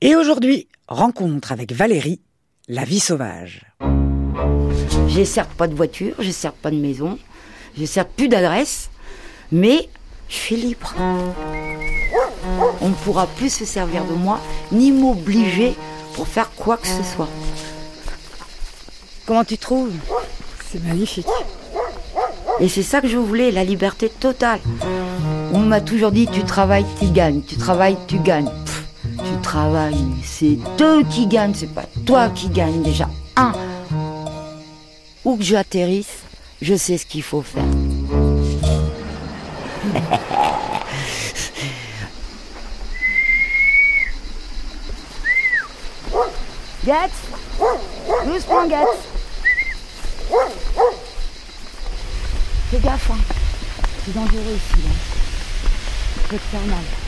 Et 0.00 0.14
aujourd'hui, 0.14 0.68
rencontre 0.86 1.50
avec 1.50 1.72
Valérie, 1.72 2.20
la 2.68 2.84
vie 2.84 3.00
sauvage. 3.00 3.66
J'ai 5.08 5.24
certes 5.24 5.50
pas 5.50 5.66
de 5.66 5.74
voiture, 5.74 6.14
j'ai 6.20 6.30
certes 6.30 6.54
pas 6.54 6.70
de 6.70 6.76
maison, 6.76 7.18
j'ai 7.76 7.86
certes 7.86 8.10
plus 8.16 8.28
d'adresse, 8.28 8.90
mais 9.50 9.88
je 10.28 10.34
suis 10.36 10.54
libre. 10.54 10.94
On 12.80 12.90
ne 12.90 12.94
pourra 12.94 13.26
plus 13.26 13.52
se 13.52 13.64
servir 13.64 14.04
de 14.04 14.12
moi, 14.12 14.40
ni 14.70 14.92
m'obliger 14.92 15.74
pour 16.14 16.28
faire 16.28 16.52
quoi 16.52 16.76
que 16.76 16.86
ce 16.86 17.02
soit. 17.02 17.28
Comment 19.26 19.42
tu 19.42 19.58
trouves? 19.58 19.96
C'est 20.70 20.84
magnifique. 20.84 21.26
Et 22.60 22.68
c'est 22.68 22.84
ça 22.84 23.00
que 23.00 23.08
je 23.08 23.16
voulais, 23.16 23.50
la 23.50 23.64
liberté 23.64 24.08
totale. 24.08 24.60
On 25.52 25.58
m'a 25.58 25.80
toujours 25.80 26.12
dit 26.12 26.28
tu 26.28 26.44
travailles, 26.44 26.86
tu 27.00 27.06
gagnes, 27.06 27.42
tu 27.42 27.56
travailles, 27.56 27.98
tu 28.06 28.20
gagnes. 28.20 28.50
Tu 29.24 29.40
travailles, 29.42 30.06
c'est 30.24 30.58
eux 30.80 31.02
qui 31.10 31.26
gagnent, 31.26 31.54
c'est 31.54 31.74
pas 31.74 31.86
toi 32.06 32.28
qui 32.30 32.48
gagne 32.48 32.82
déjà. 32.82 33.08
Un, 33.36 33.52
où 35.24 35.36
que 35.36 35.42
j'atterrisse, 35.42 36.22
je 36.62 36.74
sais 36.74 36.98
ce 36.98 37.06
qu'il 37.06 37.22
faut 37.22 37.42
faire. 37.42 37.64
Gatz 46.84 47.12
Doucement, 48.24 48.66
Gatz 48.66 48.88
Fais 52.70 52.78
gaffe, 52.80 53.10
hein. 53.10 53.16
C'est 54.04 54.14
dangereux 54.14 54.56
ici, 54.56 54.82
là. 54.82 54.90
Ça 56.14 56.28
peut 56.28 56.36
te 56.36 56.42
faire 56.42 56.66
mal. 56.66 57.07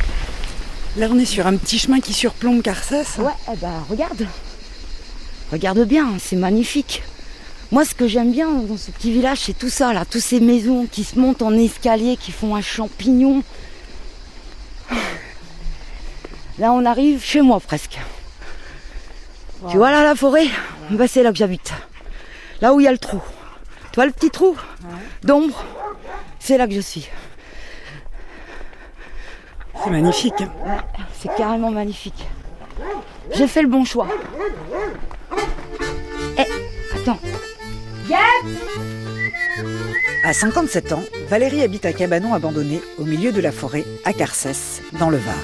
Là, 0.97 1.07
on 1.11 1.19
est 1.19 1.25
sur 1.25 1.47
un 1.47 1.57
petit 1.57 1.79
chemin 1.79 2.01
qui 2.01 2.13
surplombe 2.13 2.63
Carcès. 2.63 3.05
Ouais, 3.19 3.31
eh 3.53 3.57
ben, 3.57 3.85
regarde. 3.89 4.27
Regarde 5.53 5.85
bien, 5.85 6.15
c'est 6.19 6.37
magnifique. 6.37 7.03
Moi, 7.71 7.85
ce 7.85 7.95
que 7.95 8.09
j'aime 8.09 8.33
bien 8.33 8.51
dans 8.51 8.77
ce 8.77 8.91
petit 8.91 9.13
village, 9.13 9.39
c'est 9.39 9.57
tout 9.57 9.69
ça, 9.69 9.93
là. 9.93 10.05
Toutes 10.05 10.21
ces 10.21 10.41
maisons 10.41 10.87
qui 10.91 11.05
se 11.05 11.19
montent 11.19 11.43
en 11.43 11.55
escalier, 11.55 12.17
qui 12.17 12.33
font 12.33 12.57
un 12.57 12.61
champignon. 12.61 13.45
Là, 16.59 16.73
on 16.73 16.85
arrive 16.85 17.23
chez 17.23 17.41
moi 17.41 17.61
presque. 17.61 17.99
Tu 19.71 19.77
vois 19.77 19.91
là 19.93 20.03
la 20.03 20.17
forêt? 20.17 20.49
Bah, 20.91 21.07
C'est 21.07 21.23
là 21.23 21.31
que 21.31 21.39
j'habite. 21.39 21.73
Là 22.61 22.75
où 22.75 22.81
il 22.81 22.85
y 22.85 22.89
a 22.89 22.93
le 22.93 22.99
trou. 22.99 23.21
Tu 23.93 23.97
vois 23.97 24.07
le 24.07 24.13
petit 24.13 24.31
trou? 24.31 24.57
D'ombre? 25.23 25.65
C'est 26.41 26.59
là 26.59 26.67
que 26.67 26.75
je 26.75 26.81
suis. 26.81 27.09
C'est 29.83 29.91
magnifique. 29.91 30.41
Ouais, 30.41 30.47
c'est 31.19 31.35
carrément 31.35 31.71
magnifique. 31.71 32.27
J'ai 33.33 33.47
fait 33.47 33.63
le 33.63 33.69
bon 33.69 33.85
choix. 33.85 34.09
Eh, 36.39 36.97
attends. 36.97 37.19
À 40.23 40.33
57 40.33 40.93
ans, 40.93 41.03
Valérie 41.29 41.63
habite 41.63 41.87
un 41.87 41.93
cabanon 41.93 42.35
abandonné 42.35 42.81
au 42.99 43.05
milieu 43.05 43.33
de 43.33 43.41
la 43.41 43.53
forêt 43.53 43.85
à 44.05 44.13
Carcès, 44.13 44.83
dans 44.99 45.11
le 45.11 45.17
Var. 45.17 45.35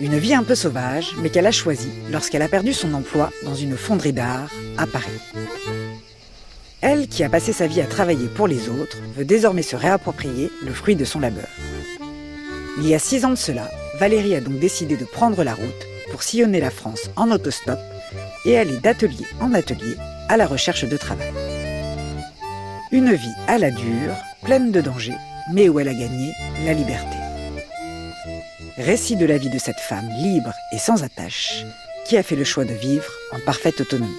Une 0.00 0.16
vie 0.16 0.34
un 0.34 0.44
peu 0.44 0.54
sauvage, 0.54 1.14
mais 1.18 1.28
qu'elle 1.28 1.46
a 1.46 1.50
choisie 1.50 1.90
lorsqu'elle 2.10 2.42
a 2.42 2.48
perdu 2.48 2.72
son 2.72 2.94
emploi 2.94 3.30
dans 3.44 3.54
une 3.54 3.76
fonderie 3.76 4.12
d'art 4.12 4.48
à 4.76 4.86
Paris. 4.86 5.20
Elle, 6.80 7.08
qui 7.08 7.24
a 7.24 7.28
passé 7.28 7.52
sa 7.52 7.66
vie 7.66 7.80
à 7.80 7.86
travailler 7.86 8.28
pour 8.28 8.46
les 8.46 8.68
autres, 8.68 8.98
veut 9.16 9.24
désormais 9.24 9.62
se 9.62 9.74
réapproprier 9.74 10.52
le 10.64 10.72
fruit 10.72 10.94
de 10.94 11.04
son 11.04 11.18
labeur. 11.18 11.48
Il 12.80 12.86
y 12.86 12.94
a 12.94 12.98
six 13.00 13.24
ans 13.24 13.30
de 13.30 13.34
cela, 13.34 13.68
Valérie 13.98 14.36
a 14.36 14.40
donc 14.40 14.60
décidé 14.60 14.96
de 14.96 15.04
prendre 15.04 15.42
la 15.42 15.54
route 15.54 15.86
pour 16.12 16.22
sillonner 16.22 16.60
la 16.60 16.70
France 16.70 17.10
en 17.16 17.30
autostop 17.32 17.78
et 18.44 18.56
aller 18.56 18.76
d'atelier 18.78 19.26
en 19.40 19.52
atelier 19.52 19.96
à 20.28 20.36
la 20.36 20.46
recherche 20.46 20.84
de 20.84 20.96
travail. 20.96 21.32
Une 22.92 23.12
vie 23.12 23.34
à 23.48 23.58
la 23.58 23.72
dure, 23.72 24.14
pleine 24.44 24.70
de 24.70 24.80
dangers, 24.80 25.16
mais 25.52 25.68
où 25.68 25.80
elle 25.80 25.88
a 25.88 25.94
gagné 25.94 26.32
la 26.64 26.72
liberté. 26.72 27.16
Récit 28.76 29.16
de 29.16 29.26
la 29.26 29.38
vie 29.38 29.50
de 29.50 29.58
cette 29.58 29.80
femme 29.80 30.08
libre 30.20 30.52
et 30.72 30.78
sans 30.78 31.02
attache, 31.02 31.64
qui 32.06 32.16
a 32.16 32.22
fait 32.22 32.36
le 32.36 32.44
choix 32.44 32.64
de 32.64 32.74
vivre 32.74 33.10
en 33.32 33.40
parfaite 33.44 33.80
autonomie. 33.80 34.14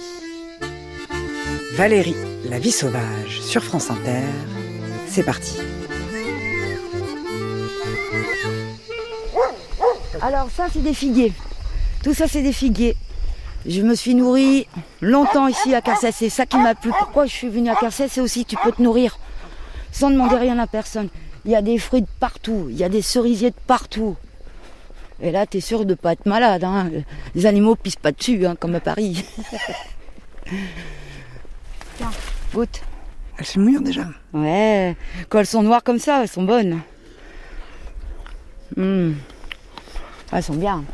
Valérie, 1.76 2.16
la 2.50 2.58
vie 2.58 2.72
sauvage, 2.72 3.40
sur 3.40 3.64
France 3.64 3.90
Inter, 3.90 4.26
c'est 5.08 5.24
parti. 5.24 5.56
Alors 10.22 10.50
ça, 10.50 10.66
c'est 10.72 10.82
des 10.82 10.94
figuiers. 10.94 11.32
Tout 12.02 12.14
ça, 12.14 12.26
c'est 12.28 12.42
des 12.42 12.52
figuiers. 12.52 12.96
Je 13.66 13.82
me 13.82 13.94
suis 13.94 14.14
nourrie 14.14 14.66
longtemps 15.00 15.46
ici 15.48 15.74
à 15.74 15.80
Carcès. 15.82 16.12
C'est 16.12 16.30
ça 16.30 16.46
qui 16.46 16.56
m'a 16.56 16.74
plu. 16.74 16.90
Pourquoi 16.98 17.26
je 17.26 17.32
suis 17.32 17.48
venue 17.48 17.70
à 17.70 17.74
Carcès 17.74 18.08
C'est 18.08 18.20
aussi 18.20 18.44
tu 18.44 18.56
peux 18.56 18.72
te 18.72 18.82
nourrir 18.82 19.18
sans 19.92 20.10
demander 20.10 20.36
rien 20.36 20.58
à 20.58 20.66
personne. 20.66 21.08
Il 21.44 21.50
y 21.50 21.56
a 21.56 21.62
des 21.62 21.78
fruits 21.78 22.02
de 22.02 22.08
partout. 22.20 22.66
Il 22.70 22.76
y 22.76 22.84
a 22.84 22.88
des 22.88 23.02
cerisiers 23.02 23.50
de 23.50 23.56
partout. 23.66 24.16
Et 25.20 25.30
là, 25.30 25.46
tu 25.46 25.58
es 25.58 25.60
sûr 25.60 25.84
de 25.84 25.90
ne 25.90 25.94
pas 25.94 26.12
être 26.12 26.24
malade. 26.26 26.64
hein. 26.64 26.90
Les 27.34 27.44
animaux 27.44 27.76
pissent 27.76 27.96
pas 27.96 28.12
dessus, 28.12 28.46
hein, 28.46 28.56
comme 28.58 28.74
à 28.74 28.80
Paris. 28.80 29.24
Tiens, 31.98 32.10
goûte. 32.54 32.80
Elles 33.38 33.44
se 33.46 33.58
mûres 33.58 33.82
déjà. 33.82 34.06
Ouais, 34.32 34.96
quand 35.28 35.38
elles 35.40 35.46
sont 35.46 35.62
noires 35.62 35.82
comme 35.82 35.98
ça, 35.98 36.22
elles 36.22 36.28
sont 36.28 36.42
bonnes. 36.44 36.80
Hum. 38.76 39.16
Elles 40.32 40.42
sont 40.42 40.54
bien. 40.54 40.84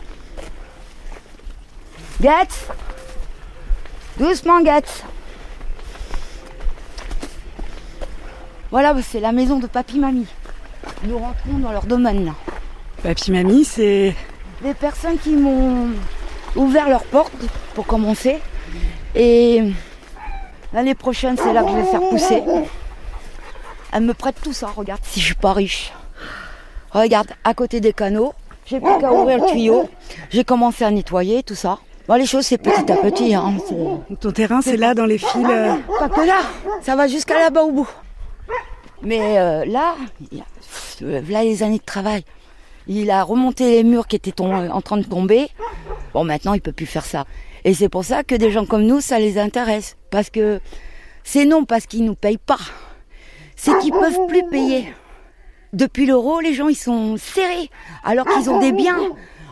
Gatz 2.20 2.68
Doucement, 4.18 4.62
Gatz 4.62 5.04
Voilà, 8.70 8.94
c'est 9.02 9.20
la 9.20 9.32
maison 9.32 9.58
de 9.58 9.66
papy-mamie. 9.66 10.26
Nous 11.04 11.18
rentrons 11.18 11.58
dans 11.58 11.72
leur 11.72 11.84
domaine, 11.84 12.24
là. 12.24 12.32
Papy 13.02 13.30
Mamie, 13.30 13.64
c'est. 13.64 14.14
Des 14.62 14.74
personnes 14.74 15.18
qui 15.18 15.30
m'ont 15.30 15.90
ouvert 16.56 16.88
leurs 16.88 17.04
portes, 17.04 17.32
pour 17.74 17.86
commencer. 17.86 18.38
Et 19.14 19.62
l'année 20.72 20.94
prochaine, 20.94 21.36
c'est 21.36 21.52
là 21.52 21.62
que 21.62 21.70
je 21.70 21.76
vais 21.76 21.84
faire 21.84 22.00
pousser. 22.08 22.42
Elle 23.92 24.02
me 24.02 24.14
prête 24.14 24.36
tout 24.42 24.52
ça, 24.52 24.68
regarde, 24.74 25.00
si 25.04 25.20
je 25.20 25.26
suis 25.26 25.34
pas 25.34 25.52
riche. 25.52 25.92
Regarde, 26.90 27.28
à 27.44 27.54
côté 27.54 27.80
des 27.80 27.92
canaux, 27.92 28.34
j'ai 28.66 28.80
plus 28.80 28.98
qu'à 29.00 29.12
ouvrir 29.12 29.38
le 29.38 29.46
tuyau. 29.50 29.88
J'ai 30.30 30.44
commencé 30.44 30.84
à 30.84 30.90
nettoyer 30.90 31.42
tout 31.42 31.54
ça. 31.54 31.78
Bon, 32.08 32.14
les 32.14 32.26
choses, 32.26 32.46
c'est 32.46 32.58
petit 32.58 32.92
à 32.92 32.96
petit. 32.96 33.34
Hein. 33.34 33.54
Ton 34.20 34.30
terrain, 34.30 34.60
c'est 34.62 34.76
là, 34.76 34.94
dans 34.94 35.06
les 35.06 35.18
fils. 35.18 35.44
euh, 35.48 35.74
Pas 35.98 36.08
que 36.08 36.20
là, 36.20 36.38
ça 36.82 36.94
va 36.94 37.08
jusqu'à 37.08 37.34
là-bas 37.38 37.62
au 37.64 37.72
bout. 37.72 37.88
Mais 39.02 39.38
euh, 39.38 39.64
là, 39.64 39.94
il 40.30 40.38
y 40.38 40.40
a- 40.40 40.44
pff, 40.44 40.98
euh, 41.02 41.20
là 41.28 41.42
les 41.42 41.62
années 41.62 41.78
de 41.78 41.84
travail. 41.84 42.22
Il 42.88 43.10
a 43.10 43.24
remonté 43.24 43.70
les 43.72 43.82
murs 43.84 44.06
qui 44.06 44.14
étaient 44.16 44.40
en 44.40 44.80
train 44.80 44.96
de 44.98 45.02
tomber. 45.04 45.48
Bon, 46.14 46.22
maintenant, 46.22 46.54
il 46.54 46.60
peut 46.60 46.70
plus 46.72 46.86
faire 46.86 47.04
ça. 47.04 47.24
Et 47.64 47.74
c'est 47.74 47.88
pour 47.88 48.04
ça 48.04 48.22
que 48.22 48.36
des 48.36 48.52
gens 48.52 48.64
comme 48.64 48.84
nous, 48.84 49.00
ça 49.00 49.18
les 49.18 49.38
intéresse. 49.38 49.96
Parce 50.10 50.30
que 50.30 50.60
c'est 51.24 51.44
non 51.44 51.64
parce 51.64 51.86
qu'ils 51.86 52.04
nous 52.04 52.14
payent 52.14 52.38
pas. 52.38 52.58
C'est 53.56 53.76
qu'ils 53.80 53.90
peuvent 53.90 54.26
plus 54.28 54.44
payer. 54.48 54.94
Depuis 55.76 56.06
l'euro, 56.06 56.40
les 56.40 56.54
gens, 56.54 56.68
ils 56.68 56.74
sont 56.74 57.18
serrés. 57.18 57.70
Alors 58.02 58.26
qu'ils 58.26 58.48
ont 58.48 58.58
des 58.60 58.72
biens 58.82 58.98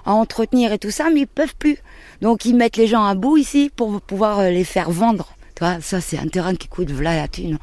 à 0.06 0.12
entretenir 0.14 0.72
et 0.72 0.78
tout 0.78 0.90
ça, 0.90 1.10
mais 1.12 1.20
ils 1.20 1.26
peuvent 1.26 1.54
plus. 1.54 1.76
Donc, 2.22 2.46
ils 2.46 2.56
mettent 2.56 2.78
les 2.78 2.86
gens 2.86 3.04
à 3.04 3.14
bout 3.14 3.36
ici 3.36 3.70
pour 3.76 4.00
pouvoir 4.00 4.38
euh, 4.38 4.48
les 4.48 4.64
faire 4.64 4.90
vendre. 4.90 5.34
Tu 5.54 5.62
vois, 5.62 5.82
ça, 5.82 6.00
c'est 6.00 6.18
un 6.18 6.26
terrain 6.26 6.54
qui 6.54 6.66
coûte 6.66 6.90
voilà 6.90 7.14
la 7.14 7.28
thune. 7.28 7.58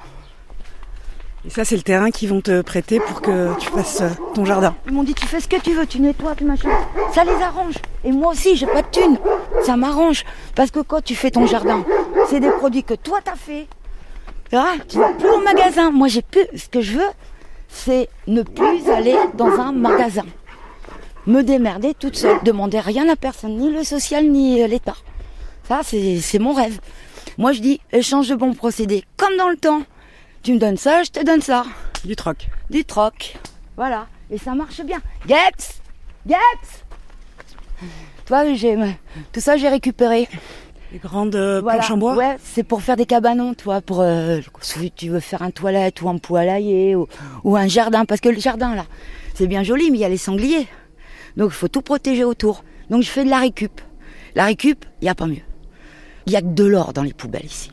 Et 1.44 1.50
ça, 1.50 1.66
c'est 1.66 1.75
le 1.75 1.81
terrain 1.81 2.11
qu'ils 2.11 2.29
vont 2.29 2.41
te 2.41 2.61
prêter 2.61 3.00
pour 3.00 3.21
que 3.21 3.57
tu 3.57 3.67
fasses 3.69 4.01
euh, 4.01 4.09
ton 4.35 4.45
jardin. 4.45 4.75
Ils 4.85 4.94
m'ont 4.94 5.01
dit 5.01 5.16
tu 5.16 5.25
fais 5.25 5.39
ce 5.39 5.47
que 5.47 5.59
tu 5.59 5.73
veux, 5.73 5.88
tu 5.88 6.00
nettoies, 6.00 6.35
tu 6.35 6.44
machin. 6.44 6.69
Ça 7.16 7.23
les 7.23 7.41
arrange. 7.41 7.73
Et 8.03 8.11
moi 8.11 8.33
aussi, 8.33 8.55
j'ai 8.55 8.67
pas 8.67 8.83
de 8.83 8.89
thunes. 8.91 9.17
Ça 9.63 9.75
m'arrange. 9.75 10.24
Parce 10.53 10.69
que 10.69 10.81
quand 10.81 11.03
tu 11.03 11.15
fais 11.15 11.31
ton 11.31 11.47
jardin, 11.47 11.83
c'est 12.30 12.39
des 12.39 12.51
produits 12.51 12.83
que 12.83 12.94
toi 12.94 13.21
t'as 13.24 13.36
fait. 13.36 13.68
Tu 14.51 14.56
vois, 14.56 14.74
tu 14.88 15.00
vas 15.00 15.13
plus 15.13 15.30
au 15.30 15.41
magasin. 15.41 15.89
Moi, 15.89 16.09
j'ai 16.09 16.21
plus. 16.21 16.45
Ce 16.56 16.68
que 16.68 16.81
je 16.81 17.00
veux, 17.00 17.09
c'est 17.71 18.09
ne 18.27 18.44
plus 18.44 18.88
aller 18.89 19.15
dans 19.35 19.47
un 19.59 19.71
magasin. 19.71 20.25
Me 21.25 21.41
démerder 21.41 21.94
toute 21.94 22.15
seule. 22.15 22.38
Demander 22.44 22.79
rien 22.79 23.07
à 23.09 23.15
personne, 23.15 23.57
ni 23.57 23.71
le 23.71 23.83
social, 23.83 24.27
ni 24.27 24.62
euh, 24.62 24.68
l'État. 24.68 24.95
Ça, 25.68 25.81
c'est 25.83 26.19
c'est 26.19 26.39
mon 26.39 26.53
rêve. 26.53 26.79
Moi, 27.38 27.53
je 27.53 27.62
dis 27.62 27.79
échange 27.91 28.27
de 28.29 28.35
bons 28.35 28.53
procédés. 28.53 29.03
Comme 29.18 29.38
dans 29.38 29.50
le 29.50 29.57
temps. 29.57 29.83
Tu 30.44 30.53
me 30.53 30.59
donnes 30.59 30.77
ça, 30.77 31.03
je 31.03 31.12
te 31.12 31.23
donne 31.23 31.41
ça 31.41 31.63
Du 32.03 32.15
troc. 32.15 32.47
du 32.69 32.83
troc. 32.83 33.35
Voilà. 33.77 34.07
Et 34.31 34.38
ça 34.38 34.56
marche 34.56 34.81
bien. 34.81 35.00
Geps 35.27 35.81
Geps 36.27 36.83
Toi, 38.25 38.53
j'ai 38.56 38.75
tout 39.31 39.39
ça, 39.39 39.57
j'ai 39.57 39.69
récupéré. 39.69 40.27
Les 40.91 40.99
grandes 40.99 41.35
euh, 41.35 41.61
Voilà. 41.61 41.79
planches 41.79 41.91
en 41.91 41.97
bois. 41.97 42.15
Ouais, 42.15 42.38
c'est 42.43 42.63
pour 42.63 42.81
faire 42.81 42.97
des 42.97 43.05
cabanons, 43.05 43.53
toi, 43.53 43.81
pour 43.81 44.01
euh, 44.01 44.39
si 44.61 44.91
tu 44.91 45.09
veux 45.09 45.19
faire 45.21 45.41
un 45.41 45.51
toilette 45.51 46.01
ou 46.01 46.09
un 46.09 46.17
poulailler 46.17 46.95
ou, 46.95 47.07
ou 47.43 47.55
un 47.55 47.67
jardin. 47.67 48.05
Parce 48.05 48.19
que 48.21 48.29
le 48.29 48.39
jardin, 48.39 48.75
là, 48.75 48.85
c'est 49.33 49.47
bien 49.47 49.63
joli, 49.63 49.89
mais 49.91 49.97
il 49.97 50.01
y 50.01 50.05
a 50.05 50.09
les 50.09 50.17
sangliers. 50.17 50.67
Donc, 51.38 51.51
il 51.51 51.55
faut 51.55 51.69
tout 51.69 51.81
protéger 51.81 52.23
autour. 52.25 52.63
Donc, 52.89 53.03
je 53.03 53.09
fais 53.09 53.23
de 53.23 53.29
la 53.29 53.39
récup. 53.39 53.79
La 54.35 54.45
récup, 54.45 54.85
il 55.01 55.05
n'y 55.05 55.09
a 55.09 55.15
pas 55.15 55.27
mieux. 55.27 55.41
Il 56.25 56.33
y 56.33 56.35
a 56.35 56.41
que 56.41 56.47
de 56.47 56.65
l'or 56.65 56.91
dans 56.93 57.03
les 57.03 57.13
poubelles 57.13 57.45
ici. 57.45 57.71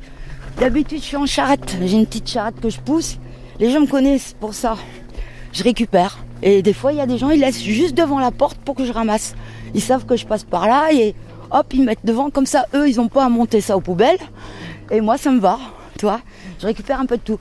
D'habitude, 0.59 0.99
je 1.01 1.05
suis 1.05 1.17
en 1.17 1.27
charrette. 1.27 1.77
J'ai 1.85 1.97
une 1.97 2.07
petite 2.07 2.29
charrette 2.29 2.61
que 2.61 2.71
je 2.71 2.81
pousse. 2.81 3.19
Les 3.59 3.71
gens 3.71 3.81
me 3.81 3.87
connaissent 3.87 4.35
pour 4.39 4.55
ça. 4.55 4.77
Je 5.53 5.63
récupère. 5.65 6.19
Et 6.43 6.63
des 6.63 6.73
fois, 6.73 6.93
il 6.93 6.99
y 6.99 7.01
a 7.01 7.07
des 7.07 7.19
gens, 7.19 7.31
ils 7.31 7.41
laissent 7.41 7.63
juste 7.63 7.97
devant 7.97 8.21
la 8.21 8.31
porte 8.31 8.59
pour 8.59 8.77
que 8.77 8.85
je 8.85 8.93
ramasse. 8.93 9.35
Ils 9.75 9.83
savent 9.83 10.07
que 10.07 10.15
je 10.17 10.25
passe 10.25 10.45
par 10.45 10.69
là 10.69 10.93
et 10.93 11.17
hop, 11.51 11.67
ils 11.73 11.85
mettent 11.85 12.05
devant. 12.05 12.31
Comme 12.31 12.47
ça, 12.47 12.67
eux, 12.75 12.89
ils 12.89 12.97
n'ont 12.97 13.09
pas 13.09 13.25
à 13.25 13.29
monter 13.29 13.61
ça 13.61 13.77
aux 13.77 13.81
poubelles. 13.81 14.19
Et 14.91 15.01
moi, 15.01 15.19
ça 15.19 15.31
me 15.31 15.41
va. 15.41 15.59
Tu 15.99 16.07
vois, 16.07 16.21
je 16.61 16.67
récupère 16.67 17.01
un 17.01 17.07
peu 17.07 17.17
de 17.17 17.23
tout. 17.23 17.39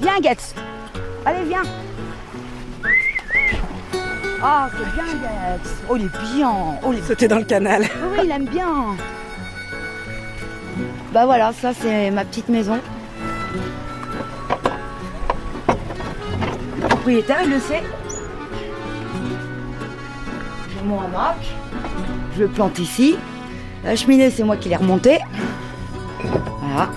Viens, 0.00 0.20
Getz. 0.22 0.54
Allez, 1.24 1.44
viens. 1.48 1.62
Ah, 4.42 4.68
c'est 4.72 4.92
bien, 4.92 5.04
Getz. 5.04 5.70
Oh, 5.88 5.96
il 5.96 6.04
est 6.04 6.34
bien. 6.36 6.52
Oh, 6.84 6.90
il 6.92 6.98
est 6.98 7.02
Sauter 7.02 7.28
dans 7.28 7.38
le 7.38 7.44
canal. 7.44 7.82
oui, 7.82 8.18
il 8.24 8.30
aime 8.30 8.46
bien. 8.46 8.96
Bah 11.12 11.26
voilà, 11.26 11.52
ça 11.52 11.72
c'est 11.72 12.10
ma 12.10 12.24
petite 12.24 12.48
maison. 12.48 12.78
Le 16.82 16.88
propriétaire, 16.88 17.38
il 17.44 17.50
le 17.50 17.60
sait. 17.60 17.82
J'ai 20.68 20.84
mon 20.84 21.00
hamac. 21.00 21.36
Je 22.36 22.42
le 22.42 22.48
plante 22.48 22.78
ici. 22.78 23.16
La 23.84 23.96
cheminée, 23.96 24.30
c'est 24.30 24.44
moi 24.44 24.56
qui 24.56 24.68
l'ai 24.68 24.76
remontée. 24.76 25.18
Voilà. 26.22 26.90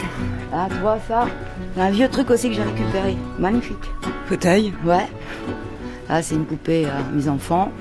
Ah, 0.54 0.68
tu 0.70 0.78
vois 0.78 0.98
ça 1.08 1.28
Un 1.78 1.92
vieux 1.92 2.10
truc 2.10 2.30
aussi 2.32 2.50
que 2.50 2.56
j'ai 2.56 2.64
récupéré. 2.64 3.18
Magnifique. 3.38 3.92
Fauteuil. 4.28 4.74
Ouais. 4.86 5.08
Là, 6.10 6.22
c'est 6.22 6.36
une 6.36 6.46
poupée 6.46 6.86
à 6.86 7.04
mes 7.14 7.28
enfants. 7.28 7.72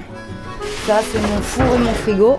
Ça, 0.87 1.01
c'est 1.11 1.21
mon 1.21 1.41
four 1.41 1.75
et 1.75 1.79
mon 1.79 1.93
frigo. 1.93 2.39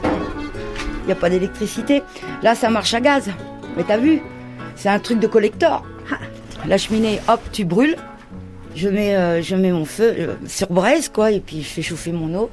Il 1.03 1.05
n'y 1.07 1.11
a 1.13 1.15
pas 1.15 1.29
d'électricité. 1.29 2.03
Là, 2.43 2.53
ça 2.53 2.69
marche 2.69 2.93
à 2.93 3.01
gaz. 3.01 3.29
Mais 3.75 3.83
t'as 3.83 3.97
vu 3.97 4.21
C'est 4.75 4.89
un 4.89 4.99
truc 4.99 5.19
de 5.19 5.27
collector. 5.27 5.83
La 6.67 6.77
cheminée, 6.77 7.19
hop, 7.29 7.39
tu 7.51 7.63
brûles. 7.65 7.95
Je 8.75 8.89
mets, 8.89 9.15
euh, 9.15 9.41
je 9.41 9.55
mets 9.55 9.71
mon 9.71 9.85
feu 9.85 10.13
euh, 10.19 10.35
sur 10.45 10.67
braise, 10.67 11.09
quoi, 11.09 11.31
et 11.31 11.39
puis 11.39 11.63
je 11.63 11.67
fais 11.67 11.81
chauffer 11.81 12.11
mon 12.11 12.37
eau. 12.37 12.49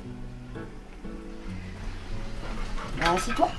Ah, 3.05 3.17
toi 3.37 3.51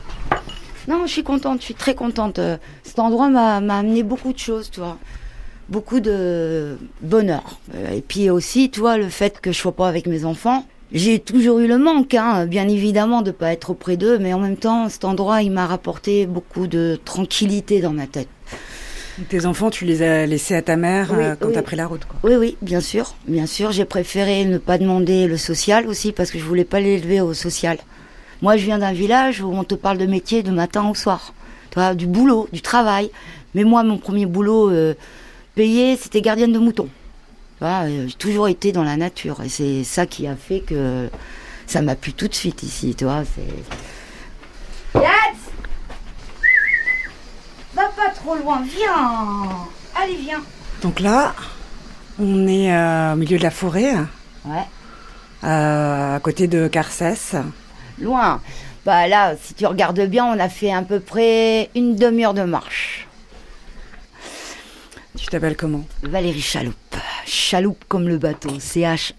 Non, 0.88 1.06
je 1.06 1.12
suis 1.12 1.24
contente, 1.24 1.60
je 1.60 1.66
suis 1.66 1.74
très 1.76 1.96
contente. 1.96 2.40
Euh, 2.40 2.58
Cet 2.84 3.00
endroit 3.00 3.30
m'a 3.30 3.58
amené 3.58 4.04
beaucoup 4.04 4.34
de 4.34 4.40
choses, 4.40 4.70
tu 4.72 4.80
vois. 4.80 4.98
Beaucoup 5.70 6.00
de 6.00 6.78
bonheur. 7.02 7.60
Euh, 7.76 7.96
Et 7.96 8.02
puis 8.02 8.30
aussi, 8.30 8.70
tu 8.70 8.80
vois, 8.80 8.98
le 8.98 9.10
fait 9.10 9.40
que 9.42 9.52
je 9.52 9.58
sois 9.60 9.76
pas 9.76 9.88
avec 9.88 10.08
mes 10.08 10.26
enfants. 10.26 10.66
J'ai 10.92 11.20
toujours 11.20 11.60
eu 11.60 11.68
le 11.68 11.78
manque, 11.80 12.14
hein, 12.14 12.46
bien 12.46 12.68
évidemment, 12.68 13.22
de 13.24 13.32
pas 13.32 13.52
être 13.52 13.72
auprès 13.72 13.98
d'eux, 13.98 14.20
mais 14.20 14.34
en 14.34 14.40
même 14.40 14.56
temps, 14.58 14.88
cet 14.88 15.04
endroit, 15.04 15.42
il 15.42 15.52
m'a 15.52 15.66
rapporté 15.66 16.26
beaucoup 16.28 16.68
de 16.68 17.00
tranquillité 17.04 17.82
dans 17.82 17.92
ma 17.92 18.06
tête. 18.06 18.30
Tes 19.30 19.46
enfants, 19.46 19.70
tu 19.72 19.86
les 19.86 20.02
as 20.04 20.26
laissés 20.26 20.56
à 20.56 20.62
ta 20.62 20.76
mère 20.76 21.10
Oui, 21.12 21.24
euh, 21.24 21.36
quand 21.40 21.48
oui. 21.48 21.54
t'as 21.54 21.62
pris 21.64 21.76
la 21.76 21.88
route, 21.88 22.06
quoi. 22.06 22.18
Oui, 22.24 22.36
oui, 22.36 22.58
bien 22.62 22.82
sûr, 22.82 23.16
bien 23.28 23.46
sûr. 23.48 23.72
J'ai 23.72 23.86
préféré 23.86 24.46
ne 24.46 24.58
pas 24.58 24.78
demander 24.78 25.26
le 25.26 25.38
social 25.38 25.88
aussi 25.88 26.12
parce 26.12 26.32
que 26.32 26.38
je 26.38 26.44
voulais 26.44 26.66
pas 26.66 26.80
l'élever 26.80 27.20
au 27.22 27.34
social. 27.34 27.78
Moi, 28.42 28.58
je 28.58 28.66
viens 28.66 28.78
d'un 28.80 28.94
village 28.94 29.42
où 29.42 29.52
on 29.52 29.64
te 29.64 29.76
parle 29.76 29.98
de 29.98 30.06
métier 30.06 30.44
de 30.44 30.52
matin 30.52 30.88
au 30.90 30.96
soir. 30.96 31.34
Tu 31.72 31.76
vois, 31.80 31.94
du 31.96 32.08
boulot, 32.08 32.48
du 32.52 32.62
travail. 32.62 33.10
Mais 33.54 33.64
moi, 33.64 33.84
mon 33.84 33.98
premier 33.98 34.26
boulot 34.26 34.70
euh, 34.70 34.94
payé, 35.56 35.98
c'était 35.98 36.22
gardienne 36.22 36.52
de 36.52 36.60
moutons. 36.60 36.90
Tu 37.58 37.64
vois, 37.64 37.86
euh, 37.88 38.08
j'ai 38.08 38.14
toujours 38.16 38.48
été 38.50 38.72
dans 38.72 38.84
la 38.84 38.98
nature 38.98 39.42
et 39.44 39.50
c'est 39.50 39.84
ça 39.86 40.06
qui 40.06 40.28
a 40.28 40.36
fait 40.36 40.60
que 40.60 41.10
ça 41.68 41.82
m'a 41.82 41.96
plu 41.96 42.14
tout 42.14 42.28
de 42.28 42.34
suite 42.34 42.64
ici. 42.64 42.94
Tu 42.98 43.06
vois, 43.06 43.24
c'est. 43.24 45.00
Yatz 45.00 45.38
Va 47.74 47.84
pas 47.96 48.10
trop 48.14 48.36
loin, 48.36 48.62
viens. 48.64 49.50
Allez, 49.96 50.16
viens. 50.16 50.42
Donc 50.82 51.00
là, 51.00 51.34
on 52.20 52.48
est 52.48 52.74
euh, 52.74 53.14
au 53.14 53.16
milieu 53.18 53.38
de 53.38 53.44
la 53.44 53.52
forêt, 53.52 53.96
Ouais. 54.46 54.64
euh, 55.44 56.16
à 56.16 56.20
côté 56.22 56.48
de 56.48 56.68
Carcès. 56.68 57.36
Loin. 58.00 58.42
Bah 58.86 59.08
là, 59.08 59.36
si 59.42 59.54
tu 59.54 59.66
regardes 59.66 60.02
bien, 60.02 60.26
on 60.26 60.40
a 60.40 60.50
fait 60.50 60.72
à 60.72 60.82
peu 60.82 61.00
près 61.00 61.70
une 61.76 61.96
demi-heure 61.96 62.34
de 62.34 62.44
marche. 62.44 63.08
Tu 65.18 65.26
t'appelles 65.28 65.56
comment 65.56 65.86
Valérie 66.04 66.42
Chaloupe. 66.42 66.76
Chaloupe 67.26 67.84
comme 67.88 68.08
le 68.08 68.18
bateau. 68.18 68.60
C-H-A-L-O-U-P-E 68.60 69.14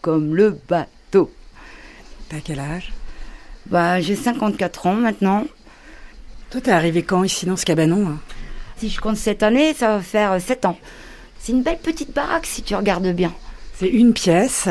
comme 0.00 0.34
le 0.36 0.58
bateau. 0.68 1.32
T'as 2.28 2.40
quel 2.44 2.60
âge 2.60 2.92
Bah 3.66 4.00
j'ai 4.00 4.14
54 4.14 4.86
ans 4.86 4.94
maintenant. 4.94 5.44
Toi, 6.50 6.60
t'es 6.60 6.70
arrivé 6.70 7.02
quand 7.02 7.24
ici 7.24 7.46
dans 7.46 7.56
ce 7.56 7.64
cabanon 7.64 8.06
hein 8.06 8.18
Si 8.76 8.90
je 8.90 9.00
compte 9.00 9.16
cette 9.16 9.42
année, 9.42 9.74
ça 9.74 9.96
va 9.96 10.02
faire 10.02 10.40
7 10.40 10.66
ans. 10.66 10.78
C'est 11.40 11.52
une 11.52 11.62
belle 11.62 11.78
petite 11.78 12.12
baraque 12.12 12.46
si 12.46 12.62
tu 12.62 12.76
regardes 12.76 13.08
bien. 13.08 13.32
C'est 13.74 13.88
une 13.88 14.12
pièce. 14.12 14.68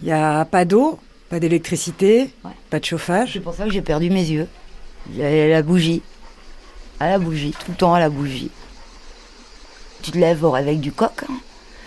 Il 0.00 0.06
n'y 0.06 0.12
a 0.12 0.44
pas 0.44 0.64
d'eau, 0.64 0.98
pas 1.28 1.40
d'électricité, 1.40 2.30
Ouais. 2.44 2.50
pas 2.70 2.78
de 2.80 2.84
chauffage. 2.84 3.30
C'est 3.32 3.40
pour 3.40 3.54
ça 3.54 3.64
que 3.64 3.70
j'ai 3.72 3.82
perdu 3.82 4.10
mes 4.10 4.24
yeux. 4.24 4.48
La 5.16 5.62
bougie. 5.62 6.02
À 7.00 7.10
la 7.10 7.18
bougie, 7.18 7.52
tout 7.52 7.70
le 7.72 7.76
temps 7.76 7.94
à 7.94 8.00
la 8.00 8.08
bougie. 8.08 8.50
Tu 10.02 10.10
te 10.12 10.18
lèves 10.18 10.44
au 10.44 10.50
réveil 10.50 10.78
du 10.78 10.92
coq. 10.92 11.10
hein. 11.28 11.34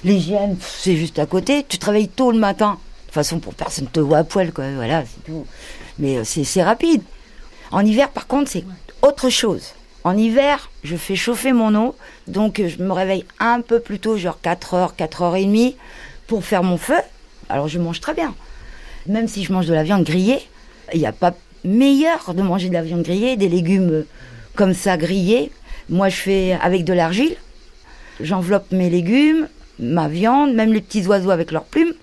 L'hygiène, 0.04 0.58
c'est 0.62 0.96
juste 0.96 1.20
à 1.20 1.26
côté. 1.26 1.66
Tu 1.68 1.78
te 1.78 1.86
réveilles 1.86 2.08
tôt 2.10 2.32
le 2.32 2.40
matin. 2.40 2.72
De 2.74 3.06
toute 3.08 3.14
façon, 3.16 3.40
pour 3.40 3.54
personne 3.54 3.88
te 3.88 4.00
voit 4.00 4.20
à 4.20 4.24
poil, 4.24 4.52
quoi. 4.54 4.66
Voilà, 4.76 5.04
c'est 5.06 5.24
tout. 5.32 5.46
Mais 5.98 6.18
euh, 6.18 6.24
c'est 6.24 6.64
rapide. 6.64 7.02
En 7.72 7.86
hiver, 7.86 8.10
par 8.10 8.28
contre, 8.28 8.50
c'est 8.52 8.64
autre 9.02 9.30
chose. 9.30 9.74
En 10.04 10.16
hiver, 10.18 10.70
je 10.84 10.96
fais 10.96 11.16
chauffer 11.16 11.52
mon 11.54 11.76
eau. 11.76 11.96
Donc, 12.28 12.62
je 12.66 12.82
me 12.82 12.92
réveille 12.94 13.26
un 13.40 13.62
peu 13.62 13.80
plus 13.80 14.00
tôt, 14.00 14.16
genre 14.18 14.38
4h, 14.44 14.96
4h30, 14.96 15.76
pour 16.28 16.44
faire 16.46 16.64
mon 16.64 16.78
feu. 16.78 16.96
Alors, 17.50 17.68
je 17.68 17.80
mange 17.80 18.00
très 18.00 18.14
bien. 18.14 18.34
Même 19.10 19.28
si 19.28 19.44
je 19.44 19.52
mange 19.52 19.66
de 19.66 19.74
la 19.74 19.82
viande 19.82 20.04
grillée, 20.04 20.40
il 20.94 21.00
n'y 21.00 21.08
a 21.08 21.12
pas 21.12 21.34
meilleur 21.64 22.36
de 22.36 22.44
manger 22.44 22.70
de 22.70 22.74
la 22.74 22.84
viande 22.84 23.02
grillée, 23.02 23.38
des 23.38 23.50
légumes 23.50 24.06
comme 24.56 24.76
ça 24.76 24.98
grillés. 24.98 25.52
Moi, 25.90 26.10
je 26.10 26.16
fais 26.16 26.52
avec 26.62 26.86
de 26.86 26.94
l'argile. 26.94 27.36
J'enveloppe 28.20 28.72
mes 28.72 28.88
légumes, 28.88 29.48
ma 29.80 30.08
viande, 30.08 30.54
même 30.54 30.72
les 30.72 30.82
petits 30.82 31.08
oiseaux 31.08 31.32
avec 31.32 31.52
leurs 31.52 31.64
plumes. 31.64 31.94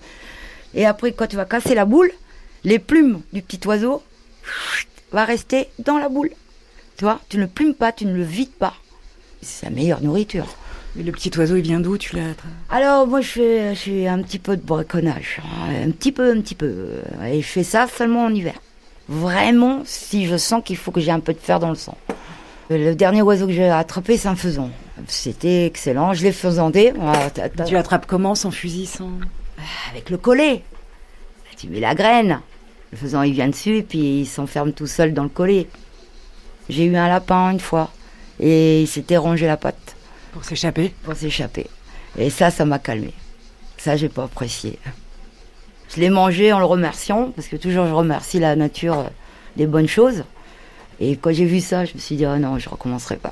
Et 0.75 0.85
après, 0.85 1.13
quand 1.13 1.27
tu 1.27 1.37
vas 1.37 1.45
casser 1.45 1.75
la 1.75 1.85
boule, 1.85 2.11
les 2.65 2.77
plumes 2.77 3.21
du 3.31 3.41
petit 3.41 3.65
oiseau 3.65 4.03
va 5.13 5.23
rester 5.23 5.69
dans 5.79 5.99
la 5.99 6.09
boule. 6.09 6.31
Tu 6.97 7.05
vois, 7.05 7.21
tu 7.29 7.37
ne 7.37 7.45
plumes 7.45 7.73
pas, 7.73 7.93
tu 7.93 8.05
ne 8.05 8.13
le 8.13 8.23
vides 8.23 8.51
pas. 8.51 8.73
C'est 9.41 9.67
la 9.67 9.71
meilleure 9.71 10.01
nourriture. 10.01 10.47
Et 10.99 11.03
le 11.03 11.11
petit 11.11 11.31
oiseau, 11.37 11.55
il 11.57 11.61
vient 11.61 11.79
d'où 11.79 11.97
Tu 11.97 12.15
l'as 12.15 12.21
Alors 12.69 13.05
moi 13.07 13.21
je 13.21 13.27
fais, 13.27 13.75
je 13.75 13.79
fais 13.79 14.07
un 14.07 14.21
petit 14.21 14.39
peu 14.39 14.57
de 14.57 14.61
braconnage, 14.63 15.39
un 15.85 15.91
petit 15.91 16.11
peu, 16.11 16.31
un 16.31 16.41
petit 16.41 16.55
peu, 16.55 16.87
et 17.25 17.41
je 17.41 17.47
fais 17.47 17.63
ça 17.63 17.85
seulement 17.87 18.25
en 18.25 18.33
hiver. 18.33 18.55
Vraiment, 19.07 19.83
si 19.85 20.25
je 20.25 20.35
sens 20.37 20.61
qu'il 20.65 20.75
faut 20.77 20.91
que 20.91 20.99
j'ai 20.99 21.11
un 21.11 21.19
peu 21.19 21.33
de 21.33 21.39
fer 21.39 21.59
dans 21.59 21.69
le 21.69 21.75
sang. 21.75 21.97
Le 22.69 22.93
dernier 22.95 23.21
oiseau 23.21 23.45
que 23.47 23.53
j'ai 23.53 23.69
attrapé, 23.69 24.17
c'est 24.17 24.27
un 24.27 24.35
faisan. 24.35 24.69
C'était 25.07 25.65
excellent, 25.67 26.13
je 26.13 26.23
l'ai 26.23 26.31
faisandé. 26.33 26.91
T'as- 27.33 27.49
Tu 27.65 27.77
attrapes 27.77 28.05
comment 28.07 28.35
sans 28.35 28.51
fusil, 28.51 28.85
sans... 28.87 29.09
avec 29.91 30.09
le 30.09 30.17
collet. 30.17 30.63
Tu 31.57 31.67
mets 31.69 31.79
la 31.79 31.95
graine. 31.95 32.39
Le 32.91 32.97
faisan 32.97 33.21
il 33.23 33.33
vient 33.33 33.47
dessus 33.49 33.77
et 33.77 33.83
puis 33.83 34.21
il 34.21 34.25
s'enferme 34.25 34.73
tout 34.73 34.87
seul 34.87 35.13
dans 35.13 35.23
le 35.23 35.29
collet. 35.29 35.67
J'ai 36.69 36.85
eu 36.85 36.95
un 36.95 37.07
lapin 37.07 37.51
une 37.51 37.59
fois 37.59 37.91
et 38.39 38.81
il 38.81 38.87
s'était 38.87 39.17
rongé 39.17 39.45
la 39.47 39.57
patte 39.57 39.95
pour 40.37 40.45
s'échapper 40.45 40.93
pour 41.03 41.15
s'échapper. 41.15 41.65
Et 42.15 42.29
ça, 42.29 42.51
ça 42.51 42.63
m'a 42.63 42.77
calmé. 42.77 43.11
Ça, 43.77 43.95
j'ai 43.95 44.07
pas 44.07 44.25
apprécié. 44.25 44.77
Je 45.89 45.99
l'ai 45.99 46.11
mangé 46.11 46.53
en 46.53 46.59
le 46.59 46.65
remerciant, 46.65 47.31
parce 47.35 47.47
que 47.47 47.55
toujours 47.55 47.87
je 47.87 47.91
remercie 47.91 48.39
la 48.39 48.55
nature 48.55 48.99
euh, 48.99 49.09
des 49.55 49.65
bonnes 49.65 49.87
choses. 49.87 50.25
Et 50.99 51.15
quand 51.15 51.33
j'ai 51.33 51.45
vu 51.45 51.59
ça, 51.59 51.85
je 51.85 51.95
me 51.95 51.99
suis 51.99 52.17
dit, 52.17 52.25
oh 52.27 52.37
non, 52.37 52.59
je 52.59 52.69
recommencerai 52.69 53.15
pas. 53.15 53.31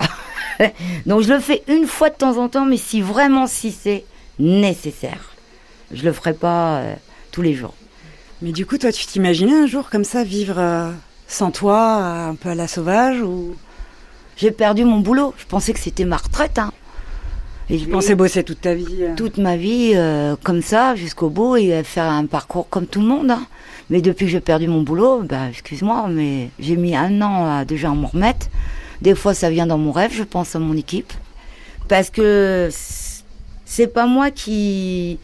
Donc 1.05 1.21
je 1.21 1.31
le 1.31 1.39
fais 1.39 1.61
une 1.67 1.85
fois 1.85 2.09
de 2.09 2.15
temps 2.15 2.37
en 2.37 2.49
temps, 2.49 2.65
mais 2.65 2.77
si 2.77 3.01
vraiment 3.01 3.45
si 3.45 3.71
c'est 3.71 4.03
nécessaire. 4.39 5.35
Je 5.91 6.03
le 6.03 6.11
ferai 6.11 6.33
pas 6.33 6.77
euh, 6.77 6.95
tous 7.31 7.43
les 7.43 7.53
jours. 7.53 7.75
Mais 8.41 8.51
du 8.51 8.65
coup, 8.65 8.79
toi, 8.79 8.91
tu 8.91 9.05
t'imaginais 9.05 9.53
un 9.55 9.67
jour 9.67 9.91
comme 9.91 10.05
ça 10.05 10.23
vivre 10.23 10.57
euh, 10.57 10.91
sans 11.27 11.51
toi, 11.51 11.97
un 11.97 12.33
peu 12.33 12.49
à 12.49 12.55
la 12.55 12.67
sauvage 12.67 13.21
ou? 13.21 13.55
J'ai 14.37 14.51
perdu 14.51 14.83
mon 14.83 14.99
boulot. 14.99 15.33
Je 15.37 15.45
pensais 15.45 15.71
que 15.73 15.79
c'était 15.79 16.03
ma 16.03 16.17
retraite. 16.17 16.57
Hein. 16.59 16.71
Et 17.69 17.79
je 17.79 17.85
tu 17.85 17.89
pensais 17.89 18.13
bosser 18.15 18.43
toute 18.43 18.61
ta 18.61 18.75
vie 18.75 18.85
euh, 19.01 19.15
toute 19.15 19.37
ma 19.37 19.57
vie 19.57 19.93
euh, 19.95 20.35
comme 20.43 20.61
ça 20.61 20.95
jusqu'au 20.95 21.29
bout 21.29 21.55
et 21.55 21.83
faire 21.83 22.05
un 22.05 22.25
parcours 22.27 22.69
comme 22.69 22.85
tout 22.85 23.01
le 23.01 23.07
monde. 23.07 23.31
hein. 23.31 23.45
Mais 23.89 24.01
depuis 24.01 24.25
que 24.25 24.31
j'ai 24.31 24.39
perdu 24.39 24.67
mon 24.67 24.81
boulot, 24.81 25.21
bah, 25.23 25.49
excuse-moi, 25.49 26.07
mais 26.09 26.49
j'ai 26.59 26.75
mis 26.75 26.95
un 26.95 27.21
an 27.21 27.45
à 27.59 27.65
déjà 27.65 27.89
à 27.89 27.93
m'en 27.93 28.07
remettre. 28.07 28.47
Des 29.01 29.13
fois, 29.15 29.33
ça 29.33 29.49
vient 29.49 29.67
dans 29.67 29.77
mon 29.77 29.91
rêve, 29.91 30.11
je 30.13 30.23
pense 30.23 30.55
à 30.55 30.59
mon 30.59 30.75
équipe. 30.75 31.13
Parce 31.87 32.09
que 32.09 32.69
c'est 33.65 33.87
pas 33.87 34.07
moi 34.07 34.31
qui, 34.31 35.19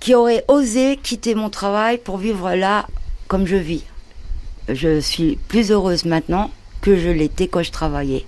qui 0.00 0.14
aurait 0.14 0.44
osé 0.48 0.98
quitter 1.02 1.34
mon 1.34 1.48
travail 1.48 1.98
pour 1.98 2.18
vivre 2.18 2.54
là 2.54 2.86
comme 3.28 3.46
je 3.46 3.56
vis. 3.56 3.84
je 4.68 5.00
suis 5.00 5.36
plus 5.48 5.70
heureuse 5.70 6.04
maintenant 6.04 6.50
que 6.82 6.96
je 6.96 7.08
l'étais 7.08 7.46
quand 7.48 7.62
je 7.62 7.70
travaillais. 7.72 8.24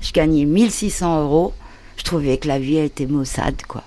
Je 0.00 0.12
gagnais 0.12 0.44
1600 0.44 1.22
euros. 1.22 1.52
Je 1.96 2.04
trouvais 2.04 2.38
que 2.38 2.48
la 2.48 2.58
vie 2.58 2.78
était 2.78 3.06
maussade, 3.06 3.62
quoi. 3.66 3.82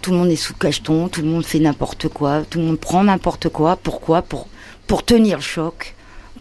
Tout 0.00 0.10
le 0.10 0.16
monde 0.16 0.30
est 0.30 0.36
sous 0.36 0.54
cacheton, 0.54 1.08
tout 1.08 1.22
le 1.22 1.28
monde 1.28 1.44
fait 1.44 1.60
n'importe 1.60 2.08
quoi, 2.08 2.42
tout 2.48 2.58
le 2.58 2.64
monde 2.64 2.80
prend 2.80 3.04
n'importe 3.04 3.48
quoi. 3.48 3.76
Pourquoi? 3.76 4.22
Pour, 4.22 4.48
pour 4.86 5.04
tenir 5.04 5.38
le 5.38 5.42
choc, 5.42 5.94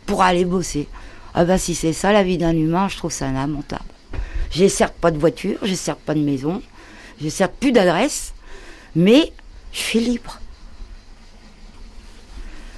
pour 0.06 0.24
aller 0.24 0.46
bosser. 0.46 0.88
Ah 1.34 1.46
bah 1.46 1.58
si 1.58 1.76
c'est 1.76 1.94
ça 1.94 2.12
la 2.12 2.24
vie 2.24 2.38
d'un 2.38 2.56
humain, 2.56 2.88
je 2.90 2.98
trouve 2.98 3.12
ça 3.12 3.32
lamentable. 3.32 3.84
J'ai 4.50 4.68
certes 4.68 4.96
pas 5.00 5.12
de 5.12 5.18
voiture, 5.18 5.60
j'ai 5.64 5.76
certes 5.76 6.00
pas 6.00 6.14
de 6.14 6.20
maison, 6.20 6.62
j'ai 7.22 7.30
certes 7.30 7.54
plus 7.60 7.72
d'adresse, 7.72 8.34
mais 8.96 9.32
je 9.72 9.80
suis 9.80 10.00
libre. 10.00 10.40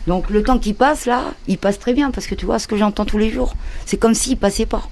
Donc 0.05 0.29
le 0.29 0.43
temps 0.43 0.59
qui 0.59 0.73
passe 0.73 1.05
là, 1.05 1.33
il 1.47 1.57
passe 1.57 1.79
très 1.79 1.93
bien 1.93 2.11
parce 2.11 2.27
que 2.27 2.35
tu 2.35 2.45
vois 2.45 2.59
ce 2.59 2.67
que 2.67 2.77
j'entends 2.77 3.05
tous 3.05 3.17
les 3.17 3.31
jours, 3.31 3.55
c'est 3.85 3.97
comme 3.97 4.13
s'il 4.13 4.37
passait 4.37 4.65
pas. 4.65 4.87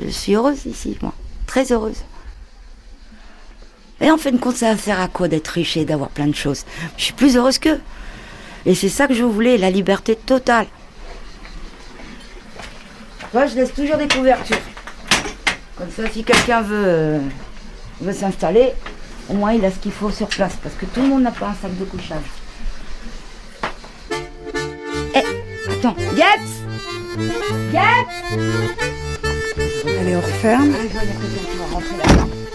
Je 0.00 0.08
suis 0.08 0.34
heureuse 0.34 0.66
ici, 0.66 0.96
moi, 1.02 1.12
très 1.46 1.72
heureuse. 1.72 2.02
Et 4.00 4.10
en 4.10 4.18
fin 4.18 4.30
de 4.30 4.36
compte, 4.36 4.56
ça 4.56 4.76
sert 4.76 5.00
à 5.00 5.08
quoi 5.08 5.28
d'être 5.28 5.48
riche 5.48 5.76
et 5.76 5.84
d'avoir 5.84 6.10
plein 6.10 6.26
de 6.26 6.34
choses? 6.34 6.64
Je 6.96 7.04
suis 7.04 7.14
plus 7.14 7.36
heureuse 7.36 7.58
qu'eux. 7.58 7.80
Et 8.66 8.74
c'est 8.74 8.88
ça 8.88 9.06
que 9.06 9.14
je 9.14 9.22
voulais, 9.24 9.56
la 9.56 9.70
liberté 9.70 10.16
totale. 10.16 10.66
Moi, 13.32 13.46
je 13.46 13.54
laisse 13.54 13.72
toujours 13.72 13.96
des 13.96 14.08
couvertures. 14.08 14.58
Comme 15.76 15.90
ça, 15.90 16.08
si 16.10 16.24
quelqu'un 16.24 16.62
veut, 16.62 17.20
s'installer, 18.12 18.72
au 19.28 19.34
moins 19.34 19.52
il 19.52 19.64
a 19.64 19.70
ce 19.70 19.78
qu'il 19.78 19.92
faut 19.92 20.10
sur 20.10 20.28
place. 20.28 20.54
Parce 20.62 20.74
que 20.74 20.86
tout 20.86 21.02
le 21.02 21.08
monde 21.08 21.22
n'a 21.22 21.30
pas 21.30 21.48
un 21.48 21.54
sac 21.54 21.76
de 21.78 21.84
couchage. 21.84 22.22
Eh, 25.14 25.70
attends, 25.70 25.96
Getz 26.14 26.62
Getz 27.72 29.05
Allez, 29.86 30.16
on 30.16 30.20
referme. 30.20 30.74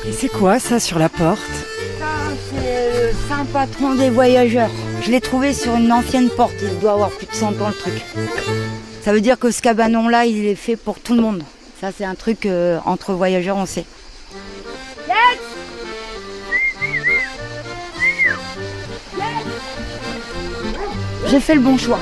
Et 0.07 0.11
c'est 0.11 0.29
quoi 0.29 0.59
ça 0.59 0.79
sur 0.79 0.99
la 0.99 1.09
porte 1.09 1.39
Ça, 1.99 2.05
c'est 2.49 2.91
le 2.91 3.11
saint 3.29 3.45
patron 3.45 3.95
des 3.95 4.09
voyageurs. 4.09 4.69
Je 5.01 5.11
l'ai 5.11 5.21
trouvé 5.21 5.53
sur 5.53 5.75
une 5.75 5.91
ancienne 5.91 6.29
porte. 6.29 6.55
Il 6.61 6.79
doit 6.79 6.93
avoir 6.93 7.09
plus 7.09 7.27
de 7.27 7.33
100 7.33 7.61
ans 7.61 7.69
le 7.69 7.73
truc. 7.73 7.93
Ça 9.03 9.13
veut 9.13 9.21
dire 9.21 9.39
que 9.39 9.51
ce 9.51 9.61
cabanon-là, 9.61 10.25
il 10.25 10.45
est 10.45 10.55
fait 10.55 10.75
pour 10.75 10.99
tout 10.99 11.15
le 11.15 11.21
monde. 11.21 11.43
Ça, 11.79 11.89
c'est 11.95 12.05
un 12.05 12.15
truc 12.15 12.45
euh, 12.45 12.79
entre 12.85 13.13
voyageurs, 13.13 13.57
on 13.57 13.65
sait. 13.65 13.85
J'ai 21.27 21.39
fait 21.39 21.55
le 21.55 21.61
bon 21.61 21.77
choix. 21.77 21.99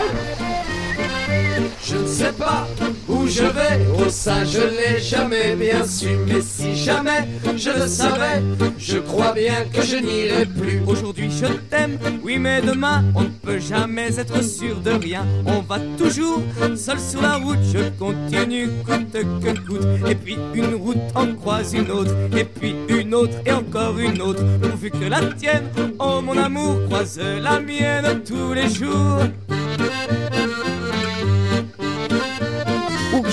Je 1.90 1.98
ne 1.98 2.06
sais 2.06 2.32
pas 2.34 2.68
où 3.08 3.26
je 3.26 3.42
vais, 3.42 3.80
oh 3.98 4.10
ça 4.10 4.46
je 4.46 4.60
l'ai 4.60 5.00
jamais 5.02 5.56
bien 5.56 5.84
su, 5.84 6.10
mais 6.28 6.40
si 6.40 6.76
jamais 6.76 7.28
je 7.58 7.72
le 7.72 7.88
savais, 7.88 8.44
je 8.78 9.00
crois 9.00 9.34
bien 9.34 9.66
que 9.74 9.82
je 9.82 9.96
n'irai 9.96 10.46
plus. 10.46 10.84
Aujourd'hui 10.86 11.32
je 11.32 11.48
t'aime, 11.48 11.98
oui 12.22 12.38
mais 12.38 12.62
demain 12.62 13.04
on 13.16 13.22
ne 13.22 13.30
peut 13.30 13.58
jamais 13.58 14.20
être 14.20 14.44
sûr 14.44 14.80
de 14.82 14.92
rien. 14.92 15.26
On 15.48 15.62
va 15.62 15.80
toujours 15.98 16.44
seul 16.76 17.00
sur 17.00 17.24
la 17.24 17.38
route, 17.38 17.58
je 17.74 17.90
continue 17.98 18.70
coûte 18.86 19.12
que 19.12 19.68
coûte. 19.68 19.88
Et 20.08 20.14
puis 20.16 20.38
une 20.54 20.76
route 20.76 20.98
en 21.16 21.34
croise 21.34 21.74
une 21.74 21.90
autre, 21.90 22.14
et 22.38 22.44
puis 22.44 22.76
une 22.88 23.16
autre 23.16 23.34
et 23.48 23.52
encore 23.52 23.98
une 23.98 24.22
autre. 24.22 24.44
Pourvu 24.62 24.92
que 24.92 25.06
la 25.06 25.22
tienne, 25.34 25.70
oh 25.98 26.22
mon 26.22 26.38
amour, 26.38 26.82
croise 26.88 27.20
la 27.20 27.60
mienne 27.60 28.22
tous 28.24 28.54
les 28.54 28.70
jours. 28.70 29.24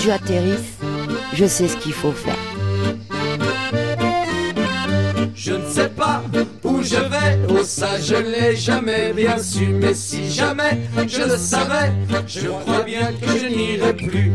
J'atterrisse, 0.07 0.77
je 1.33 1.45
sais 1.45 1.67
ce 1.67 1.75
qu'il 1.75 1.91
faut 1.91 2.13
faire. 2.13 2.37
Je 5.35 5.51
ne 5.51 5.69
sais 5.69 5.89
pas 5.89 6.23
où 6.63 6.81
je 6.81 6.95
vais, 6.95 7.37
oh 7.49 7.61
ça 7.61 7.99
je 7.99 8.15
l'ai 8.15 8.55
jamais 8.55 9.11
bien 9.11 9.37
su, 9.37 9.65
mais 9.67 9.93
si 9.93 10.31
jamais 10.31 10.77
je 11.05 11.23
le 11.23 11.35
savais, 11.35 11.91
je 12.25 12.47
crois 12.47 12.83
bien 12.83 13.11
que 13.21 13.37
je 13.37 13.47
n'irai 13.47 13.93
plus. 13.93 14.31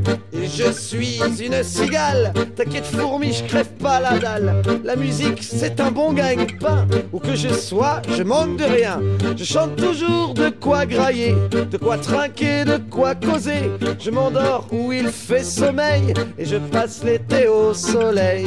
Je 0.54 0.70
suis 0.70 1.18
une 1.40 1.62
cigale, 1.62 2.32
t'inquiète 2.54 2.84
fourmi, 2.84 3.32
je 3.32 3.44
crève 3.44 3.70
pas 3.82 4.00
la 4.00 4.18
dalle. 4.18 4.62
La 4.84 4.96
musique 4.96 5.42
c'est 5.42 5.80
un 5.80 5.90
bon 5.90 6.12
gagne-pain, 6.12 6.86
où 7.12 7.18
que 7.18 7.34
je 7.34 7.48
sois, 7.48 8.02
je 8.16 8.22
manque 8.22 8.58
de 8.58 8.64
rien. 8.64 9.00
Je 9.36 9.44
chante 9.44 9.76
toujours 9.76 10.34
de 10.34 10.50
quoi 10.50 10.84
grailler, 10.84 11.34
de 11.50 11.76
quoi 11.78 11.96
trinquer, 11.96 12.64
de 12.64 12.76
quoi 12.90 13.14
causer. 13.14 13.70
Je 13.98 14.10
m'endors 14.10 14.66
où 14.70 14.92
il 14.92 15.08
fait 15.08 15.44
sommeil, 15.44 16.12
et 16.38 16.44
je 16.44 16.56
passe 16.56 17.02
l'été 17.02 17.48
au 17.48 17.72
soleil. 17.72 18.46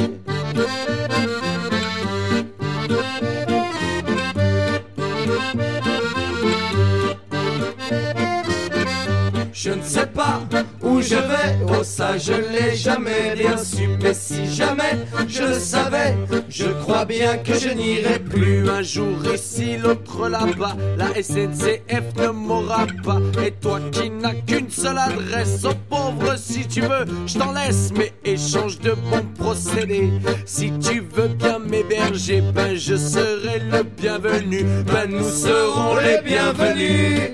Je 9.66 9.72
ne 9.72 9.82
sais 9.82 10.06
pas 10.06 10.42
où 10.84 11.02
je 11.02 11.16
vais, 11.16 11.58
oh 11.68 11.84
ça 11.84 12.20
je 12.20 12.34
l'ai 12.34 12.76
jamais 12.76 13.34
bien 13.36 13.58
su, 13.58 13.88
mais 14.00 14.14
si 14.14 14.46
jamais 14.46 15.08
je 15.28 15.42
le 15.42 15.54
savais, 15.56 16.16
je 16.50 16.66
crois 16.84 17.04
bien 17.06 17.38
que 17.40 17.56
je 17.56 17.70
n'irai 17.70 18.20
plus. 18.20 18.70
Un 18.70 18.84
jour 18.84 19.18
ici, 19.34 19.78
l'autre 19.78 20.30
là-bas, 20.30 20.78
la 20.98 21.08
SNCF 21.20 22.16
ne 22.16 22.28
m'aura 22.28 22.86
pas. 23.04 23.18
Et 23.44 23.54
toi 23.54 23.80
qui 23.92 24.12
n'as 24.12 24.36
qu'une 24.36 24.70
seule 24.70 25.00
adresse, 25.00 25.66
oh 25.66 25.74
pauvre 25.90 26.36
si 26.38 26.68
tu 26.68 26.82
veux, 26.82 27.06
je 27.26 27.40
t'en 27.40 27.52
laisse, 27.52 27.90
mais 27.98 28.14
échange 28.24 28.80
de 28.82 28.92
bons 28.92 29.26
procédés. 29.40 30.12
Si 30.46 30.72
tu 30.78 31.04
veux 31.12 31.30
bien 31.30 31.58
m'héberger, 31.58 32.44
ben 32.54 32.76
je 32.76 32.96
serai 32.96 33.64
le 33.72 33.82
bienvenu, 33.82 34.64
ben 34.86 35.10
nous 35.10 35.28
serons 35.28 35.96
les 35.96 36.22
bienvenus. 36.22 37.32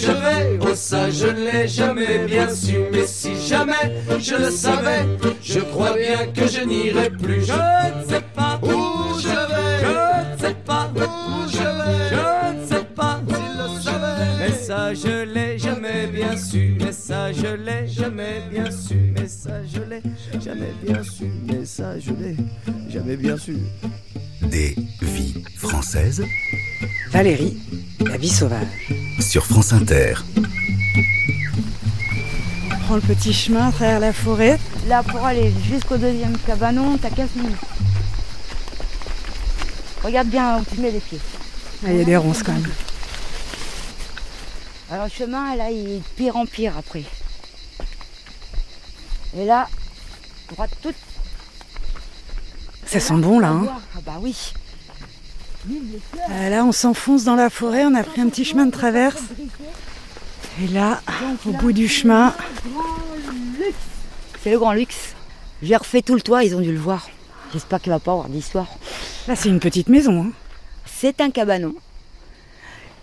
Je 0.00 0.12
vais, 0.12 0.58
oh 0.62 0.74
ça 0.74 1.10
je 1.10 1.26
ne 1.26 1.50
l'ai 1.50 1.68
jamais 1.68 2.18
bien 2.26 2.48
su, 2.54 2.78
mais 2.92 3.06
si 3.06 3.30
jamais 3.46 4.02
je 4.18 4.34
le 4.34 4.50
savais, 4.50 5.04
je 5.42 5.60
crois 5.60 5.94
bien 5.96 6.26
que 6.34 6.46
je 6.46 6.60
n'irai 6.62 7.10
plus. 7.10 7.44
Je 7.44 7.52
ne 7.52 8.08
sais 8.08 8.24
pas 8.34 8.58
Où 8.62 9.18
je 9.18 9.28
vais, 9.28 9.78
Je 9.82 10.32
ne 10.32 10.38
sais 10.38 10.54
pas 10.64 10.90
où 10.94 11.48
je 11.48 11.58
vais, 11.58 12.08
Je 12.10 12.60
ne 12.62 12.66
sais 12.66 12.84
pas 12.96 13.20
s'il 13.28 13.58
le 13.58 13.82
savait. 13.82 14.38
Mais 14.38 14.52
ça 14.52 14.94
je 14.94 15.24
l'ai 15.24 15.58
jamais 15.58 16.06
bien 16.06 16.36
su, 16.36 16.76
mais 16.80 16.92
ça 16.92 17.32
je 17.32 17.46
l'ai 17.46 17.86
jamais 17.88 18.42
bien 18.50 18.70
su, 18.70 19.12
mais 19.14 19.28
ça 19.28 19.62
je 19.66 19.80
l'ai 19.82 20.02
jamais 20.40 20.72
bien 20.82 21.02
su, 21.02 21.24
mais 21.46 21.64
ça 21.64 21.98
je 21.98 22.10
l'ai 22.12 22.36
jamais 22.88 23.16
bien 23.16 23.36
su. 23.36 23.56
Des 24.42 24.74
vies 25.02 25.44
françaises 25.56 26.24
Valérie, 27.12 27.58
la 28.06 28.16
vie 28.16 28.28
sauvage. 28.28 29.09
Sur 29.20 29.44
France 29.46 29.72
Inter. 29.72 30.14
On 32.72 32.78
prend 32.84 32.94
le 32.96 33.00
petit 33.00 33.32
chemin 33.32 33.68
à 33.68 33.72
travers 33.72 34.00
la 34.00 34.12
forêt. 34.12 34.58
Là, 34.88 35.02
pour 35.02 35.24
aller 35.24 35.52
jusqu'au 35.68 35.96
deuxième 35.96 36.36
cabanon, 36.38 36.96
t'as 36.98 37.10
15 37.10 37.28
minutes. 37.36 37.56
Regarde 40.02 40.28
bien 40.28 40.58
où 40.58 40.64
tu 40.64 40.80
mets 40.80 40.90
les 40.90 41.00
pieds. 41.00 41.20
Ah, 41.84 41.92
Il 41.92 41.98
y 41.98 42.00
a 42.00 42.04
des 42.04 42.16
ronces 42.16 42.42
quand 42.42 42.52
même. 42.52 42.66
Alors 44.90 45.04
le 45.04 45.10
chemin, 45.10 45.54
là, 45.54 45.70
il 45.70 45.88
est 45.88 45.98
de 45.98 46.04
pire 46.16 46.36
en 46.36 46.46
pire 46.46 46.76
après. 46.78 47.04
Et 49.36 49.44
là, 49.44 49.68
droite 50.52 50.70
toute. 50.82 50.96
Ça 52.86 52.98
sent 52.98 53.14
bon 53.14 53.38
là. 53.38 53.48
Hein. 53.48 53.66
Ah 53.96 54.00
bah 54.04 54.18
oui. 54.20 54.52
Euh, 56.30 56.48
là, 56.50 56.64
on 56.64 56.72
s'enfonce 56.72 57.24
dans 57.24 57.34
la 57.36 57.50
forêt. 57.50 57.84
On 57.84 57.94
a 57.94 58.02
pris 58.02 58.20
un 58.20 58.28
petit 58.28 58.44
chemin 58.44 58.66
de 58.66 58.70
traverse. 58.70 59.22
Et 60.62 60.68
là, 60.68 61.00
au 61.46 61.52
bout 61.52 61.72
du 61.72 61.88
chemin, 61.88 62.34
C'est 64.42 64.50
le 64.50 64.58
grand 64.58 64.72
luxe. 64.72 65.14
J'ai 65.62 65.76
refait 65.76 66.02
tout 66.02 66.14
le 66.14 66.22
toit, 66.22 66.44
ils 66.44 66.54
ont 66.56 66.60
dû 66.60 66.72
le 66.72 66.78
voir. 66.78 67.08
J'espère 67.52 67.80
qu'il 67.80 67.92
va 67.92 67.98
pas 67.98 68.12
avoir 68.12 68.28
d'histoire. 68.28 68.66
là, 69.28 69.36
c'est 69.36 69.48
une 69.48 69.60
petite 69.60 69.88
maison. 69.88 70.22
hein. 70.22 70.32
C'est 70.86 71.20
un 71.20 71.30
cabanon. 71.30 71.74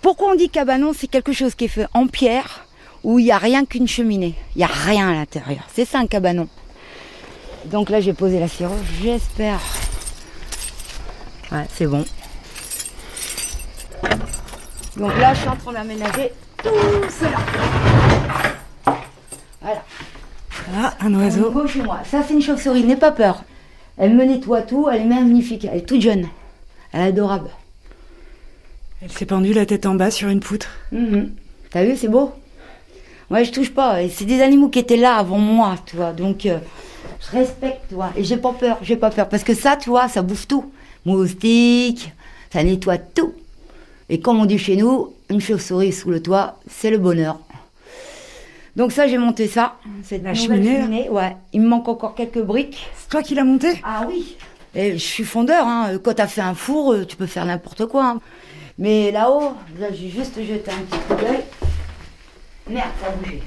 Pourquoi 0.02 0.32
on 0.32 0.36
dit 0.36 0.50
cabanon? 0.50 0.94
C'est 0.98 1.08
quelque 1.08 1.34
chose 1.34 1.54
qui 1.56 1.66
est 1.66 1.70
fait 1.70 1.88
en 1.94 2.08
pierre 2.08 2.66
où 3.04 3.20
il 3.20 3.26
n'y 3.26 3.32
a 3.32 3.38
rien 3.38 3.66
qu'une 3.66 3.88
cheminée. 3.88 4.36
Il 4.56 4.60
n'y 4.60 4.64
a 4.64 4.68
rien 4.68 5.10
à 5.10 5.14
l'intérieur. 5.14 5.64
C'est 5.74 5.86
ça 5.86 6.00
un 6.00 6.08
cabanon. 6.08 6.48
Donc 7.66 7.90
là, 7.90 8.02
j'ai 8.02 8.14
posé 8.14 8.40
la 8.40 8.48
sirop. 8.48 8.76
J'espère. 9.02 9.60
Ouais, 11.52 11.66
c'est 11.76 11.86
bon. 11.88 12.06
Donc 14.98 15.18
là, 15.20 15.34
je 15.34 15.40
suis 15.40 15.50
en 15.50 15.56
train 15.56 15.74
d'aménager 15.74 16.32
tout 16.64 16.70
cela. 17.10 17.38
Voilà. 19.62 19.84
Ah, 20.76 20.94
un 21.02 21.14
oiseau. 21.14 21.52
Beau 21.52 21.68
chez 21.68 21.82
moi. 21.82 22.00
Ça, 22.04 22.24
c'est 22.28 22.34
une 22.34 22.42
chauve-souris, 22.42 22.84
n'aie 22.84 22.96
pas 22.96 23.12
peur. 23.12 23.44
Elle 23.98 24.16
me 24.16 24.26
nettoie 24.26 24.62
tout, 24.62 24.88
elle 24.92 25.02
est 25.02 25.06
magnifique, 25.06 25.66
elle 25.66 25.80
est 25.80 25.86
toute 25.86 26.02
jeune. 26.02 26.28
Elle 26.94 27.02
est 27.02 27.06
adorable. 27.06 27.50
Elle 29.02 29.12
s'est 29.12 29.26
pendue 29.26 29.54
la 29.54 29.66
tête 29.66 29.86
en 29.86 29.96
bas 29.96 30.12
sur 30.12 30.30
une 30.30 30.40
poutre. 30.40 30.70
Mhm. 30.92 31.32
T'as 31.70 31.84
vu, 31.84 31.96
c'est 31.96 32.08
beau 32.08 32.32
Moi, 33.30 33.44
je 33.44 33.52
touche 33.52 33.72
pas. 33.72 33.98
C'est 34.10 34.26
des 34.26 34.42
animaux 34.42 34.70
qui 34.70 34.80
étaient 34.80 34.98
là 34.98 35.16
avant 35.16 35.38
moi, 35.38 35.76
tu 35.86 35.96
vois. 35.96 36.14
Donc, 36.14 36.46
euh, 36.46 36.58
je 37.20 37.38
respecte, 37.38 37.82
tu 37.90 37.96
vois. 37.96 38.12
Et 38.16 38.24
j'ai 38.24 38.38
pas 38.38 38.54
peur, 38.54 38.78
j'ai 38.82 38.96
pas 38.96 39.12
peur. 39.12 39.30
Parce 39.30 39.44
que 39.44 39.54
ça, 39.54 39.78
tu 39.78 39.90
vois, 39.90 40.08
ça 40.08 40.22
bouffe 40.22 40.48
tout. 40.48 40.72
Moustiques, 41.06 42.12
ça 42.52 42.64
nettoie 42.64 42.98
tout. 42.98 43.34
Et 44.10 44.20
comme 44.20 44.40
on 44.40 44.46
dit 44.46 44.58
chez 44.58 44.76
nous, 44.78 45.14
une 45.30 45.42
chauve-souris 45.42 45.92
sous 45.94 46.10
le 46.10 46.22
toit, 46.22 46.60
c'est 46.70 46.90
le 46.90 46.98
bonheur. 46.98 47.40
Donc 48.76 48.92
ça, 48.92 49.08
j'ai 49.08 49.18
monté 49.18 49.48
ça. 49.48 49.76
Cette 50.04 50.24
La 50.24 50.34
cheminée, 50.34 51.10
ouais. 51.10 51.36
Il 51.52 51.62
me 51.62 51.68
manque 51.68 51.88
encore 51.88 52.14
quelques 52.16 52.42
briques. 52.42 52.88
C'est 52.96 53.10
toi 53.10 53.24
qui 53.24 53.34
l'as 53.36 53.44
monté 53.44 53.82
Ah 53.84 54.06
oui. 54.08 54.38
Et 54.76 54.94
je 54.94 54.98
suis 55.04 55.24
fondeur, 55.24 55.66
hein. 55.66 55.98
Quand 56.04 56.14
t'as 56.14 56.28
fait 56.28 56.42
un 56.42 56.54
four, 56.54 56.94
euh, 56.94 57.06
tu 57.06 57.16
peux 57.16 57.26
faire 57.26 57.46
n'importe 57.46 57.88
quoi. 57.88 58.06
hein. 58.06 58.22
Mais 58.78 59.12
là-haut, 59.12 59.54
là, 59.80 59.88
j'ai 59.92 60.10
juste 60.10 60.36
jeté 60.40 60.70
un 60.72 60.78
petit 60.84 61.00
coup 61.08 61.16
d'œil. 61.16 61.40
Merde, 62.70 62.90
ça 63.02 63.08
a 63.08 63.12
bougé. 63.16 63.42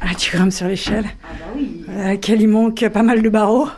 Ah, 0.00 0.14
tu 0.16 0.36
grimpes 0.36 0.52
sur 0.52 0.68
l'échelle. 0.68 1.06
Ah 1.24 1.26
bah 1.38 1.44
oui. 1.56 1.84
Euh, 1.88 2.16
quel 2.20 2.40
il 2.40 2.48
manque 2.48 2.86
pas 2.88 3.02
mal 3.02 3.20
de 3.22 3.28
barreaux. 3.28 3.68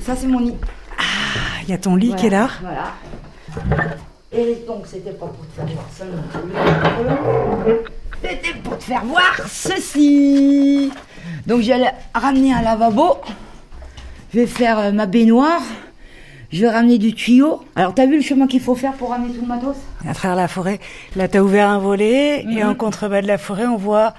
Ça, 0.00 0.16
c'est 0.16 0.26
mon 0.26 0.40
nid. 0.40 0.54
Ah, 0.98 1.02
il 1.64 1.68
y 1.68 1.72
a 1.74 1.78
ton 1.78 1.94
lit 1.96 2.08
Voilà, 2.08 2.20
qui 2.20 2.26
est 2.26 2.30
là. 2.30 2.48
Voilà. 2.62 2.94
Et 4.32 4.62
donc, 4.66 4.86
c'était 4.86 5.10
pas 5.12 5.26
pour 5.26 5.46
te 5.46 5.52
faire 5.56 5.66
voir 5.66 5.86
ça 5.92 6.04
non 6.04 6.22
plus. 7.64 7.74
C'était 8.22 8.54
pour 8.62 8.78
te 8.78 8.84
faire 8.84 9.04
voir 9.04 9.34
ceci. 9.48 10.90
Donc, 11.46 11.62
j'allais 11.62 11.92
ramener 12.14 12.52
un 12.52 12.62
lavabo. 12.62 13.16
Je 14.32 14.40
vais 14.40 14.46
faire 14.46 14.78
euh, 14.78 14.92
ma 14.92 15.06
baignoire. 15.06 15.62
Je 16.52 16.60
vais 16.62 16.70
ramener 16.70 16.98
du 16.98 17.14
tuyau. 17.14 17.62
Alors, 17.76 17.94
t'as 17.94 18.06
vu 18.06 18.16
le 18.16 18.22
chemin 18.22 18.46
qu'il 18.46 18.60
faut 18.60 18.74
faire 18.74 18.92
pour 18.92 19.10
ramener 19.10 19.32
tout 19.34 19.40
le 19.40 19.46
matos? 19.46 19.76
À 20.08 20.14
travers 20.14 20.36
la 20.36 20.48
forêt. 20.48 20.80
Là, 21.16 21.26
t'as 21.28 21.40
ouvert 21.40 21.68
un 21.68 21.78
volet 21.78 22.44
et 22.44 22.62
en 22.64 22.74
contrebas 22.74 23.22
de 23.22 23.26
la 23.28 23.38
forêt, 23.38 23.66
on 23.66 23.76
voit 23.76 24.14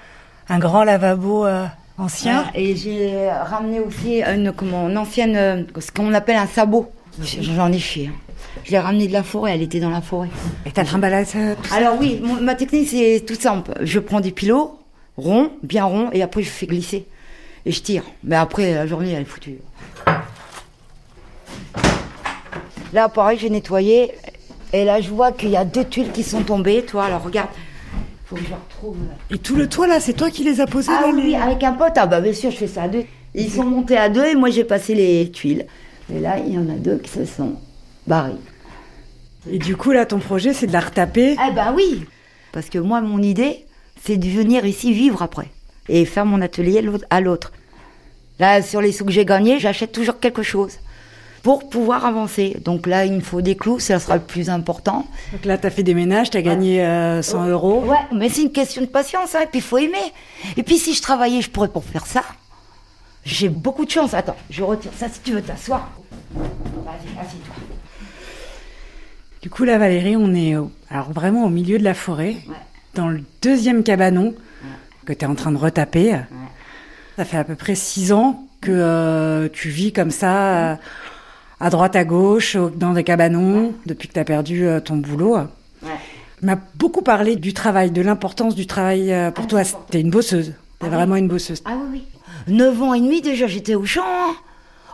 un 0.49 0.59
grand 0.59 0.83
lavabo 0.83 1.45
euh, 1.45 1.65
ancien. 1.97 2.45
Et 2.55 2.75
j'ai 2.75 3.29
ramené 3.29 3.79
aussi 3.79 4.21
une, 4.21 4.51
comment, 4.53 4.89
une 4.89 4.97
ancienne, 4.97 5.35
euh, 5.35 5.63
ce 5.79 5.91
qu'on 5.91 6.13
appelle 6.13 6.37
un 6.37 6.47
sabot. 6.47 6.89
J'en 7.21 7.71
ai 7.71 7.79
chié. 7.79 8.07
hein. 8.13 8.30
Je 8.63 8.71
l'ai 8.71 8.79
ramené 8.79 9.07
de 9.07 9.13
la 9.13 9.23
forêt, 9.23 9.53
elle 9.53 9.61
était 9.61 9.79
dans 9.79 9.89
la 9.89 10.01
forêt. 10.01 10.29
Et 10.65 10.71
t'as 10.71 10.83
trimballé 10.85 11.25
ça 11.25 11.39
Alors 11.75 11.97
oui, 11.99 12.19
mon- 12.23 12.41
ma 12.41 12.55
technique 12.55 12.89
c'est 12.89 13.23
tout 13.25 13.35
simple. 13.35 13.71
Je 13.81 13.99
prends 13.99 14.19
des 14.21 14.31
pilots 14.31 14.77
ronds, 15.17 15.51
bien 15.63 15.85
ronds, 15.85 16.09
et 16.13 16.21
après 16.21 16.43
je 16.43 16.49
fais 16.49 16.65
glisser. 16.67 17.05
Et 17.65 17.71
je 17.71 17.81
tire. 17.81 18.03
Mais 18.23 18.35
après, 18.35 18.73
la 18.73 18.87
journée, 18.87 19.11
elle 19.11 19.21
est 19.21 19.25
foutue. 19.25 19.59
Là, 22.93 23.07
pareil, 23.07 23.37
j'ai 23.39 23.49
nettoyé. 23.49 24.11
Et 24.73 24.83
là, 24.83 24.99
je 25.01 25.09
vois 25.09 25.31
qu'il 25.31 25.49
y 25.49 25.55
a 25.57 25.65
deux 25.65 25.85
tuiles 25.85 26.11
qui 26.11 26.23
sont 26.23 26.41
tombées. 26.41 26.83
Toi, 26.83 27.05
alors 27.05 27.23
regarde. 27.23 27.49
Faut 28.25 28.35
que 28.35 28.41
je 28.41 28.53
retrouve. 28.53 28.97
Et 29.29 29.37
tout 29.37 29.55
le 29.55 29.67
toit 29.67 29.87
là, 29.87 29.99
c'est 29.99 30.13
toi 30.13 30.29
qui 30.29 30.43
les 30.43 30.59
as 30.61 30.65
posés 30.65 30.91
Ah 30.97 31.01
là, 31.07 31.11
oui, 31.13 31.21
les- 31.31 31.35
avec 31.35 31.63
un 31.63 31.73
pote. 31.73 31.93
Ah 31.97 32.07
bah 32.07 32.21
bien 32.21 32.33
sûr, 32.33 32.49
je 32.51 32.57
fais 32.57 32.67
ça 32.67 32.83
à 32.83 32.87
deux. 32.87 33.03
Ils 33.35 33.51
sont 33.51 33.63
montés 33.63 33.97
à 33.97 34.09
deux 34.09 34.25
et 34.25 34.35
moi 34.35 34.49
j'ai 34.49 34.63
passé 34.63 34.95
les 34.95 35.29
tuiles. 35.31 35.65
Et 36.13 36.19
là, 36.19 36.37
il 36.39 36.53
y 36.53 36.57
en 36.57 36.67
a 36.69 36.73
deux 36.77 36.97
qui 36.97 37.09
se 37.11 37.25
sont 37.25 37.53
barrés. 38.07 38.37
Et 39.49 39.57
du 39.57 39.75
coup, 39.75 39.91
là, 39.91 40.05
ton 40.05 40.19
projet, 40.19 40.53
c'est 40.53 40.67
de 40.67 40.73
la 40.73 40.81
retaper? 40.81 41.35
Ah 41.39 41.51
bah 41.51 41.73
oui 41.75 42.05
Parce 42.51 42.69
que 42.69 42.77
moi, 42.77 43.01
mon 43.01 43.21
idée, 43.21 43.65
c'est 44.03 44.17
de 44.17 44.27
venir 44.27 44.65
ici 44.65 44.93
vivre 44.93 45.21
après. 45.21 45.49
Et 45.89 46.05
faire 46.05 46.25
mon 46.25 46.41
atelier 46.41 46.83
à 47.09 47.21
l'autre. 47.21 47.51
Là, 48.39 48.61
sur 48.61 48.81
les 48.81 48.91
sous 48.91 49.05
que 49.05 49.11
j'ai 49.11 49.25
gagnés, 49.25 49.59
j'achète 49.59 49.91
toujours 49.91 50.19
quelque 50.19 50.43
chose. 50.43 50.79
Pour 51.43 51.69
pouvoir 51.69 52.05
avancer. 52.05 52.57
Donc 52.63 52.85
là, 52.85 53.05
il 53.05 53.13
me 53.13 53.19
faut 53.19 53.41
des 53.41 53.55
clous, 53.55 53.79
ça 53.79 53.99
sera 53.99 54.15
le 54.15 54.21
plus 54.21 54.51
important. 54.51 55.07
Donc 55.31 55.45
là, 55.45 55.57
t'as 55.57 55.71
fait 55.71 55.81
des 55.81 55.95
ménages, 55.95 56.29
t'as 56.29 56.41
gagné 56.41 56.85
euh, 56.85 57.23
100 57.23 57.47
euros. 57.47 57.83
Ouais, 57.85 57.97
mais 58.15 58.29
c'est 58.29 58.43
une 58.43 58.51
question 58.51 58.81
de 58.83 58.87
patience, 58.87 59.33
hein, 59.33 59.41
et 59.43 59.47
puis 59.47 59.57
il 59.57 59.63
faut 59.63 59.79
aimer. 59.79 60.13
Et 60.55 60.61
puis 60.61 60.77
si 60.77 60.93
je 60.93 61.01
travaillais, 61.01 61.41
je 61.41 61.49
pourrais 61.49 61.67
pour 61.67 61.83
faire 61.83 62.05
ça. 62.05 62.21
J'ai 63.25 63.49
beaucoup 63.49 63.85
de 63.85 63.91
chance. 63.91 64.13
Attends, 64.13 64.37
je 64.51 64.63
retire 64.63 64.91
ça 64.95 65.09
si 65.09 65.19
tu 65.21 65.31
veux 65.33 65.41
t'asseoir. 65.41 65.89
Vas-y, 66.35 67.19
assieds-toi. 67.19 67.55
Du 69.41 69.49
coup, 69.49 69.63
là, 69.63 69.77
Valérie, 69.77 70.15
on 70.15 70.33
est 70.33 70.55
au- 70.55 70.71
alors 70.89 71.11
vraiment 71.11 71.45
au 71.45 71.49
milieu 71.49 71.79
de 71.79 71.83
la 71.83 71.93
forêt, 71.93 72.35
dans 72.93 73.09
le 73.09 73.21
deuxième 73.41 73.83
cabanon 73.83 74.35
que 75.05 75.13
tu 75.13 75.25
es 75.25 75.27
en 75.27 75.35
train 75.35 75.51
de 75.51 75.57
retaper. 75.57 76.15
Ça 77.17 77.25
fait 77.25 77.37
à 77.37 77.43
peu 77.43 77.55
près 77.55 77.75
six 77.75 78.11
ans 78.13 78.43
que 78.61 78.71
euh, 78.71 79.49
tu 79.51 79.69
vis 79.69 79.91
comme 79.93 80.11
ça, 80.11 80.77
à 81.59 81.69
droite, 81.71 81.95
à 81.95 82.03
gauche, 82.05 82.55
au- 82.55 82.69
dans 82.69 82.93
des 82.93 83.03
cabanons, 83.03 83.73
depuis 83.87 84.07
que 84.07 84.13
tu 84.13 84.19
as 84.19 84.25
perdu 84.25 84.65
euh, 84.67 84.79
ton 84.79 84.97
boulot. 84.97 85.37
Tu 85.81 86.45
m'as 86.45 86.57
beaucoup 86.75 87.01
parlé 87.01 87.35
du 87.35 87.53
travail, 87.53 87.89
de 87.91 88.01
l'importance 88.01 88.53
du 88.55 88.67
travail 88.67 89.11
euh, 89.11 89.31
pour 89.31 89.47
toi. 89.47 89.61
T'es 89.89 90.01
une 90.01 90.11
bosseuse. 90.11 90.53
T'es 90.79 90.87
vraiment 90.87 91.15
une 91.15 91.27
bosseuse. 91.27 91.61
Ah 91.65 91.73
oui, 91.91 92.01
oui. 92.47 92.53
9 92.55 92.81
ans 92.81 92.93
et 92.93 93.01
demi 93.01 93.21
déjà, 93.21 93.47
j'étais 93.47 93.75
au 93.75 93.85
champ. 93.85 94.01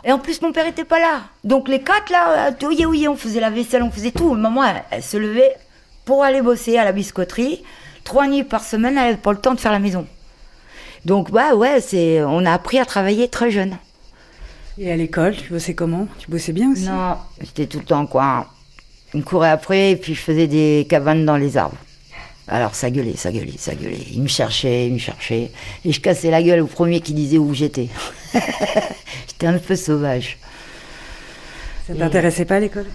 Et 0.04 0.12
en 0.12 0.18
plus, 0.18 0.40
mon 0.42 0.52
père 0.52 0.66
était 0.66 0.84
pas 0.84 1.00
là. 1.00 1.22
Donc 1.44 1.68
les 1.68 1.82
quatre 1.82 2.10
là, 2.10 2.48
euh, 2.48 2.66
oui, 2.66 2.84
oui, 2.86 3.08
on 3.08 3.16
faisait 3.16 3.40
la 3.40 3.50
vaisselle, 3.50 3.82
on 3.82 3.90
faisait 3.90 4.12
tout. 4.12 4.34
Maman, 4.34 4.64
elle, 4.64 4.84
elle 4.90 5.02
se 5.02 5.16
levait 5.16 5.54
pour 6.04 6.22
aller 6.22 6.40
bosser 6.40 6.78
à 6.78 6.84
la 6.84 6.92
biscuiterie. 6.92 7.62
Trois 8.04 8.26
nuits 8.26 8.44
par 8.44 8.64
semaine, 8.64 8.96
elle 8.96 9.04
n'avait 9.04 9.16
pas 9.16 9.32
le 9.32 9.38
temps 9.38 9.54
de 9.54 9.60
faire 9.60 9.72
la 9.72 9.78
maison. 9.78 10.06
Donc 11.04 11.30
bah 11.30 11.54
ouais, 11.54 11.80
c'est, 11.80 12.22
on 12.22 12.44
a 12.46 12.52
appris 12.52 12.78
à 12.78 12.84
travailler 12.84 13.28
très 13.28 13.50
jeune. 13.50 13.76
Et 14.78 14.92
à 14.92 14.96
l'école, 14.96 15.34
tu 15.36 15.52
bossais 15.52 15.74
comment? 15.74 16.06
Tu 16.18 16.30
bossais 16.30 16.52
bien 16.52 16.70
aussi? 16.72 16.88
Non, 16.88 17.16
j'étais 17.40 17.66
tout 17.66 17.78
le 17.78 17.84
temps 17.84 18.06
quoi. 18.06 18.46
Me 19.14 19.22
courait 19.22 19.50
après 19.50 19.90
et 19.90 19.96
puis 19.96 20.14
je 20.14 20.20
faisais 20.20 20.46
des 20.46 20.86
cabanes 20.88 21.24
dans 21.24 21.36
les 21.36 21.56
arbres. 21.56 21.76
Alors 22.48 22.74
ça 22.74 22.90
gueulait, 22.90 23.16
ça 23.16 23.30
gueulait, 23.30 23.54
ça 23.58 23.74
gueulait. 23.74 24.06
Il 24.12 24.22
me 24.22 24.28
cherchait, 24.28 24.86
il 24.86 24.94
me 24.94 24.98
cherchait. 24.98 25.50
Et 25.84 25.92
je 25.92 26.00
cassais 26.00 26.30
la 26.30 26.42
gueule 26.42 26.60
au 26.60 26.66
premier 26.66 27.00
qui 27.00 27.12
disait 27.12 27.38
où 27.38 27.52
j'étais. 27.54 27.88
j'étais 29.28 29.46
un 29.46 29.58
peu 29.58 29.76
sauvage. 29.76 30.38
Ça 31.86 31.94
t'intéressait 31.94 32.44
pas 32.44 32.60
l'école? 32.60 32.86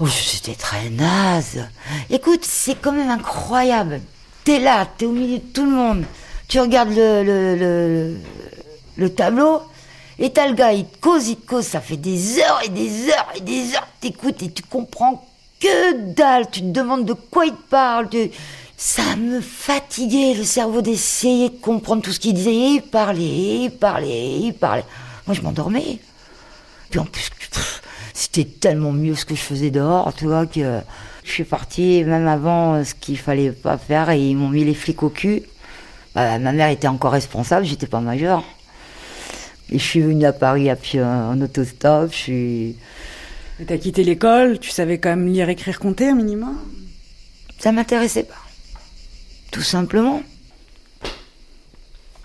Oh, 0.00 0.06
c'était 0.08 0.54
très 0.54 0.88
naze. 0.90 1.66
Écoute, 2.10 2.44
c'est 2.44 2.74
quand 2.80 2.92
même 2.92 3.10
incroyable. 3.10 4.00
T'es 4.44 4.58
là, 4.60 4.86
t'es 4.98 5.06
au 5.06 5.12
milieu 5.12 5.38
de 5.38 5.44
tout 5.52 5.64
le 5.64 5.70
monde. 5.72 6.04
Tu 6.48 6.60
regardes 6.60 6.90
le, 6.90 7.22
le, 7.24 7.56
le, 7.56 8.16
le 8.96 9.10
tableau 9.14 9.62
et 10.18 10.30
t'as 10.30 10.46
le 10.48 10.54
gars, 10.54 10.72
il 10.72 10.86
te 10.86 10.98
cause, 10.98 11.28
il 11.28 11.36
te 11.36 11.46
cause. 11.46 11.64
Ça 11.66 11.80
fait 11.80 11.96
des 11.96 12.38
heures 12.38 12.60
et 12.64 12.68
des 12.68 13.08
heures 13.10 13.32
et 13.36 13.40
des 13.40 13.74
heures. 13.74 13.88
T'écoutes 14.00 14.42
et 14.42 14.50
tu 14.52 14.62
comprends 14.62 15.26
que 15.60 16.12
dalle. 16.14 16.48
Tu 16.50 16.60
te 16.60 16.66
demandes 16.66 17.04
de 17.04 17.14
quoi 17.14 17.46
il 17.46 17.52
te 17.52 17.68
parle. 17.70 18.08
tu- 18.08 18.30
Ça 18.76 19.16
me 19.16 19.40
fatiguait 19.40 20.34
le 20.34 20.44
cerveau 20.44 20.82
d'essayer 20.82 21.48
de 21.48 21.56
comprendre 21.56 22.02
tout 22.02 22.12
ce 22.12 22.20
qu'il 22.20 22.34
disait. 22.34 22.54
Il 22.54 22.82
parlait, 22.82 23.64
il 23.64 23.70
parlait, 23.70 24.38
il 24.38 24.52
parlait. 24.52 24.84
Moi, 25.26 25.34
je 25.34 25.40
m'endormais. 25.40 25.98
Puis 26.90 27.00
en 27.00 27.06
plus, 27.06 27.30
c'était 28.12 28.44
tellement 28.44 28.92
mieux 28.92 29.14
ce 29.14 29.24
que 29.24 29.34
je 29.34 29.40
faisais 29.40 29.70
dehors, 29.70 30.12
tu 30.14 30.26
vois, 30.26 30.46
que 30.46 30.80
je 31.24 31.30
suis 31.30 31.44
partie 31.44 32.04
même 32.04 32.28
avant 32.28 32.74
euh, 32.74 32.84
ce 32.84 32.94
qu'il 32.94 33.18
fallait 33.18 33.50
pas 33.50 33.76
faire 33.78 34.10
et 34.10 34.20
ils 34.20 34.36
m'ont 34.36 34.48
mis 34.48 34.64
les 34.64 34.74
flics 34.74 35.02
au 35.02 35.10
cul. 35.10 35.42
Bah, 36.14 36.38
ma 36.38 36.52
mère 36.52 36.68
était 36.68 36.86
encore 36.86 37.12
responsable, 37.12 37.66
j'étais 37.66 37.86
pas 37.86 38.00
majeure. 38.00 38.44
Et 39.70 39.78
je 39.78 39.84
suis 39.84 40.00
venue 40.00 40.24
à 40.24 40.32
Paris 40.32 40.70
à 40.70 40.76
pied 40.76 41.02
en 41.02 41.40
autostop, 41.40 42.12
je 42.12 42.16
suis... 42.16 42.76
T'as 43.66 43.78
quitté 43.78 44.04
l'école, 44.04 44.58
tu 44.58 44.70
savais 44.70 44.98
quand 44.98 45.08
même 45.08 45.26
lire, 45.26 45.48
écrire, 45.48 45.78
compter 45.80 46.10
un 46.10 46.14
minimum? 46.14 46.58
Ça 47.58 47.72
m'intéressait 47.72 48.24
pas. 48.24 48.45
Tout 49.56 49.62
simplement. 49.62 50.22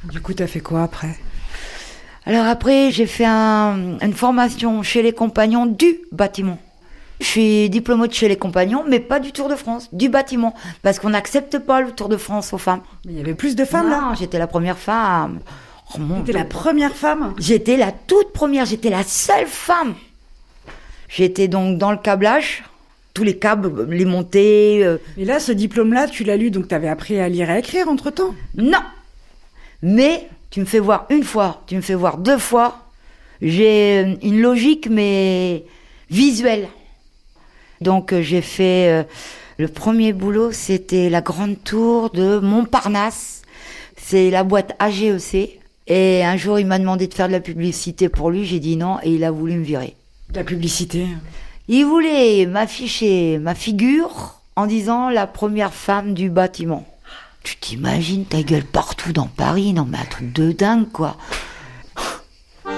Du 0.03 0.19
coup, 0.19 0.33
t'as 0.33 0.47
fait 0.47 0.59
quoi 0.59 0.83
après? 0.83 1.15
Alors 2.25 2.45
après, 2.45 2.91
j'ai 2.91 3.05
fait 3.05 3.23
un- 3.23 3.97
une 4.01 4.13
formation 4.13 4.83
chez 4.83 5.01
les 5.01 5.13
compagnons 5.13 5.65
du 5.65 6.01
bâtiment. 6.11 6.59
Je 7.21 7.25
suis 7.25 7.69
diplômée 7.69 8.09
de 8.09 8.13
chez 8.13 8.27
les 8.27 8.35
compagnons, 8.35 8.83
mais 8.85 8.99
pas 8.99 9.21
du 9.21 9.31
Tour 9.31 9.47
de 9.47 9.55
France, 9.55 9.87
du 9.93 10.09
bâtiment. 10.09 10.53
Parce 10.81 10.99
qu'on 10.99 11.11
n'accepte 11.11 11.57
pas 11.59 11.79
le 11.79 11.91
Tour 11.91 12.09
de 12.09 12.17
France 12.17 12.51
aux 12.51 12.57
femmes. 12.57 12.81
Mais 13.05 13.13
il 13.13 13.17
y 13.19 13.21
avait 13.21 13.33
plus 13.33 13.55
de 13.55 13.63
femmes 13.63 13.89
là 13.89 14.01
Non, 14.01 14.13
j'étais 14.13 14.37
la 14.37 14.47
première 14.47 14.77
femme. 14.77 15.39
Oh, 15.95 15.99
T'étais 16.25 16.37
la 16.37 16.43
première 16.43 16.93
femme? 16.97 17.33
J'étais 17.37 17.77
la 17.77 17.93
toute 17.93 18.33
première, 18.33 18.65
j'étais 18.65 18.89
la 18.89 19.03
seule 19.05 19.47
femme. 19.47 19.93
J'étais 21.07 21.47
donc 21.47 21.77
dans 21.77 21.91
le 21.91 21.97
câblage, 21.97 22.65
tous 23.13 23.23
les 23.23 23.37
câbles, 23.37 23.89
les 23.89 24.05
montées. 24.05 24.83
euh, 24.83 24.97
Et 25.17 25.25
là, 25.25 25.39
ce 25.39 25.51
diplôme-là, 25.51 26.07
tu 26.07 26.23
l'as 26.23 26.37
lu, 26.37 26.51
donc 26.51 26.67
t'avais 26.67 26.87
appris 26.87 27.19
à 27.19 27.27
lire 27.29 27.49
et 27.49 27.53
à 27.53 27.59
écrire 27.59 27.87
entre-temps? 27.87 28.33
Non 28.55 28.79
Mais 29.81 30.27
tu 30.49 30.59
me 30.59 30.65
fais 30.65 30.79
voir 30.79 31.05
une 31.09 31.23
fois, 31.23 31.63
tu 31.67 31.75
me 31.75 31.81
fais 31.81 31.95
voir 31.95 32.17
deux 32.17 32.37
fois. 32.37 32.89
J'ai 33.41 34.03
euh, 34.05 34.15
une 34.21 34.41
logique, 34.41 34.87
mais 34.89 35.63
visuelle. 36.09 36.67
Donc 37.81 38.13
euh, 38.13 38.21
j'ai 38.21 38.41
fait. 38.41 38.89
euh, 38.89 39.03
le 39.57 39.67
premier 39.67 40.11
boulot, 40.13 40.51
c'était 40.51 41.09
la 41.09 41.21
grande 41.21 41.63
tour 41.63 42.09
de 42.09 42.39
Montparnasse. 42.39 43.43
C'est 43.95 44.31
la 44.31 44.43
boîte 44.43 44.75
AGEC. 44.79 45.59
Et 45.87 46.23
un 46.23 46.37
jour, 46.37 46.57
il 46.57 46.65
m'a 46.65 46.79
demandé 46.79 47.07
de 47.07 47.13
faire 47.13 47.27
de 47.27 47.33
la 47.33 47.39
publicité 47.41 48.09
pour 48.09 48.31
lui. 48.31 48.45
J'ai 48.45 48.59
dit 48.59 48.75
non 48.75 48.97
et 49.03 49.11
il 49.11 49.23
a 49.23 49.29
voulu 49.29 49.53
me 49.53 49.63
virer. 49.63 49.95
La 50.33 50.43
publicité. 50.43 51.05
Il 51.73 51.85
voulait 51.85 52.45
m'afficher 52.47 53.39
ma 53.39 53.55
figure 53.55 54.41
en 54.57 54.65
disant 54.65 55.07
la 55.09 55.25
première 55.25 55.73
femme 55.73 56.13
du 56.13 56.29
bâtiment. 56.29 56.85
Tu 57.43 57.55
t'imagines 57.55 58.25
ta 58.25 58.43
gueule 58.43 58.65
partout 58.65 59.13
dans 59.13 59.27
Paris 59.27 59.71
Non 59.71 59.87
mais 59.89 59.99
un 59.99 60.03
truc 60.03 60.33
de 60.33 60.51
dingue 60.51 60.91
quoi. 60.91 61.15
Tu 62.65 62.71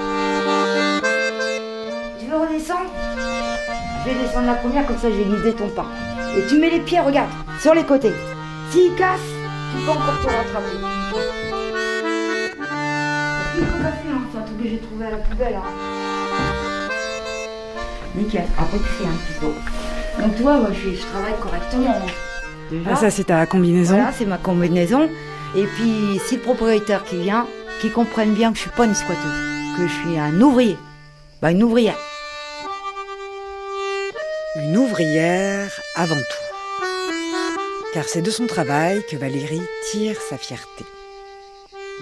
veux 2.30 2.36
redescendre? 2.36 2.88
Je 4.04 4.10
vais 4.10 4.24
descendre 4.24 4.46
la 4.46 4.54
première 4.54 4.86
comme 4.86 4.98
ça 4.98 5.10
je 5.10 5.16
vais 5.16 5.24
guider 5.24 5.54
ton 5.54 5.68
pas. 5.70 5.86
Et 6.38 6.46
tu 6.48 6.56
mets 6.60 6.70
les 6.70 6.78
pieds, 6.78 7.00
regarde, 7.00 7.30
sur 7.60 7.74
les 7.74 7.82
côtés. 7.82 8.12
S'il 8.70 8.94
casse, 8.94 9.18
tu 9.72 9.84
peux 9.84 9.90
encore 9.90 10.20
te 10.20 10.26
rattraper. 10.26 10.78
C'est 13.56 13.60
pas 13.60 13.90
facile, 13.90 14.10
hein, 14.12 14.38
un 14.38 14.62
que 14.62 14.68
j'ai 14.68 14.78
trouvé 14.78 15.06
à 15.06 15.10
la 15.10 15.16
poubelle. 15.16 15.56
Hein. 15.56 16.13
Nickel. 18.14 18.44
Après 18.58 18.78
tu 18.78 18.84
fais 18.84 19.04
un 19.04 19.16
petit 19.16 19.40
peu. 19.40 20.22
Donc 20.22 20.36
toi, 20.36 20.58
moi, 20.58 20.70
je, 20.72 20.94
je 20.94 21.02
travaille 21.06 21.34
correctement. 21.40 22.00
Déjà. 22.70 22.90
Ah, 22.92 22.96
ça, 22.96 23.10
c'est 23.10 23.24
ta 23.24 23.46
combinaison. 23.46 23.96
Voilà, 23.96 24.12
c'est 24.12 24.24
ma 24.24 24.38
combinaison. 24.38 25.08
Et 25.56 25.64
puis, 25.64 26.20
si 26.26 26.36
le 26.36 26.42
propriétaire 26.42 27.04
qui 27.04 27.16
vient, 27.18 27.46
qui 27.80 27.90
comprenne 27.90 28.32
bien 28.34 28.50
que 28.52 28.56
je 28.56 28.62
suis 28.62 28.70
pas 28.70 28.86
une 28.86 28.94
squatteuse, 28.94 29.76
que 29.76 29.86
je 29.86 29.92
suis 29.92 30.18
un 30.18 30.40
ouvrier. 30.40 30.76
Bah, 31.42 31.50
une 31.50 31.62
ouvrière. 31.62 31.98
Une 34.56 34.76
ouvrière 34.76 35.70
avant 35.96 36.14
tout. 36.14 36.44
Car 37.92 38.04
c'est 38.04 38.22
de 38.22 38.30
son 38.30 38.46
travail 38.46 39.02
que 39.10 39.16
Valérie 39.16 39.62
tire 39.90 40.16
sa 40.20 40.38
fierté. 40.38 40.84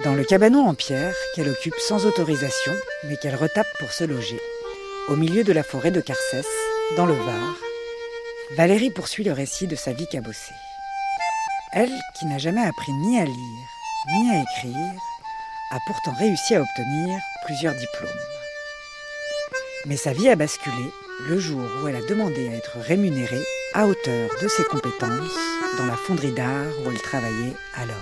Dans 0.05 0.14
le 0.14 0.25
cabanon 0.25 0.66
en 0.66 0.75
pierre 0.75 1.14
qu'elle 1.35 1.48
occupe 1.48 1.79
sans 1.79 2.07
autorisation, 2.07 2.72
mais 3.05 3.16
qu'elle 3.16 3.37
retape 3.37 3.66
pour 3.79 3.92
se 3.92 4.05
loger, 4.05 4.40
au 5.08 5.16
milieu 5.16 5.44
de 5.44 5.52
la 5.52 5.62
forêt 5.62 5.90
de 5.90 6.00
Carcès, 6.00 6.46
dans 6.96 7.06
le 7.06 7.14
Var, 7.14 7.56
Valérie 8.56 8.90
poursuit 8.90 9.24
le 9.24 9.32
récit 9.32 9.66
de 9.66 9.76
sa 9.76 9.92
vie 9.92 10.06
cabossée. 10.06 10.54
Elle, 11.72 11.92
qui 12.14 12.26
n'a 12.26 12.38
jamais 12.38 12.64
appris 12.64 12.92
ni 12.92 13.18
à 13.18 13.24
lire, 13.24 13.66
ni 14.08 14.30
à 14.30 14.42
écrire, 14.42 15.00
a 15.72 15.78
pourtant 15.86 16.14
réussi 16.18 16.54
à 16.54 16.60
obtenir 16.60 17.18
plusieurs 17.46 17.74
diplômes. 17.74 18.10
Mais 19.86 19.96
sa 19.96 20.12
vie 20.12 20.28
a 20.28 20.36
basculé 20.36 20.92
le 21.28 21.38
jour 21.38 21.68
où 21.82 21.88
elle 21.88 21.96
a 21.96 22.02
demandé 22.02 22.48
à 22.48 22.56
être 22.56 22.78
rémunérée 22.78 23.44
à 23.74 23.86
hauteur 23.86 24.30
de 24.40 24.48
ses 24.48 24.64
compétences 24.64 25.38
dans 25.78 25.86
la 25.86 25.96
fonderie 25.96 26.32
d'art 26.32 26.66
où 26.84 26.90
elle 26.90 27.00
travaillait 27.00 27.56
alors. 27.74 27.96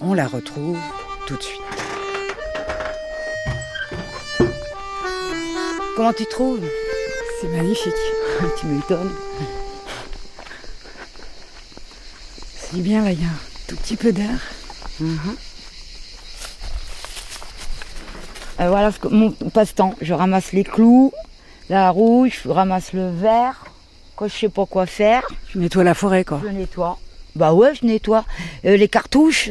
On 0.00 0.14
la 0.14 0.26
retrouve 0.26 0.80
tout 1.26 1.36
de 1.36 1.42
suite. 1.42 1.83
Comment 5.96 6.12
tu 6.12 6.26
trouves 6.26 6.60
C'est 7.40 7.48
magnifique. 7.48 7.92
Tu 8.60 8.66
m'étonnes. 8.66 9.12
C'est 12.56 12.78
bien, 12.80 13.04
là, 13.04 13.12
il 13.12 13.20
y 13.20 13.24
a 13.24 13.28
un 13.28 13.38
tout 13.68 13.76
petit 13.76 13.96
peu 13.96 14.12
d'air. 14.12 14.30
Euh, 18.60 18.68
voilà 18.68 18.90
ce 18.92 18.98
que- 18.98 19.08
mon 19.08 19.30
passe-temps. 19.30 19.94
Je 20.00 20.12
ramasse 20.14 20.52
les 20.52 20.64
clous, 20.64 21.12
la 21.68 21.90
rouge, 21.90 22.40
je 22.44 22.48
ramasse 22.50 22.92
le 22.92 23.10
verre. 23.10 23.64
Quand 24.16 24.28
je 24.28 24.34
sais 24.36 24.48
pas 24.48 24.66
quoi 24.66 24.86
faire, 24.86 25.22
Tu 25.50 25.58
nettoies 25.58 25.82
la 25.84 25.94
forêt, 25.94 26.24
quoi. 26.24 26.40
je 26.44 26.48
nettoie. 26.50 26.98
Bah 27.34 27.52
ouais, 27.52 27.74
je 27.74 27.84
nettoie. 27.84 28.24
Euh, 28.64 28.76
les 28.76 28.86
cartouches. 28.88 29.50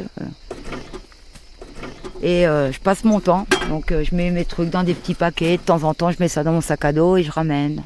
Et 2.23 2.47
euh, 2.47 2.71
je 2.71 2.79
passe 2.79 3.03
mon 3.03 3.19
temps. 3.19 3.45
Donc 3.69 3.91
euh, 3.91 4.03
je 4.09 4.15
mets 4.15 4.31
mes 4.31 4.45
trucs 4.45 4.69
dans 4.69 4.83
des 4.83 4.93
petits 4.93 5.13
paquets. 5.13 5.57
De 5.57 5.61
temps 5.61 5.83
en 5.83 5.93
temps, 5.93 6.09
je 6.09 6.17
mets 6.19 6.29
ça 6.29 6.43
dans 6.43 6.53
mon 6.53 6.61
sac 6.61 6.85
à 6.85 6.93
dos 6.93 7.17
et 7.17 7.23
je 7.23 7.31
ramène. 7.31 7.83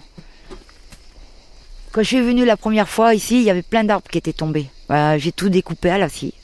Quand 1.91 2.03
je 2.03 2.07
suis 2.07 2.21
venue 2.21 2.45
la 2.45 2.55
première 2.57 2.87
fois 2.87 3.15
ici, 3.15 3.37
il 3.37 3.43
y 3.43 3.49
avait 3.49 3.63
plein 3.63 3.83
d'arbres 3.83 4.07
qui 4.09 4.19
étaient 4.19 4.33
tombés. 4.33 4.67
Bah, 4.87 5.17
j'ai 5.17 5.31
tout 5.31 5.49
découpé 5.49 5.89
à 5.89 5.97
la 5.97 6.07
scie. 6.07 6.35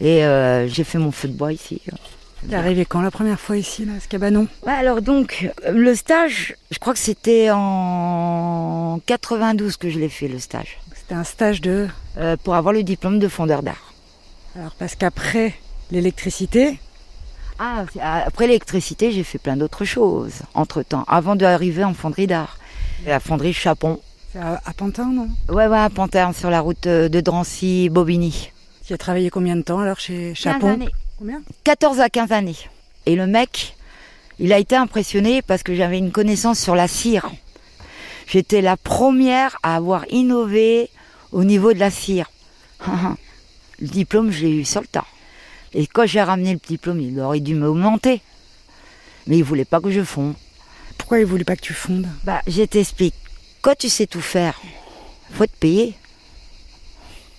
Et 0.00 0.24
euh, 0.24 0.68
j'ai 0.68 0.84
fait 0.84 0.98
mon 0.98 1.10
feu 1.10 1.26
de 1.26 1.32
bois 1.32 1.52
ici. 1.52 1.82
T'es 2.48 2.54
arrivé 2.54 2.84
quand 2.84 3.00
la 3.00 3.10
première 3.10 3.40
fois 3.40 3.56
ici, 3.56 3.84
là, 3.84 3.94
à 3.96 4.00
ce 4.00 4.06
cabanon 4.06 4.46
Ouais, 4.64 4.72
alors 4.72 5.02
donc, 5.02 5.50
le 5.68 5.92
stage, 5.96 6.54
je 6.70 6.78
crois 6.78 6.92
que 6.92 7.00
c'était 7.00 7.48
en 7.50 9.00
92 9.06 9.76
que 9.76 9.90
je 9.90 9.98
l'ai 9.98 10.08
fait, 10.08 10.28
le 10.28 10.38
stage, 10.38 10.78
C'était 10.94 11.14
un 11.16 11.24
stage 11.24 11.60
de. 11.60 11.88
euh, 12.18 12.36
pour 12.36 12.54
avoir 12.54 12.72
le 12.72 12.84
diplôme 12.84 13.18
de 13.18 13.26
fondeur 13.26 13.64
d'art. 13.64 13.92
Alors, 14.56 14.72
parce 14.78 14.94
qu'après 14.94 15.52
l'électricité, 15.90 16.78
Ah, 17.58 17.84
ah, 18.00 18.22
après 18.26 18.46
l'électricité, 18.46 19.10
j'ai 19.10 19.24
fait 19.24 19.38
plein 19.38 19.56
d'autres 19.56 19.84
choses, 19.84 20.42
entre-temps, 20.54 21.04
avant 21.08 21.34
d'arriver 21.36 21.82
en 21.84 21.94
fonderie 21.94 22.26
d'art. 22.28 22.58
La 23.06 23.18
fonderie 23.20 23.52
Chapon. 23.52 24.00
c'est 24.32 24.38
à, 24.38 24.60
à 24.64 24.72
Pantin, 24.72 25.06
non? 25.06 25.28
Ouais, 25.48 25.66
ouais, 25.66 25.78
à 25.78 25.90
Pantin, 25.90 26.32
sur 26.32 26.50
la 26.50 26.60
route 26.60 26.86
euh, 26.86 27.08
de 27.08 27.20
Drancy-Bobigny. 27.20 28.52
Tu 28.86 28.92
as 28.92 28.98
travaillé 28.98 29.28
combien 29.30 29.56
de 29.56 29.62
temps 29.62 29.80
alors 29.80 29.98
chez 29.98 30.28
15 30.34 30.36
Chapon? 30.36 30.68
années. 30.68 30.88
Combien? 31.18 31.42
14 31.64 32.00
à 32.00 32.08
15 32.08 32.32
années. 32.32 32.56
Et 33.06 33.16
le 33.16 33.26
mec, 33.26 33.76
il 34.38 34.52
a 34.52 34.58
été 34.58 34.76
impressionné 34.76 35.42
parce 35.42 35.62
que 35.64 35.74
j'avais 35.74 35.98
une 35.98 36.12
connaissance 36.12 36.58
sur 36.60 36.74
la 36.76 36.86
cire. 36.88 37.28
J'étais 38.28 38.60
la 38.62 38.76
première 38.76 39.56
à 39.62 39.74
avoir 39.76 40.04
innové 40.10 40.90
au 41.32 41.42
niveau 41.44 41.72
de 41.72 41.78
la 41.80 41.90
cire. 41.90 42.30
le 42.86 43.86
diplôme, 43.88 44.30
je 44.30 44.42
l'ai 44.44 44.52
eu 44.52 44.64
sur 44.64 44.80
le 44.80 44.86
tas. 44.86 45.06
Et 45.74 45.86
quand 45.86 46.06
j'ai 46.06 46.22
ramené 46.22 46.52
le 46.52 46.60
diplôme, 46.66 47.00
il 47.00 47.18
aurait 47.20 47.40
dû 47.40 47.54
m'augmenter. 47.54 48.20
Mais 49.26 49.38
il 49.38 49.44
voulait 49.44 49.64
pas 49.64 49.80
que 49.80 49.90
je 49.90 50.02
fonde. 50.02 50.34
Pourquoi 50.96 51.20
il 51.20 51.26
voulait 51.26 51.44
pas 51.44 51.56
que 51.56 51.62
tu 51.62 51.74
fondes? 51.74 52.08
Bah, 52.24 52.42
je 52.46 52.62
t'explique. 52.62 53.14
Quand 53.60 53.76
tu 53.76 53.88
sais 53.88 54.06
tout 54.06 54.20
faire, 54.20 54.60
faut 55.32 55.46
te 55.46 55.56
payer. 55.58 55.94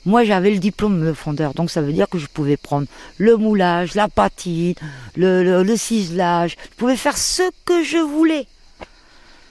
Moi, 0.05 0.23
j'avais 0.23 0.51
le 0.51 0.59
diplôme 0.59 1.05
de 1.05 1.13
fondeur, 1.13 1.53
donc 1.53 1.69
ça 1.69 1.81
veut 1.81 1.91
dire 1.91 2.07
que 2.07 2.17
je 2.17 2.27
pouvais 2.27 2.57
prendre 2.57 2.87
le 3.17 3.35
moulage, 3.35 3.95
la 3.95 4.07
patine, 4.07 4.73
le, 5.15 5.43
le, 5.43 5.61
le 5.61 5.77
ciselage. 5.77 6.55
Je 6.71 6.75
pouvais 6.77 6.95
faire 6.95 7.17
ce 7.17 7.43
que 7.65 7.83
je 7.83 7.97
voulais. 7.97 8.47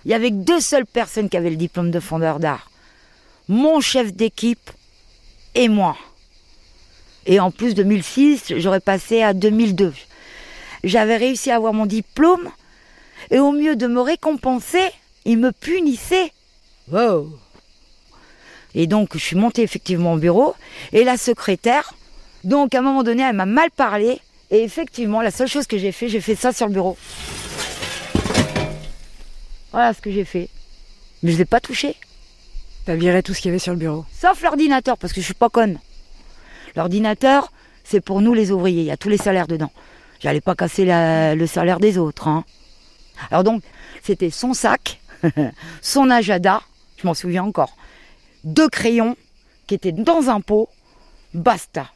Il 0.04 0.10
y 0.10 0.14
avait 0.14 0.30
que 0.30 0.36
deux 0.36 0.60
seules 0.60 0.86
personnes 0.86 1.28
qui 1.28 1.36
avaient 1.36 1.50
le 1.50 1.56
diplôme 1.56 1.90
de 1.90 2.00
fondeur 2.00 2.38
d'art. 2.38 2.70
Mon 3.48 3.80
chef 3.80 4.14
d'équipe 4.14 4.70
et 5.54 5.68
moi. 5.68 5.96
Et 7.26 7.40
en 7.40 7.50
plus, 7.50 7.74
2006, 7.74 8.54
j'aurais 8.56 8.80
passé 8.80 9.22
à 9.22 9.34
2002. 9.34 9.92
J'avais 10.84 11.16
réussi 11.16 11.50
à 11.50 11.56
avoir 11.56 11.72
mon 11.72 11.86
diplôme 11.86 12.48
et 13.30 13.38
au 13.38 13.52
mieux 13.52 13.76
de 13.76 13.86
me 13.86 14.00
récompenser, 14.00 14.90
il 15.24 15.38
me 15.38 15.52
punissait. 15.52 16.32
Wow. 16.90 17.30
Et 18.74 18.86
donc, 18.86 19.10
je 19.14 19.18
suis 19.18 19.36
montée 19.36 19.62
effectivement 19.62 20.14
au 20.14 20.18
bureau, 20.18 20.54
et 20.92 21.04
la 21.04 21.16
secrétaire, 21.16 21.94
donc 22.44 22.74
à 22.74 22.78
un 22.78 22.82
moment 22.82 23.02
donné, 23.02 23.22
elle 23.22 23.34
m'a 23.34 23.46
mal 23.46 23.70
parlé, 23.70 24.20
et 24.50 24.62
effectivement, 24.62 25.20
la 25.20 25.30
seule 25.30 25.48
chose 25.48 25.66
que 25.66 25.78
j'ai 25.78 25.92
fait, 25.92 26.08
j'ai 26.08 26.20
fait 26.20 26.34
ça 26.34 26.52
sur 26.52 26.66
le 26.66 26.72
bureau. 26.72 26.96
Voilà 29.72 29.92
ce 29.92 30.00
que 30.00 30.10
j'ai 30.10 30.24
fait. 30.24 30.48
Mais 31.22 31.30
je 31.30 31.36
ne 31.36 31.38
l'ai 31.40 31.44
pas 31.44 31.60
touché, 31.60 31.96
T'as 32.86 32.94
viré 32.94 33.22
tout 33.22 33.34
ce 33.34 33.42
qu'il 33.42 33.50
y 33.50 33.52
avait 33.52 33.58
sur 33.58 33.72
le 33.72 33.78
bureau. 33.78 34.06
sauf 34.18 34.40
l'ordinateur, 34.42 34.96
parce 34.96 35.12
que 35.12 35.20
je 35.20 35.26
suis 35.26 35.34
pas 35.34 35.50
conne. 35.50 35.78
L'ordinateur, 36.78 37.50
c'est 37.82 38.00
pour 38.00 38.20
nous 38.20 38.34
les 38.34 38.52
ouvriers, 38.52 38.82
il 38.82 38.86
y 38.86 38.90
a 38.92 38.96
tous 38.96 39.08
les 39.08 39.16
salaires 39.16 39.48
dedans. 39.48 39.72
J'allais 40.20 40.40
pas 40.40 40.54
casser 40.54 40.84
la- 40.84 41.34
le 41.34 41.46
salaire 41.48 41.80
des 41.80 41.98
autres. 41.98 42.28
hein. 42.28 42.44
Alors 43.32 43.42
donc, 43.42 43.62
c'était 44.04 44.30
son 44.30 44.54
sac, 44.54 45.00
son 45.82 46.08
agenda, 46.08 46.62
je 46.96 47.04
m'en 47.08 47.14
souviens 47.14 47.42
encore, 47.42 47.76
deux 48.44 48.68
crayons 48.68 49.16
qui 49.66 49.74
étaient 49.74 49.90
dans 49.90 50.30
un 50.30 50.40
pot, 50.40 50.68
basta. 51.34 51.88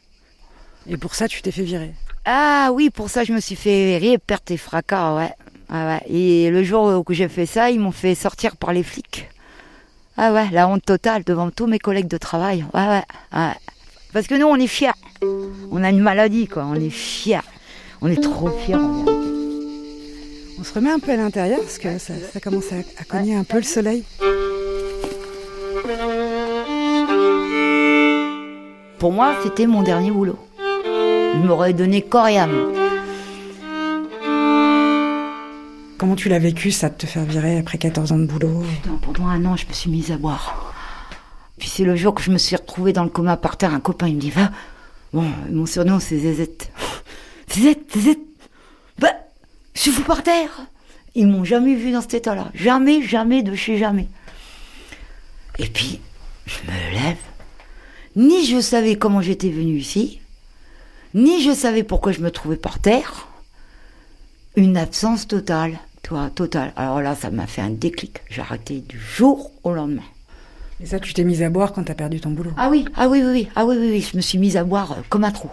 Et 0.89 0.97
pour 0.97 1.15
ça, 1.15 1.29
tu 1.29 1.41
t'es 1.41 1.51
fait 1.51 1.63
virer. 1.63 1.93
Ah 2.25 2.71
oui, 2.73 2.89
pour 2.89 3.09
ça, 3.09 3.23
je 3.23 3.31
me 3.31 3.39
suis 3.39 3.55
fait 3.55 3.97
rire, 3.97 4.19
perte 4.19 4.51
et 4.51 4.57
fracas, 4.57 5.15
ouais. 5.15 5.31
Ah 5.69 5.87
ouais. 5.87 6.01
Et 6.13 6.49
le 6.49 6.61
jour 6.63 6.83
où 7.07 7.13
j'ai 7.13 7.29
fait 7.29 7.45
ça, 7.45 7.69
ils 7.71 7.79
m'ont 7.79 7.93
fait 7.93 8.15
sortir 8.15 8.57
par 8.57 8.73
les 8.73 8.83
flics. 8.83 9.29
Ah 10.17 10.33
ouais, 10.33 10.49
la 10.51 10.67
honte 10.67 10.83
totale 10.83 11.23
devant 11.23 11.49
tous 11.51 11.67
mes 11.67 11.79
collègues 11.79 12.09
de 12.09 12.17
travail. 12.17 12.65
Ouais, 12.73 12.85
ouais, 12.87 13.03
ouais. 13.33 13.53
Parce 14.13 14.27
que 14.27 14.35
nous, 14.35 14.45
on 14.45 14.55
est 14.57 14.67
fiers. 14.67 14.91
On 15.71 15.83
a 15.83 15.89
une 15.89 15.99
maladie, 15.99 16.47
quoi. 16.47 16.65
On 16.65 16.75
est 16.75 16.91
fiers. 16.91 17.39
On 18.01 18.07
est 18.07 18.21
trop 18.21 18.49
fiers. 18.49 18.75
en 18.75 19.03
vérité. 19.03 19.11
On 20.59 20.63
se 20.63 20.73
remet 20.73 20.91
un 20.91 20.99
peu 20.99 21.11
à 21.11 21.15
l'intérieur 21.17 21.59
parce 21.59 21.79
que 21.79 21.97
ça, 21.97 22.13
ça 22.31 22.39
commence 22.39 22.71
à, 22.71 22.75
à 23.01 23.03
cogner 23.05 23.35
un 23.35 23.43
peu 23.43 23.57
le 23.57 23.63
soleil. 23.63 24.03
Pour 28.99 29.11
moi, 29.11 29.33
c'était 29.43 29.65
mon 29.65 29.81
dernier 29.81 30.11
boulot. 30.11 30.37
Je 30.59 31.39
m'aurais 31.45 31.73
donné 31.73 32.03
corps 32.03 32.27
et 32.27 32.37
âme. 32.37 32.71
Comment 35.97 36.15
tu 36.15 36.29
l'as 36.29 36.39
vécu, 36.39 36.71
ça, 36.71 36.89
de 36.89 36.95
te 36.95 37.05
faire 37.05 37.23
virer 37.23 37.57
après 37.57 37.77
14 37.77 38.11
ans 38.11 38.19
de 38.19 38.25
boulot? 38.25 38.61
Putain, 38.83 38.99
pendant 39.01 39.27
un 39.27 39.43
an, 39.45 39.55
je 39.55 39.65
me 39.67 39.73
suis 39.73 39.89
mise 39.89 40.11
à 40.11 40.17
boire. 40.17 40.72
Puis 41.63 41.71
c'est 41.73 41.85
le 41.85 41.95
jour 41.95 42.13
que 42.13 42.21
je 42.21 42.29
me 42.29 42.37
suis 42.37 42.57
retrouvée 42.57 42.91
dans 42.91 43.05
le 43.05 43.09
coma 43.09 43.37
par 43.37 43.55
terre, 43.55 43.73
un 43.73 43.79
copain, 43.79 44.09
il 44.09 44.15
me 44.15 44.19
dit 44.19 44.31
Va, 44.31 44.51
Bon, 45.13 45.23
mon 45.49 45.65
surnom, 45.65 45.97
c'est 46.01 46.17
Zézette. 46.17 46.69
Zézette, 47.49 47.89
Zézette. 47.93 48.19
Bah, 48.99 49.13
je 49.73 49.79
suis 49.79 49.91
fou 49.91 50.01
par 50.01 50.23
terre. 50.23 50.67
Ils 51.15 51.25
m'ont 51.25 51.45
jamais 51.45 51.75
vu 51.75 51.93
dans 51.93 52.01
cet 52.01 52.15
état-là. 52.15 52.51
Jamais, 52.53 53.01
jamais, 53.01 53.43
de 53.43 53.55
chez 53.55 53.77
jamais. 53.77 54.09
Et 55.57 55.67
puis, 55.67 56.01
je 56.47 56.69
me 56.69 56.91
lève. 56.95 57.15
Ni 58.17 58.45
je 58.45 58.59
savais 58.59 58.97
comment 58.97 59.21
j'étais 59.21 59.49
venue 59.49 59.77
ici, 59.77 60.19
ni 61.13 61.41
je 61.41 61.53
savais 61.53 61.83
pourquoi 61.83 62.11
je 62.11 62.19
me 62.19 62.29
trouvais 62.29 62.57
par 62.57 62.79
terre. 62.79 63.29
Une 64.57 64.75
absence 64.75 65.29
totale, 65.29 65.79
toi, 66.01 66.29
totale. 66.29 66.73
Alors 66.75 66.99
là, 66.99 67.15
ça 67.15 67.31
m'a 67.31 67.47
fait 67.47 67.61
un 67.61 67.69
déclic. 67.69 68.19
J'ai 68.29 68.41
arrêté 68.41 68.81
du 68.81 68.99
jour 68.99 69.49
au 69.63 69.71
lendemain. 69.71 70.03
Et 70.81 70.85
ça, 70.85 70.99
tu 70.99 71.13
t'es 71.13 71.23
mise 71.23 71.43
à 71.43 71.49
boire 71.49 71.73
quand 71.73 71.83
t'as 71.83 71.93
perdu 71.93 72.19
ton 72.19 72.31
boulot 72.31 72.51
Ah 72.57 72.69
oui, 72.69 72.85
ah 72.95 73.07
oui, 73.07 73.21
oui, 73.23 73.31
oui, 73.31 73.47
ah 73.55 73.65
oui, 73.65 73.75
oui. 73.77 74.01
Je 74.01 74.17
me 74.17 74.21
suis 74.21 74.37
mise 74.37 74.57
à 74.57 74.63
boire 74.63 74.93
euh, 74.93 75.01
comme 75.09 75.23
un 75.23 75.31
trou. 75.31 75.49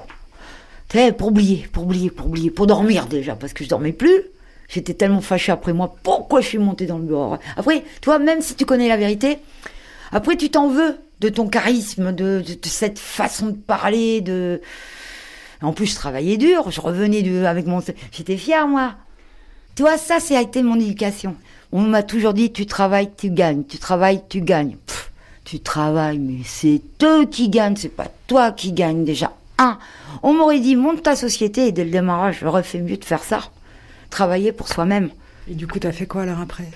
Tu 0.88 0.98
pour 1.12 1.28
oublier, 1.28 1.68
pour 1.72 1.85
oublier, 1.85 2.11
pour 2.11 2.26
oublier, 2.26 2.50
pour 2.50 2.66
dormir 2.66 3.06
déjà, 3.06 3.37
parce 3.37 3.52
que 3.52 3.62
je 3.62 3.68
dormais 3.68 3.92
plus. 3.92 4.22
J'étais 4.68 4.94
tellement 4.94 5.20
fâchée 5.20 5.52
après 5.52 5.72
moi. 5.72 5.96
Pourquoi 6.02 6.40
je 6.40 6.48
suis 6.48 6.59
montée 6.59 6.87
dans 6.87 6.98
le 6.98 7.04
bureau 7.04 7.37
Après, 7.56 7.85
toi, 8.00 8.18
même 8.18 8.40
si 8.40 8.54
tu 8.54 8.64
connais 8.64 8.88
la 8.88 8.96
vérité, 8.96 9.38
après 10.11 10.37
tu 10.37 10.50
t'en 10.50 10.68
veux 10.68 10.96
de 11.20 11.28
ton 11.28 11.48
charisme, 11.48 12.12
de, 12.12 12.42
cette 12.64 12.98
façon 12.98 13.48
de 13.48 13.56
parler, 13.56 14.20
de. 14.20 14.61
En 15.62 15.72
plus, 15.72 15.87
je 15.87 15.94
travaillais 15.94 16.37
dur. 16.38 16.70
Je 16.70 16.80
revenais 16.80 17.46
avec 17.46 17.66
mon. 17.66 17.80
J'étais 18.11 18.37
fière, 18.37 18.66
moi. 18.66 18.94
Tu 19.76 19.83
vois, 19.83 19.98
ça, 19.98 20.18
c'est 20.18 20.37
a 20.37 20.42
été 20.42 20.62
mon 20.62 20.78
éducation. 20.78 21.37
On 21.72 21.83
m'a 21.83 22.02
toujours 22.02 22.35
dit, 22.35 22.52
tu 22.52 22.66
travailles, 22.66 23.11
tu 23.16 23.30
gagnes. 23.30 23.64
Tu 23.64 23.78
travailles, 23.78 24.22
tu 24.28 24.40
gagnes. 24.40 24.76
Tu 25.44 25.61
travailles, 25.61 26.18
mais 26.18 26.42
c'est 26.44 26.83
eux 27.03 27.26
qui 27.26 27.48
gagnent, 27.48 27.76
c'est 27.76 27.88
pas 27.88 28.09
toi 28.26 28.53
qui 28.53 28.72
gagne 28.72 29.05
déjà. 29.05 29.33
Un, 29.59 29.79
on 30.22 30.33
m'aurait 30.33 30.61
dit, 30.61 30.76
monte 30.76 31.03
ta 31.03 31.16
société, 31.16 31.66
et 31.66 31.72
dès 31.72 31.85
le 31.85 31.90
démarrage, 31.90 32.38
j'aurais 32.40 32.62
fait 32.62 32.81
mieux 32.81 32.96
de 32.96 33.05
faire 33.05 33.22
ça. 33.22 33.40
Travailler 34.11 34.53
pour 34.53 34.68
soi-même. 34.68 35.11
Et 35.50 35.55
du 35.55 35.66
coup, 35.66 35.79
t'as 35.79 35.92
fait 35.92 36.07
quoi 36.07 36.22
alors 36.22 36.40
après? 36.40 36.68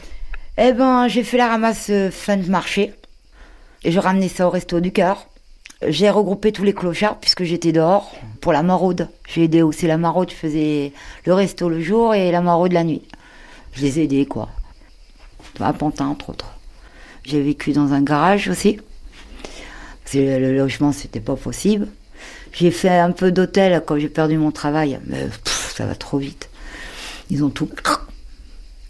Eh 0.57 0.72
ben, 0.72 1.09
j'ai 1.09 1.24
fait 1.24 1.37
la 1.37 1.48
ramasse 1.48 1.88
euh, 1.90 2.11
fin 2.11 2.37
de 2.37 2.48
marché. 2.48 2.94
Et 3.83 3.90
je 3.90 3.98
ramenais 3.98 4.29
ça 4.29 4.46
au 4.46 4.50
resto 4.50 4.81
du 4.81 4.92
cœur. 4.92 5.27
J'ai 5.87 6.09
regroupé 6.09 6.53
tous 6.53 6.62
les 6.62 6.72
clochards 6.72 7.18
puisque 7.18 7.42
j'étais 7.42 7.72
dehors 7.72 8.12
pour 8.40 8.53
la 8.53 8.62
maraude. 8.62 9.09
J'ai 9.29 9.44
aidé 9.44 9.62
aussi 9.62 9.87
la 9.87 9.98
maraude. 9.98 10.31
Je 10.31 10.37
faisais 10.37 10.92
le 11.27 11.35
resto 11.35 11.68
le 11.68 11.83
jour 11.83 12.14
et 12.14 12.31
la 12.31 12.40
maraude 12.40 12.72
la 12.72 12.85
nuit. 12.85 13.03
Je 13.72 13.83
les 13.83 13.98
ai 13.98 14.05
aidés, 14.05 14.27
quoi. 14.27 14.48
À 15.61 15.72
Pantin, 15.72 16.07
entre 16.07 16.31
autres. 16.31 16.53
J'ai 17.24 17.42
vécu 17.42 17.72
dans 17.72 17.92
un 17.92 18.02
garage 18.02 18.48
aussi. 18.48 18.78
Le 20.12 20.56
logement, 20.56 20.92
c'était 20.92 21.20
pas 21.20 21.37
possible. 21.37 21.88
J'ai 22.52 22.70
fait 22.70 22.90
un 22.90 23.10
peu 23.10 23.32
d'hôtel 23.32 23.82
quand 23.84 23.98
j'ai 23.98 24.08
perdu 24.08 24.38
mon 24.38 24.52
travail. 24.52 25.00
Mais 25.06 25.26
ça 25.44 25.87
va 25.87 25.94
trop 25.94 26.18
vite. 26.18 26.48
Ils 27.30 27.42
ont 27.42 27.50
tout 27.50 27.68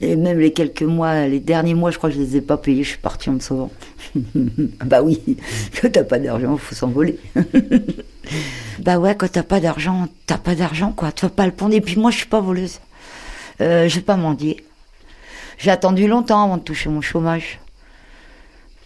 et 0.01 0.17
même 0.17 0.39
les 0.39 0.53
quelques 0.53 0.83
mois, 0.83 1.27
les 1.27 1.41
derniers 1.41 1.75
mois, 1.75 1.91
je 1.91 1.99
crois 1.99 2.11
que 2.11 2.17
je 2.17 2.21
les 2.21 2.37
ai 2.37 2.41
pas 2.41 2.57
payés, 2.57 2.83
je 2.83 2.91
suis 2.91 2.99
partie 2.99 3.31
en 3.31 3.35
me 3.35 3.41
sauvant. 3.41 3.71
bah 4.85 5.03
oui, 5.03 5.39
quand 5.81 5.91
t'as 5.91 6.05
pas 6.05 6.19
d'argent, 6.19 6.57
faut 6.57 6.75
s'envoler. 6.75 7.19
bah 8.81 8.99
ouais, 8.99 9.15
quand 9.15 9.31
t'as 9.31 9.43
pas 9.45 9.61
d'argent, 9.61 10.09
t'as 10.27 10.37
pas 10.37 10.55
d'argent, 10.55 10.93
quoi. 10.93 11.13
Tu 11.13 11.25
vas 11.25 11.31
pas 11.31 11.47
le 11.47 11.53
prendre. 11.53 11.75
Et 11.75 11.81
puis 11.81 11.97
moi, 11.97 12.11
je 12.11 12.19
suis 12.19 12.27
pas 12.27 12.41
voleuse. 12.41 12.81
Euh, 13.61 13.89
je 13.89 13.95
vais 13.95 14.03
pas 14.03 14.17
mendier. 14.17 14.65
J'ai 15.59 15.71
attendu 15.71 16.09
longtemps 16.09 16.45
avant 16.45 16.57
de 16.57 16.63
toucher 16.63 16.91
mon 16.91 17.01
chômage. 17.01 17.61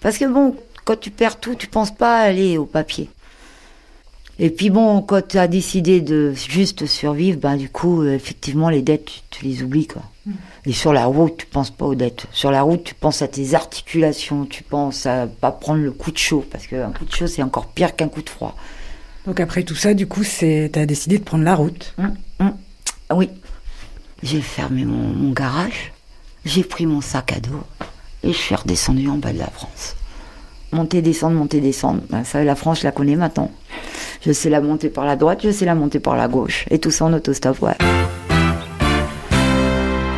Parce 0.01 0.19
que 0.19 0.25
bon, 0.25 0.57
quand 0.85 0.99
tu 0.99 1.11
perds 1.11 1.41
tout, 1.41 1.55
tu 1.55 1.67
penses 1.67 1.95
pas 1.95 2.19
aller 2.21 2.59
au 2.59 2.65
papier. 2.67 3.11
Et 4.41 4.51
puis 4.51 4.71
bon, 4.71 5.03
quand 5.03 5.27
tu 5.27 5.39
as 5.39 5.49
décidé 5.49 6.01
de 6.01 6.33
juste 6.33 6.87
survivre, 6.87 7.39
ben 7.41 7.57
du 7.57 7.69
coup, 7.69 8.05
effectivement, 8.05 8.71
les 8.71 8.83
dettes, 8.83 9.07
tu, 9.07 9.21
tu 9.31 9.45
les 9.45 9.63
oublies, 9.63 9.89
quoi. 9.89 10.03
Et 10.65 10.73
sur 10.73 10.93
la 10.93 11.07
route, 11.07 11.39
tu 11.39 11.47
penses 11.47 11.71
pas 11.71 11.87
aux 11.87 11.95
dettes. 11.97 12.27
Sur 12.33 12.51
la 12.51 12.63
route, 12.63 12.85
tu 12.85 12.95
penses 12.95 13.23
à 13.23 13.29
tes 13.29 13.55
articulations, 13.55 14.45
tu 14.45 14.63
penses 14.63 15.07
à 15.07 15.27
pas 15.27 15.51
prendre 15.51 15.83
le 15.83 15.91
coup 15.91 16.13
de 16.13 16.19
chaud, 16.19 16.47
parce 16.49 16.67
qu'un 16.67 16.93
coup 16.93 17.05
de 17.05 17.13
chaud, 17.13 17.27
c'est 17.27 17.43
encore 17.43 17.67
pire 17.67 17.97
qu'un 17.97 18.09
coup 18.09 18.23
de 18.23 18.31
froid. 18.31 18.55
Donc 19.27 19.41
après 19.41 19.65
tout 19.65 19.75
ça, 19.75 19.93
du 19.95 20.07
coup, 20.07 20.23
c'est 20.23 20.71
t'as 20.73 20.87
décidé 20.87 21.19
de 21.19 21.25
prendre 21.25 21.45
la 21.45 21.57
route. 21.57 21.95
Hum. 21.99 22.15
Ah 23.09 23.17
Oui. 23.17 23.31
J'ai 24.23 24.41
fermé 24.41 24.85
mon, 24.85 25.09
mon 25.09 25.33
garage, 25.33 25.93
j'ai 26.45 26.65
pris 26.65 26.87
mon 26.87 27.01
sac 27.01 27.33
à 27.33 27.41
dos 27.41 27.63
et 28.23 28.33
je 28.33 28.37
suis 28.39 28.55
redescendu 28.55 29.09
en 29.09 29.17
bas 29.17 29.33
de 29.33 29.39
la 29.39 29.47
France. 29.47 29.97
Monter, 30.73 31.01
descendre, 31.01 31.37
monter, 31.37 31.61
descendre. 31.61 32.03
Ben, 32.11 32.25
ça, 32.25 32.45
la 32.45 32.55
France, 32.55 32.81
je 32.81 32.85
la 32.85 32.93
connais 32.93 33.17
maintenant. 33.17 33.51
Je 34.25 34.33
sais 34.33 34.51
la 34.51 34.61
monter 34.61 34.91
par 34.91 35.07
la 35.07 35.17
droite, 35.17 35.41
je 35.43 35.51
sais 35.51 35.65
la 35.65 35.75
monter 35.75 36.01
par 36.01 36.17
la 36.17 36.29
gauche. 36.29 36.67
Et 36.71 36.79
tout 36.79 36.91
ça 36.91 37.07
en 37.07 37.13
autostop, 37.13 37.63
ouais. 37.63 37.77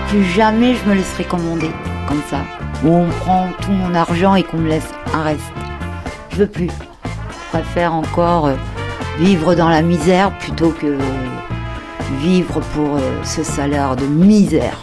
Plus 0.08 0.24
jamais 0.24 0.74
je 0.74 0.88
me 0.88 0.94
laisserai 0.94 1.24
commander 1.24 1.70
comme 2.08 2.22
ça. 2.28 2.40
Où 2.84 2.88
on 2.88 3.08
prend 3.08 3.48
tout 3.60 3.70
mon 3.70 3.94
argent 3.94 4.34
et 4.34 4.42
qu'on 4.42 4.58
me 4.58 4.68
laisse 4.68 4.88
un 5.14 5.22
reste. 5.22 5.40
Je 6.30 6.36
veux 6.38 6.48
plus. 6.48 6.70
Je 7.04 7.58
préfère 7.58 7.94
encore 7.94 8.46
euh, 8.46 8.56
vivre 9.18 9.54
dans 9.54 9.68
la 9.68 9.82
misère 9.82 10.36
plutôt 10.38 10.70
que 10.70 10.96
vivre 12.20 12.60
pour 12.74 12.96
euh, 12.96 13.22
ce 13.22 13.44
salaire 13.44 13.94
de 13.94 14.06
misère. 14.06 14.78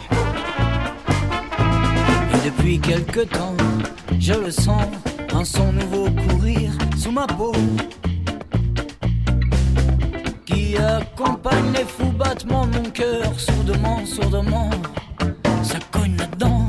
Quelque 2.75 3.21
temps, 3.21 3.56
je 4.19 4.34
le 4.34 4.51
sens, 4.51 4.84
un 5.34 5.45
son 5.45 5.71
nouveau 5.71 6.10
courir 6.27 6.71
sous 6.97 7.12
ma 7.12 7.25
peau. 7.25 7.53
Qui 10.45 10.77
accompagne 10.77 11.71
les 11.73 11.86
fous 11.86 12.12
battements 12.12 12.67
de 12.67 12.77
mon 12.77 12.89
cœur, 12.89 13.39
sourdement, 13.39 14.06
sourdement. 14.06 14.69
Ça 15.63 15.80
cogne 15.91 16.17
là-dedans. 16.17 16.65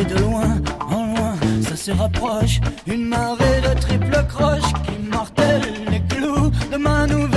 Et 0.00 0.04
de 0.04 0.18
loin 0.18 0.60
en 0.80 1.14
loin, 1.14 1.34
ça 1.62 1.76
se 1.76 1.92
rapproche. 1.92 2.60
Une 2.88 3.06
marée 3.06 3.60
de 3.62 3.80
triple 3.80 4.24
croche 4.28 4.72
qui 4.84 5.08
martèle 5.08 5.62
les 5.90 6.00
clous 6.08 6.50
de 6.72 6.76
ma 6.76 7.06
nouvelle 7.06 7.35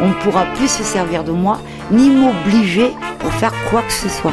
On 0.00 0.08
ne 0.08 0.14
pourra 0.22 0.44
plus 0.54 0.68
se 0.68 0.84
servir 0.84 1.24
de 1.24 1.32
moi, 1.32 1.60
ni 1.90 2.08
m'obliger 2.10 2.92
pour 3.18 3.32
faire 3.32 3.52
quoi 3.70 3.82
que 3.82 3.92
ce 3.92 4.08
soit. 4.08 4.32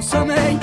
consommé 0.00 0.60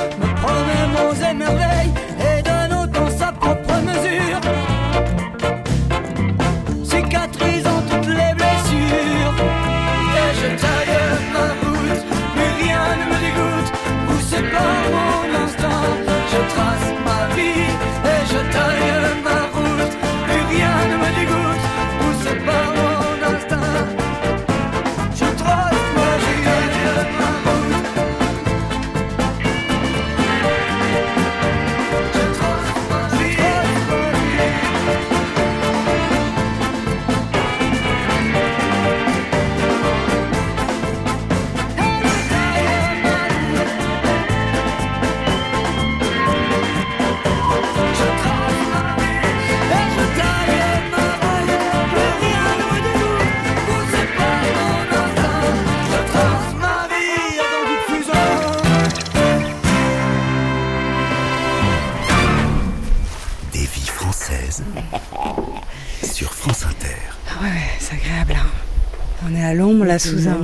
Là, 69.86 70.00
sous 70.00 70.28
un, 70.28 70.40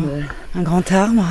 un 0.53 0.61
grand 0.61 0.91
arbre. 0.91 1.25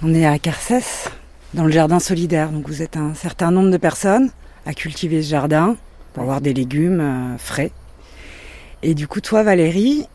On 0.00 0.14
est 0.14 0.24
à 0.24 0.38
Carcès, 0.38 1.08
dans 1.54 1.64
le 1.64 1.72
jardin 1.72 1.98
solidaire. 1.98 2.50
Donc 2.50 2.68
vous 2.68 2.82
êtes 2.82 2.96
un 2.96 3.14
certain 3.14 3.50
nombre 3.50 3.70
de 3.70 3.76
personnes 3.78 4.30
à 4.64 4.74
cultiver 4.74 5.22
ce 5.22 5.30
jardin 5.30 5.76
pour 6.12 6.22
avoir 6.22 6.40
des 6.40 6.54
légumes 6.54 7.00
euh, 7.00 7.36
frais. 7.38 7.72
Et 8.84 8.94
du 8.94 9.08
coup, 9.08 9.20
toi, 9.20 9.42
Valérie, 9.42 10.06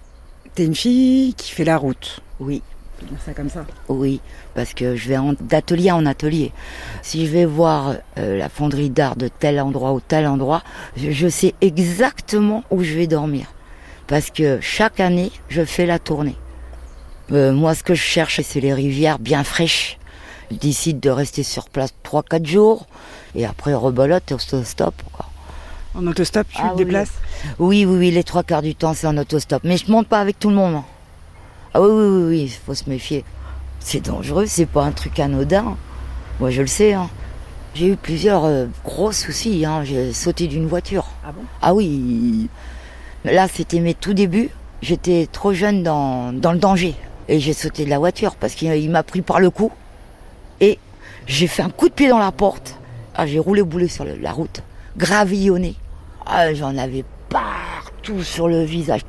t'es 0.55 0.63
une 0.65 0.75
fille 0.75 1.33
qui 1.33 1.51
fait 1.51 1.65
la 1.65 1.75
route. 1.75 2.21
Oui, 2.39 2.61
On 2.97 3.01
peut 3.01 3.09
dire 3.11 3.19
ça 3.25 3.33
comme 3.33 3.49
ça. 3.49 3.65
oui, 3.89 4.21
parce 4.55 4.73
que 4.73 4.95
je 4.95 5.09
vais 5.09 5.17
d'atelier 5.41 5.91
en 5.91 6.05
atelier. 6.05 6.53
Si 7.01 7.25
je 7.25 7.31
vais 7.31 7.45
voir 7.45 7.95
euh, 8.17 8.37
la 8.37 8.47
fonderie 8.47 8.89
d'art 8.89 9.17
de 9.17 9.27
tel 9.27 9.59
endroit 9.59 9.91
ou 9.91 9.99
tel 9.99 10.27
endroit, 10.27 10.63
je, 10.95 11.11
je 11.11 11.27
sais 11.27 11.55
exactement 11.59 12.63
où 12.71 12.83
je 12.83 12.93
vais 12.93 13.07
dormir. 13.07 13.47
Parce 14.09 14.31
que 14.31 14.59
chaque 14.59 14.99
année, 14.99 15.31
je 15.49 15.63
fais 15.63 15.85
la 15.85 15.99
tournée. 15.99 16.35
Euh, 17.31 17.53
moi, 17.53 17.75
ce 17.75 17.83
que 17.83 17.93
je 17.93 18.01
cherche, 18.01 18.41
c'est 18.41 18.59
les 18.59 18.73
rivières 18.73 19.19
bien 19.19 19.43
fraîches. 19.43 19.97
Je 20.51 20.55
décide 20.57 20.99
de 20.99 21.11
rester 21.11 21.43
sur 21.43 21.69
place 21.69 21.93
3-4 22.03 22.45
jours. 22.45 22.87
Et 23.35 23.45
après, 23.45 23.73
rebolote, 23.75 24.33
stop. 24.63 24.95
Quoi. 25.13 25.27
En 25.95 26.07
autostop, 26.07 26.47
tu 26.49 26.57
Ah 26.59 26.69
te 26.69 26.71
oui. 26.73 26.85
déplaces? 26.85 27.11
Oui, 27.59 27.85
oui, 27.85 27.97
oui, 27.97 28.11
les 28.11 28.23
trois 28.23 28.41
quarts 28.43 28.63
du 28.63 28.73
temps, 28.73 28.95
c'est 28.95 29.05
en 29.05 29.15
autostop. 29.17 29.63
Mais 29.63 29.77
je 29.77 29.91
monte 29.91 30.07
pas 30.07 30.19
avec 30.21 30.39
tout 30.39 30.49
le 30.49 30.55
monde. 30.55 30.75
hein. 30.75 30.85
Ah 31.75 31.81
oui, 31.81 31.87
oui, 31.91 32.07
oui, 32.07 32.23
oui, 32.29 32.41
il 32.45 32.49
faut 32.49 32.73
se 32.73 32.89
méfier. 32.89 33.23
C'est 33.79 34.01
dangereux, 34.03 34.47
c'est 34.47 34.65
pas 34.65 34.83
un 34.83 34.91
truc 34.91 35.19
anodin. 35.19 35.77
Moi, 36.39 36.49
je 36.49 36.61
le 36.61 36.67
sais. 36.67 36.93
hein. 36.93 37.09
J'ai 37.75 37.89
eu 37.89 37.95
plusieurs 37.95 38.45
euh, 38.45 38.65
gros 38.83 39.11
soucis. 39.11 39.63
hein. 39.65 39.83
J'ai 39.83 40.13
sauté 40.13 40.47
d'une 40.47 40.65
voiture. 40.67 41.05
Ah 41.23 41.31
bon? 41.31 41.41
Ah 41.61 41.73
oui. 41.75 42.49
Là, 43.25 43.47
c'était 43.47 43.79
mes 43.79 43.93
tout 43.93 44.13
débuts. 44.13 44.49
J'étais 44.81 45.27
trop 45.31 45.53
jeune 45.53 45.83
dans, 45.83 46.31
le 46.31 46.57
danger. 46.57 46.95
Et 47.27 47.39
j'ai 47.39 47.53
sauté 47.53 47.85
de 47.85 47.89
la 47.89 47.99
voiture 47.99 48.35
parce 48.35 48.55
qu'il 48.55 48.73
il 48.73 48.89
m'a 48.89 49.03
pris 49.03 49.21
par 49.21 49.39
le 49.39 49.49
cou. 49.49 49.71
Et 50.61 50.79
j'ai 51.27 51.47
fait 51.47 51.61
un 51.61 51.69
coup 51.69 51.89
de 51.89 51.93
pied 51.93 52.09
dans 52.09 52.19
la 52.19 52.31
porte. 52.31 52.75
Ah, 53.15 53.27
j'ai 53.27 53.39
roulé 53.39 53.61
boulet 53.61 53.87
sur 53.87 54.05
la 54.05 54.31
route. 54.31 54.61
Gravillonné. 54.97 55.75
Ah, 56.25 56.53
j'en 56.53 56.77
avais 56.77 57.03
partout 57.29 58.23
sur 58.23 58.47
le 58.47 58.63
visage. 58.63 59.01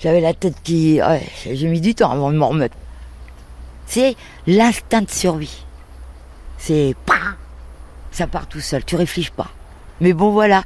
J'avais 0.00 0.20
la 0.20 0.34
tête 0.34 0.56
qui... 0.62 1.00
j'ai 1.46 1.68
mis 1.68 1.80
du 1.80 1.94
temps 1.94 2.10
avant 2.10 2.32
de 2.32 2.36
m'en 2.36 2.48
remettre. 2.48 2.76
C'est 3.86 4.16
l'instinct 4.46 5.02
de 5.02 5.10
survie. 5.10 5.64
C'est... 6.58 6.94
Ça 8.12 8.26
part 8.26 8.46
tout 8.46 8.60
seul, 8.60 8.84
tu 8.84 8.94
réfléchis 8.94 9.30
pas. 9.30 9.48
Mais 10.00 10.12
bon, 10.12 10.30
voilà. 10.30 10.64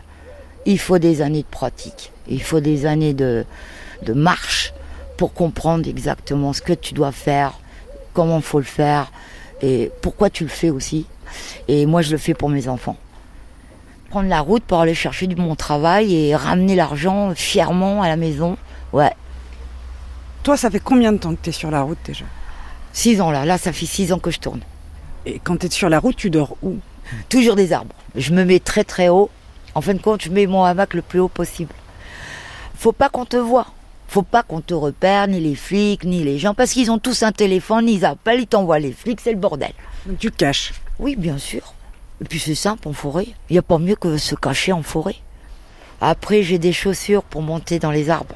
Il 0.67 0.79
faut 0.79 0.99
des 0.99 1.23
années 1.23 1.43
de 1.43 1.47
pratique. 1.47 2.13
Il 2.29 2.43
faut 2.43 2.61
des 2.61 2.85
années 2.87 3.15
de, 3.15 3.47
de 4.03 4.13
marche 4.13 4.75
pour 5.17 5.33
comprendre 5.33 5.89
exactement 5.89 6.53
ce 6.53 6.61
que 6.61 6.75
tu 6.75 6.93
dois 6.93 7.13
faire, 7.13 7.59
comment 8.13 8.41
faut 8.41 8.59
le 8.59 8.65
faire 8.65 9.11
et 9.63 9.91
pourquoi 10.03 10.29
tu 10.29 10.45
le 10.45 10.51
fais 10.51 10.69
aussi. 10.71 11.07
Et 11.69 11.87
moi, 11.87 12.03
je 12.03 12.11
le 12.11 12.19
fais 12.19 12.35
pour 12.35 12.49
mes 12.51 12.69
enfants. 12.69 12.97
Prendre 14.11 14.29
la 14.29 14.41
route 14.41 14.63
pour 14.63 14.81
aller 14.81 14.95
chercher 14.95 15.27
du 15.27 15.37
mon 15.37 15.57
travail 15.57 16.15
et 16.15 16.37
ramener 16.37 16.75
l'argent 16.77 17.33
fièrement 17.35 18.03
à 18.03 18.09
la 18.09 18.17
maison. 18.17 18.57
Ouais, 18.93 19.13
Toi, 20.43 20.57
ça 20.57 20.71
fait 20.71 20.79
combien 20.79 21.13
de 21.13 21.19
temps 21.19 21.35
que 21.35 21.41
t'es 21.43 21.53
sur 21.53 21.71
la 21.73 21.83
route 21.83 21.99
déjà? 22.05 22.25
Six 22.93 23.21
ans 23.21 23.31
là. 23.33 23.45
Là, 23.45 23.59
ça 23.59 23.73
fait 23.73 23.87
six 23.87 24.13
ans 24.13 24.21
que 24.21 24.31
je 24.31 24.39
tourne. 24.39 24.61
Et 25.27 25.41
quand 25.41 25.57
t'es 25.57 25.71
sur 25.71 25.89
la 25.89 25.99
route, 25.99 26.17
tu 26.17 26.31
dors 26.31 26.57
où? 26.63 26.77
Toujours 27.29 27.57
des 27.57 27.73
arbres. 27.73 27.95
Je 28.15 28.33
me 28.33 28.45
mets 28.45 28.61
très 28.61 28.85
très 28.85 29.09
haut. 29.09 29.29
En 29.77 29.83
fin 29.83 29.93
de 29.93 30.01
compte, 30.01 30.23
je 30.23 30.31
mets 30.31 30.47
mon 30.47 30.65
hamac 30.65 30.95
le 30.95 31.03
plus 31.03 31.21
haut 31.21 31.29
possible. 31.29 31.75
Faut 32.77 32.93
pas 32.93 33.11
qu'on 33.11 33.27
te 33.27 33.37
voit. 33.37 33.67
Faut 34.09 34.23
pas 34.23 34.43
qu'on 34.43 34.63
te 34.63 34.73
repère, 34.73 35.29
ni 35.29 35.39
les 35.39 35.55
flics, 35.55 36.05
ni 36.05 36.25
les 36.25 36.39
gens, 36.39 36.55
parce 36.55 36.71
qu'ils 36.71 36.91
ont 36.91 36.99
tous 36.99 37.23
un 37.23 37.31
téléphone, 37.31 37.87
ils 37.87 38.07
appellent, 38.07 38.41
ils 38.41 38.47
t'envoient 38.47 38.79
les 38.79 38.93
flics, 38.93 39.21
c'est 39.21 39.33
le 39.33 39.39
bordel. 39.39 39.73
Donc 40.07 40.19
tu 40.19 40.31
te 40.31 40.37
caches. 40.39 40.73
Oui, 40.99 41.15
bien 41.15 41.37
sûr. 41.37 41.75
Et 42.23 42.25
puis 42.25 42.39
c'est 42.39 42.55
simple 42.55 42.89
en 42.89 42.95
forêt. 42.95 43.27
Il 43.51 43.53
n'y 43.53 43.59
a 43.59 43.63
pas 43.63 43.77
mieux 43.77 43.97
que 43.97 44.17
se 44.17 44.35
cacher 44.35 44.73
en 44.73 44.83
forêt. 44.83 45.17
Après, 46.01 46.43
j'ai 46.43 46.59
des 46.59 46.73
chaussures 46.73 47.23
pour 47.23 47.43
monter 47.43 47.79
dans 47.79 47.91
les 47.91 48.09
arbres. 48.09 48.35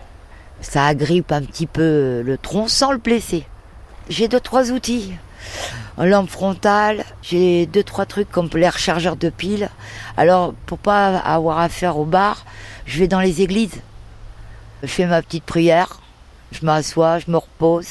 Ça 0.61 0.85
agrippe 0.85 1.33
un 1.33 1.41
petit 1.41 1.67
peu 1.67 2.21
le 2.21 2.37
tronc 2.37 2.69
sans 2.69 2.93
le 2.93 2.99
blesser. 2.99 3.47
J'ai 4.11 4.29
deux, 4.29 4.41
trois 4.41 4.73
outils. 4.73 5.15
Lampe 5.99 6.31
frontale, 6.31 7.05
j'ai 7.23 7.67
deux, 7.67 7.83
trois 7.83 8.07
trucs 8.07 8.31
comme 8.31 8.49
les 8.55 8.69
rechargeurs 8.69 9.17
de 9.17 9.29
piles. 9.29 9.69
Alors, 10.17 10.55
pour 10.67 10.79
pas 10.79 11.19
avoir 11.19 11.59
affaire 11.59 11.99
au 11.99 12.05
bar, 12.05 12.45
je 12.87 13.01
vais 13.01 13.09
dans 13.09 13.21
les 13.21 13.43
églises. 13.43 13.81
Je 14.83 14.89
fais 14.89 15.07
ma 15.07 15.23
petite 15.23 15.45
prière. 15.45 16.01
Je 16.53 16.65
m'assois, 16.65 17.19
je 17.19 17.31
me 17.31 17.37
repose. 17.37 17.87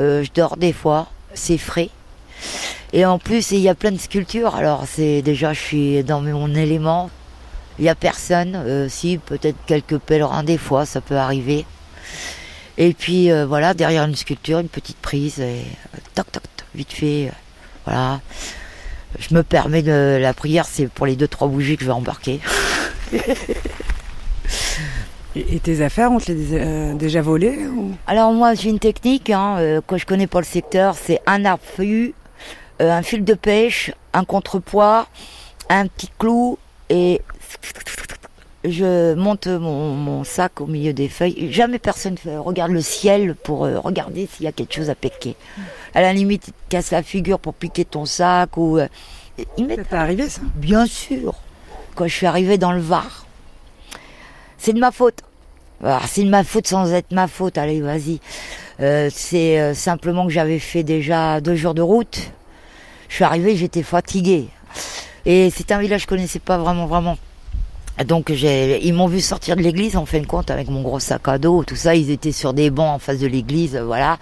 Euh, 0.00 0.24
je 0.24 0.30
dors 0.34 0.56
des 0.56 0.72
fois. 0.72 1.08
C'est 1.34 1.58
frais. 1.58 1.90
Et 2.92 3.04
en 3.04 3.18
plus, 3.18 3.50
il 3.50 3.60
y 3.60 3.68
a 3.68 3.74
plein 3.74 3.92
de 3.92 3.98
sculptures. 3.98 4.54
Alors, 4.54 4.84
c'est 4.86 5.22
déjà, 5.22 5.52
je 5.52 5.60
suis 5.60 6.04
dans 6.04 6.22
mon 6.22 6.54
élément. 6.54 7.10
Il 7.78 7.84
y 7.84 7.88
a 7.88 7.94
personne. 7.94 8.56
Euh, 8.56 8.88
si, 8.88 9.18
peut-être 9.18 9.58
quelques 9.66 9.98
pèlerins 9.98 10.44
des 10.44 10.58
fois, 10.58 10.86
ça 10.86 11.00
peut 11.00 11.16
arriver. 11.16 11.66
Et 12.78 12.94
puis, 12.94 13.30
euh, 13.30 13.44
voilà, 13.44 13.74
derrière 13.74 14.04
une 14.04 14.16
sculpture, 14.16 14.60
une 14.60 14.68
petite 14.68 14.98
prise. 14.98 15.40
Et, 15.40 15.64
toc, 16.14 16.30
toc, 16.32 16.42
vite 16.78 16.92
fait. 16.92 17.26
euh, 17.26 17.32
voilà. 17.84 18.20
Je 19.18 19.34
me 19.34 19.42
permets 19.42 19.82
de 19.82 20.18
la 20.20 20.32
prière, 20.32 20.64
c'est 20.66 20.86
pour 20.86 21.06
les 21.06 21.16
deux, 21.16 21.26
trois 21.28 21.48
bougies 21.48 21.76
que 21.76 21.82
je 21.82 21.88
vais 21.88 21.94
embarquer. 21.94 22.40
Et, 25.36 25.60
tes 25.60 25.82
affaires, 25.82 26.10
on 26.10 26.18
te 26.18 26.32
les 26.32 26.54
a 26.54 26.58
euh, 26.58 26.94
déjà 26.94 27.20
volées 27.20 27.66
ou... 27.68 27.94
Alors 28.06 28.32
moi 28.32 28.54
j'ai 28.54 28.70
une 28.70 28.78
technique, 28.78 29.30
hein, 29.30 29.56
euh, 29.58 29.80
quand 29.86 29.96
je 29.96 30.06
connais 30.06 30.26
pas 30.26 30.40
le 30.40 30.44
secteur, 30.44 30.96
c'est 30.96 31.20
un 31.26 31.44
arbre 31.44 31.62
feuillu, 31.62 32.14
un 32.80 33.02
fil 33.02 33.24
de 33.24 33.34
pêche, 33.34 33.92
un 34.14 34.24
contrepoids, 34.24 35.06
un 35.68 35.86
petit 35.86 36.10
clou 36.18 36.58
et 36.90 37.20
je 38.64 39.14
monte 39.14 39.46
mon, 39.46 39.94
mon 39.94 40.24
sac 40.24 40.60
au 40.60 40.66
milieu 40.66 40.92
des 40.92 41.08
feuilles. 41.08 41.52
Jamais 41.52 41.78
personne 41.78 42.18
fait- 42.18 42.36
regarde 42.36 42.72
le 42.72 42.80
ciel 42.80 43.34
pour 43.34 43.64
euh, 43.64 43.78
regarder 43.78 44.26
s'il 44.26 44.44
y 44.44 44.48
a 44.48 44.52
quelque 44.52 44.74
chose 44.74 44.90
à 44.90 44.94
piquer. 44.94 45.36
À 45.94 46.02
la 46.02 46.12
limite, 46.12 46.48
ils 46.48 46.52
te 46.52 46.68
cassent 46.68 46.90
la 46.90 47.02
figure 47.02 47.38
pour 47.38 47.54
piquer 47.54 47.84
ton 47.84 48.04
sac 48.04 48.56
ou... 48.56 48.78
euh, 48.78 48.88
ils 49.56 49.68
Ça 49.68 49.84
t'est 49.84 49.94
arrivé 49.96 50.28
ça? 50.28 50.40
Bien 50.56 50.86
sûr. 50.86 51.34
Quand 51.94 52.06
je 52.08 52.14
suis 52.14 52.26
arrivée 52.26 52.58
dans 52.58 52.72
le 52.72 52.80
Var, 52.80 53.26
c'est 54.56 54.72
de 54.72 54.80
ma 54.80 54.90
faute. 54.90 55.22
Ah, 55.84 56.00
c'est 56.06 56.24
de 56.24 56.28
ma 56.28 56.42
faute 56.42 56.66
sans 56.66 56.92
être 56.92 57.12
ma 57.12 57.28
faute. 57.28 57.56
Allez, 57.58 57.80
vas-y. 57.80 58.18
Euh, 58.80 59.08
c'est 59.12 59.60
euh, 59.60 59.74
simplement 59.74 60.26
que 60.26 60.32
j'avais 60.32 60.58
fait 60.58 60.82
déjà 60.82 61.40
deux 61.40 61.54
jours 61.54 61.74
de 61.74 61.82
route. 61.82 62.32
Je 63.08 63.14
suis 63.14 63.24
arrivée, 63.24 63.56
j'étais 63.56 63.84
fatiguée. 63.84 64.48
Et 65.24 65.50
c'est 65.50 65.70
un 65.70 65.78
village 65.78 66.00
que 66.00 66.14
je 66.14 66.16
connaissais 66.16 66.38
pas 66.40 66.58
vraiment, 66.58 66.86
vraiment. 66.86 67.16
Ah, 67.98 68.04
donc 68.04 68.30
ils 68.30 68.94
m'ont 68.94 69.08
vu 69.08 69.20
sortir 69.20 69.56
de 69.56 69.62
l'église 69.62 69.96
en 69.96 70.06
fin 70.06 70.20
de 70.20 70.26
compte 70.26 70.50
avec 70.50 70.68
mon 70.70 70.82
gros 70.82 71.00
sac 71.00 71.26
à 71.26 71.38
dos, 71.38 71.64
tout 71.64 71.76
ça. 71.76 71.94
Ils 71.94 72.10
étaient 72.10 72.32
sur 72.32 72.52
des 72.54 72.70
bancs 72.70 72.94
en 72.94 72.98
face 72.98 73.18
de 73.18 73.26
l'église, 73.26 73.74
euh, 73.76 73.84
voilà. 73.84 74.18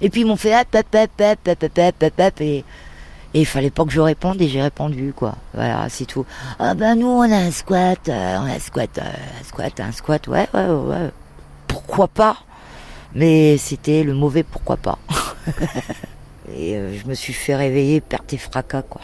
Et 0.00 0.08
puis 0.08 0.22
ils 0.22 0.26
m'ont 0.26 0.36
fait 0.36 0.58
hop, 0.58 0.74
hop, 0.74 0.86
hop 0.94 1.20
hop 1.46 1.72
hop 2.02 2.12
hop 2.18 2.40
et 2.40 2.64
et 3.32 3.40
il 3.40 3.46
fallait 3.46 3.70
pas 3.70 3.84
que 3.84 3.92
je 3.92 4.00
réponde 4.00 4.40
et 4.42 4.48
j'ai 4.48 4.62
répondu 4.62 5.12
quoi. 5.14 5.36
Voilà, 5.54 5.88
c'est 5.88 6.04
tout. 6.04 6.26
Ah 6.58 6.74
ben 6.74 6.96
nous 6.96 7.06
on 7.06 7.30
a 7.30 7.36
un 7.36 7.50
squat, 7.50 8.08
euh, 8.08 8.38
on 8.40 8.46
a 8.46 8.54
un 8.54 8.58
squat, 8.58 8.98
euh, 8.98 9.02
un 9.02 9.44
squat, 9.44 9.80
un 9.80 9.92
squat, 9.92 10.26
ouais, 10.28 10.48
ouais, 10.52 10.66
ouais. 10.66 11.10
Pourquoi 11.68 12.08
pas? 12.08 12.38
Mais 13.14 13.56
c'était 13.56 14.02
le 14.02 14.14
mauvais 14.14 14.42
pourquoi 14.42 14.76
pas. 14.76 14.98
et 16.56 16.76
euh, 16.76 16.98
je 16.98 17.06
me 17.06 17.14
suis 17.14 17.32
fait 17.32 17.54
réveiller, 17.54 18.00
perte 18.00 18.32
et 18.32 18.38
fracas 18.38 18.82
quoi. 18.82 19.02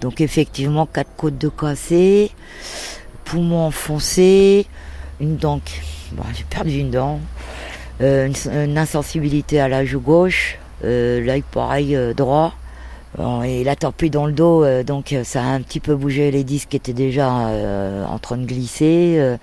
Donc 0.00 0.20
effectivement 0.20 0.86
quatre 0.86 1.14
côtes 1.16 1.38
de 1.38 1.48
cassé 1.48 2.32
poumon 3.34 3.66
enfoncé, 3.66 4.66
une 5.20 5.36
dent. 5.36 5.58
qui- 5.64 5.80
Bon, 6.12 6.22
j'ai 6.36 6.44
perdu 6.44 6.78
une 6.78 6.90
dent, 6.92 7.18
euh, 8.00 8.28
une, 8.28 8.52
une 8.70 8.78
insensibilité 8.78 9.58
à 9.60 9.66
la 9.68 9.84
joue 9.84 9.98
gauche, 10.00 10.58
euh, 10.84 11.20
l'œil 11.20 11.42
pareil 11.42 11.96
euh, 11.96 12.14
droit. 12.14 12.54
Bon, 13.18 13.42
et 13.42 13.64
la 13.64 13.74
torpille 13.74 14.10
dans 14.10 14.26
le 14.26 14.32
dos, 14.32 14.64
donc 14.84 15.14
ça 15.24 15.40
a 15.42 15.46
un 15.46 15.60
petit 15.62 15.78
peu 15.80 15.94
bougé 15.96 16.30
les 16.32 16.42
disques 16.44 16.68
qui 16.70 16.76
étaient 16.76 16.92
déjà 16.92 17.28
en 17.30 18.18
train 18.20 18.36
de 18.36 18.44
glisser. 18.44 19.16
euh. 19.18 19.36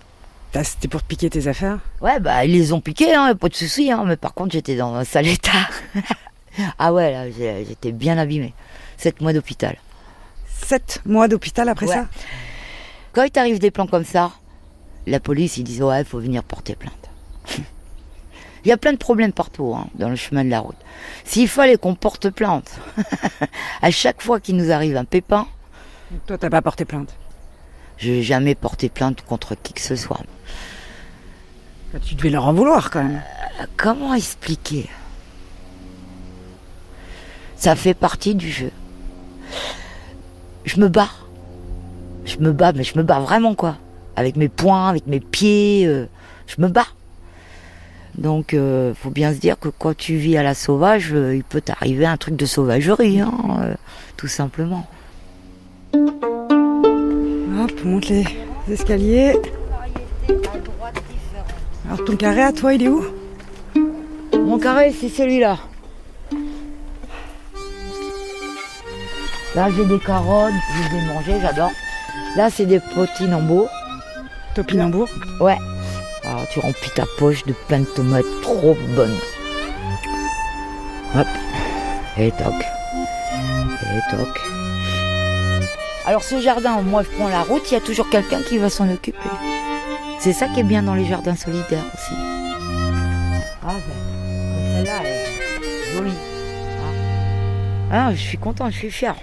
Ah, 0.53 0.63
C'était 0.65 0.89
pour 0.89 1.01
te 1.01 1.07
piquer 1.07 1.29
tes 1.29 1.47
affaires 1.47 1.79
Ouais, 2.01 2.19
bah 2.19 2.43
ils 2.45 2.51
les 2.51 2.73
ont 2.73 2.81
piqués, 2.81 3.13
hein, 3.13 3.33
pas 3.35 3.47
de 3.47 3.55
souci, 3.55 3.89
hein, 3.91 4.03
mais 4.05 4.17
par 4.17 4.33
contre 4.33 4.51
j'étais 4.51 4.75
dans 4.75 4.93
un 4.95 5.05
sale 5.05 5.27
état. 5.27 5.69
ah 6.79 6.91
ouais, 6.93 7.11
là 7.13 7.23
j'étais 7.31 7.91
bien 7.93 8.17
abîmé. 8.17 8.53
Sept 8.97 9.21
mois 9.21 9.31
d'hôpital. 9.33 9.77
Sept 10.65 11.01
mois 11.05 11.27
d'hôpital 11.29 11.67
après 11.69 11.87
Ouais. 11.87 11.95
ça? 11.95 12.07
Quand 13.13 13.23
il 13.23 13.31
t'arrive 13.31 13.59
des 13.59 13.71
plans 13.71 13.87
comme 13.87 14.05
ça, 14.05 14.31
la 15.07 15.19
police 15.19 15.57
ils 15.57 15.63
disent 15.63 15.81
ouais, 15.83 16.01
il 16.01 16.05
faut 16.05 16.19
venir 16.19 16.43
porter 16.43 16.75
plainte. 16.75 17.09
Il 18.63 18.67
y 18.67 18.71
a 18.71 18.77
plein 18.77 18.93
de 18.93 18.97
problèmes 18.97 19.33
partout 19.33 19.73
hein, 19.75 19.87
dans 19.95 20.07
le 20.09 20.15
chemin 20.15 20.45
de 20.45 20.51
la 20.51 20.59
route. 20.59 20.75
S'il 21.25 21.47
fallait 21.47 21.77
qu'on 21.77 21.95
porte 21.95 22.29
plainte 22.29 22.79
à 23.81 23.89
chaque 23.89 24.21
fois 24.21 24.39
qu'il 24.39 24.55
nous 24.55 24.71
arrive 24.71 24.97
un 24.97 25.03
pépin, 25.03 25.47
Toi, 26.27 26.37
t'as 26.37 26.51
pas 26.51 26.61
porté 26.61 26.85
plainte. 26.85 27.11
je 27.97 28.11
n'ai 28.11 28.21
jamais 28.21 28.53
porté 28.53 28.87
plainte 28.87 29.23
contre 29.23 29.55
qui 29.55 29.73
que 29.73 29.81
ce 29.81 29.95
soit. 29.95 30.21
Bah, 31.91 31.97
Tu 32.05 32.13
devais 32.13 32.29
leur 32.29 32.45
en 32.45 32.53
vouloir 32.53 32.91
quand 32.91 33.03
même. 33.03 33.23
Comment 33.77 34.13
expliquer? 34.13 34.87
Ça 37.55 37.75
fait 37.75 37.95
partie 37.95 38.35
du 38.35 38.51
jeu. 38.51 38.71
Je 40.65 40.79
me 40.79 40.87
bats. 40.87 41.09
Je 42.25 42.37
me 42.39 42.51
bats, 42.51 42.71
mais 42.73 42.83
je 42.83 42.97
me 42.97 43.03
bats 43.03 43.19
vraiment 43.19 43.55
quoi. 43.55 43.77
Avec 44.15 44.35
mes 44.35 44.49
poings, 44.49 44.89
avec 44.89 45.07
mes 45.07 45.19
pieds, 45.19 45.85
euh, 45.85 46.07
je 46.47 46.61
me 46.61 46.67
bats. 46.67 46.87
Donc, 48.17 48.53
euh, 48.53 48.93
faut 48.93 49.09
bien 49.09 49.33
se 49.33 49.39
dire 49.39 49.57
que 49.57 49.69
quand 49.69 49.95
tu 49.95 50.15
vis 50.15 50.37
à 50.37 50.43
la 50.43 50.53
sauvage, 50.53 51.13
euh, 51.13 51.35
il 51.35 51.43
peut 51.43 51.61
t'arriver 51.61 52.05
un 52.05 52.17
truc 52.17 52.35
de 52.35 52.45
sauvagerie, 52.45 53.21
hein, 53.21 53.31
euh, 53.61 53.73
tout 54.17 54.27
simplement. 54.27 54.85
Hop, 55.93 57.71
on 57.85 57.87
monte 57.87 58.09
les 58.09 58.25
escaliers. 58.69 59.35
Alors 61.85 62.03
ton 62.05 62.15
carré 62.15 62.41
à 62.41 62.51
toi, 62.51 62.73
il 62.73 62.83
est 62.83 62.89
où? 62.89 63.05
Mon 64.33 64.59
carré, 64.59 64.91
c'est 64.91 65.09
celui-là. 65.09 65.57
Là, 69.55 69.69
j'ai 69.75 69.85
des 69.85 69.99
carottes, 69.99 70.53
je 70.75 70.95
les 70.95 71.03
ai 71.03 71.05
mangées, 71.07 71.39
j'adore. 71.41 71.71
Là, 72.35 72.49
c'est 72.49 72.65
des 72.65 72.79
potinambours. 72.79 73.69
Topinambour. 74.55 75.09
Ouais. 75.39 75.57
Alors, 76.23 76.47
tu 76.49 76.59
remplis 76.59 76.91
ta 76.95 77.03
poche 77.17 77.43
de 77.45 77.53
plein 77.67 77.79
de 77.79 77.85
tomates 77.85 78.25
trop 78.41 78.77
bonnes. 78.95 79.17
Hop. 81.15 81.27
Et 82.17 82.31
toc. 82.31 82.53
Et 83.83 84.15
toc. 84.15 84.41
Alors, 86.05 86.23
ce 86.23 86.39
jardin, 86.39 86.81
moi, 86.81 87.03
je 87.03 87.09
prends 87.17 87.27
la 87.27 87.41
route, 87.41 87.63
il 87.69 87.73
y 87.73 87.77
a 87.77 87.81
toujours 87.81 88.09
quelqu'un 88.09 88.41
qui 88.41 88.57
va 88.57 88.69
s'en 88.69 88.89
occuper. 88.89 89.17
C'est 90.19 90.33
ça 90.33 90.47
qui 90.47 90.61
est 90.61 90.63
bien 90.63 90.83
dans 90.83 90.95
les 90.95 91.05
jardins 91.05 91.35
solidaires 91.35 91.85
aussi. 91.93 92.13
Ah, 93.63 93.73
ben, 93.73 93.81
comme 94.53 94.71
celle-là, 94.73 94.91
elle 95.01 95.07
est 95.07 95.93
jolie. 95.95 96.17
Ah. 97.91 98.07
Ah, 98.07 98.13
je 98.13 98.21
suis 98.21 98.37
content, 98.37 98.69
je 98.69 98.77
suis 98.77 98.91
fier. 98.91 99.15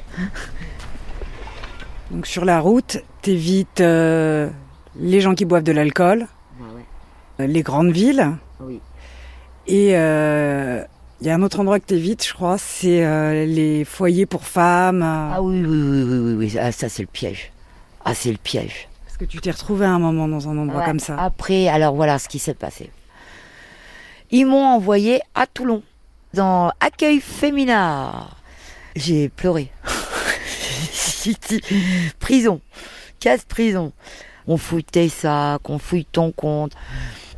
Donc 2.11 2.27
sur 2.27 2.45
la 2.45 2.61
route, 2.61 2.99
t'évites 3.23 3.81
euh, 3.81 4.49
les 4.97 5.21
gens 5.21 5.35
qui 5.35 5.45
boivent 5.45 5.63
de 5.63 5.73
l'alcool, 5.73 6.27
euh, 7.41 7.47
les 7.47 7.63
grandes 7.63 7.91
villes. 7.93 8.31
Oui. 8.61 8.81
Et 9.67 9.91
euh, 9.93 10.83
il 11.21 11.27
y 11.27 11.31
a 11.31 11.35
un 11.35 11.43
autre 11.43 11.61
endroit 11.61 11.79
que 11.79 11.85
t'évites, 11.85 12.27
je 12.27 12.33
crois, 12.33 12.57
c'est 12.57 13.05
euh, 13.05 13.45
les 13.45 13.85
foyers 13.85 14.25
pour 14.27 14.45
femmes. 14.45 15.03
Ah 15.03 15.43
oui, 15.43 15.61
oui, 15.61 15.67
oui, 15.83 16.03
oui, 16.03 16.19
oui, 16.19 16.35
oui. 16.35 16.59
Ah, 16.59 16.73
ça, 16.73 16.89
c'est 16.89 17.03
le 17.03 17.09
piège. 17.09 17.53
Ah, 18.05 18.15
c'est 18.15 18.31
le 18.33 18.39
piège. 18.39 18.89
Parce 19.05 19.19
que 19.19 19.25
tu 19.27 19.39
t'es 19.41 19.51
retrouvé 19.51 19.85
à 19.85 19.91
un 19.91 19.99
moment 19.99 20.29
dans 20.29 20.49
un 20.49 20.57
endroit 20.57 20.81
Ouais. 20.81 20.87
comme 20.87 21.01
ça. 21.01 21.17
Après, 21.19 21.69
alors 21.69 21.95
voilà 21.95 22.19
ce 22.19 22.29
qui 22.29 22.39
s'est 22.39 22.55
passé. 22.55 22.91
Ils 24.31 24.47
m'ont 24.47 24.65
envoyé 24.65 25.21
à 25.35 25.47
Toulon, 25.47 25.83
dans 26.33 26.71
Accueil 26.81 27.21
Féminin. 27.21 28.13
J'ai 28.97 29.29
pleuré. 29.29 29.71
Prison. 32.19 32.61
Casse 33.21 33.45
prison. 33.45 33.93
On 34.47 34.57
fouille 34.57 34.85
tes 34.85 35.09
sacs, 35.09 35.69
on 35.69 35.79
fouille 35.79 36.07
ton 36.07 36.33
compte. 36.33 36.73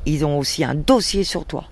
Ils 0.07 0.25
ont 0.25 0.39
aussi 0.39 0.65
un 0.65 0.75
dossier 0.75 1.25
sur 1.25 1.45
toi. 1.45 1.65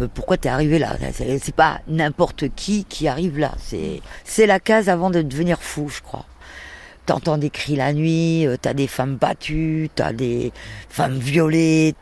Euh, 0.00 0.08
Pourquoi 0.12 0.36
t'es 0.36 0.48
arrivé 0.48 0.78
là? 0.78 0.96
C'est 1.12 1.54
pas 1.54 1.80
n'importe 1.88 2.54
qui 2.54 2.84
qui 2.84 3.08
arrive 3.08 3.38
là. 3.38 3.52
C'est 3.58 4.00
c'est 4.24 4.46
la 4.46 4.60
case 4.60 4.88
avant 4.88 5.10
de 5.10 5.22
devenir 5.22 5.60
fou, 5.60 5.88
je 5.88 6.00
crois. 6.00 6.26
T'entends 7.04 7.38
des 7.38 7.50
cris 7.50 7.76
la 7.76 7.92
nuit, 7.92 8.46
euh, 8.46 8.56
t'as 8.60 8.74
des 8.74 8.88
femmes 8.88 9.16
battues, 9.16 9.90
t'as 9.94 10.12
des 10.12 10.52
femmes 10.88 11.18
violées. 11.18 11.94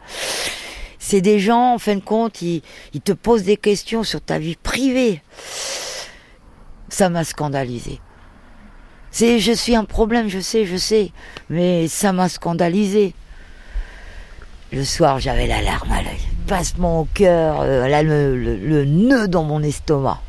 C'est 0.99 1.21
des 1.21 1.39
gens, 1.39 1.75
en 1.75 1.79
fin 1.79 1.97
de 1.97 2.01
compte, 2.01 2.41
ils, 2.41 2.63
ils 2.95 3.03
te 3.03 3.13
posent 3.13 3.43
des 3.43 3.59
questions 3.59 4.03
sur 4.05 4.23
ta 4.23 4.39
vie 4.39 4.57
privée. 4.57 5.21
Ça 6.89 7.11
m'a 7.11 7.25
scandalisé. 7.25 8.01
Je 9.17 9.53
suis 9.53 9.77
un 9.77 9.85
problème, 9.85 10.29
je 10.29 10.41
sais, 10.41 10.67
je 10.67 10.77
sais, 10.77 11.13
mais 11.49 11.87
ça 11.87 12.13
m'a 12.13 12.29
scandalisé. 12.29 13.15
Le 14.73 14.85
soir, 14.85 15.21
j'avais 15.21 15.47
la 15.47 15.63
larme 15.63 15.93
à 15.93 16.03
l'œil, 16.03 16.19
passement 16.49 17.01
au 17.01 17.05
cœur, 17.05 17.61
euh, 17.61 18.03
le 18.03 18.85
nœud 18.85 19.29
dans 19.29 19.45
mon 19.45 19.63
estomac. 19.63 20.21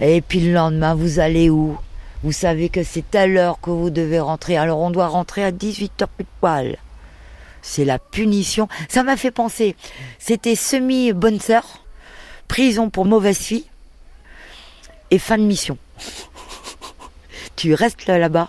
Et 0.00 0.20
puis 0.20 0.40
le 0.40 0.52
lendemain, 0.52 0.94
vous 0.94 1.18
allez 1.18 1.50
où? 1.50 1.76
Vous 2.22 2.32
savez 2.32 2.68
que 2.68 2.82
c'est 2.82 3.14
à 3.14 3.26
l'heure 3.26 3.60
que 3.60 3.70
vous 3.70 3.90
devez 3.90 4.20
rentrer. 4.20 4.56
Alors 4.56 4.78
on 4.80 4.90
doit 4.90 5.08
rentrer 5.08 5.44
à 5.44 5.50
18h 5.50 6.06
plus 6.06 6.24
de 6.24 6.28
poil. 6.40 6.76
C'est 7.62 7.84
la 7.84 7.98
punition. 7.98 8.68
Ça 8.88 9.02
m'a 9.02 9.16
fait 9.16 9.30
penser. 9.30 9.74
C'était 10.18 10.54
semi-bonne 10.54 11.40
sœur, 11.40 11.84
prison 12.46 12.90
pour 12.90 13.04
mauvaise 13.04 13.38
fille 13.38 13.66
et 15.10 15.18
fin 15.18 15.38
de 15.38 15.42
mission. 15.42 15.78
Tu 17.58 17.74
restes 17.74 18.06
là- 18.06 18.18
là-bas, 18.18 18.48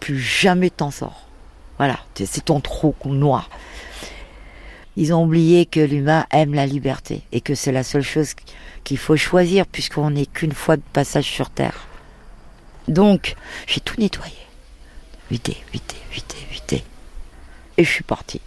plus 0.00 0.18
jamais 0.18 0.70
t'en 0.70 0.90
sors. 0.90 1.28
Voilà, 1.76 1.98
c'est 2.14 2.24
c'est 2.24 2.46
ton 2.46 2.60
trou 2.60 2.94
noir. 3.04 3.50
Ils 4.96 5.12
ont 5.12 5.22
oublié 5.22 5.66
que 5.66 5.80
l'humain 5.80 6.26
aime 6.30 6.54
la 6.54 6.64
liberté 6.64 7.22
et 7.30 7.42
que 7.42 7.54
c'est 7.54 7.72
la 7.72 7.84
seule 7.84 8.02
chose 8.02 8.32
qu'il 8.84 8.96
faut 8.96 9.16
choisir 9.18 9.66
puisqu'on 9.66 10.10
n'est 10.10 10.24
qu'une 10.26 10.52
fois 10.52 10.76
de 10.76 10.82
passage 10.94 11.26
sur 11.26 11.50
Terre. 11.50 11.86
Donc, 12.88 13.36
j'ai 13.66 13.80
tout 13.80 14.00
nettoyé. 14.00 14.34
Vidé, 15.30 15.58
vidé, 15.70 15.96
vidé, 16.10 16.36
vidé. 16.50 16.84
Et 17.76 17.84
je 17.84 17.90
suis 17.90 18.02
partie. 18.02 18.40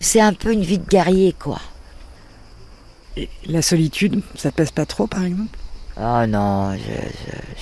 C'est 0.00 0.20
un 0.20 0.34
peu 0.34 0.52
une 0.52 0.64
vie 0.64 0.78
de 0.78 0.88
guerrier, 0.88 1.32
quoi. 1.32 1.60
La 3.46 3.62
solitude, 3.62 4.22
ça 4.34 4.50
te 4.50 4.56
pèse 4.56 4.72
pas 4.72 4.86
trop, 4.86 5.06
par 5.06 5.22
exemple? 5.24 5.56
Oh 6.02 6.24
non, 6.26 6.78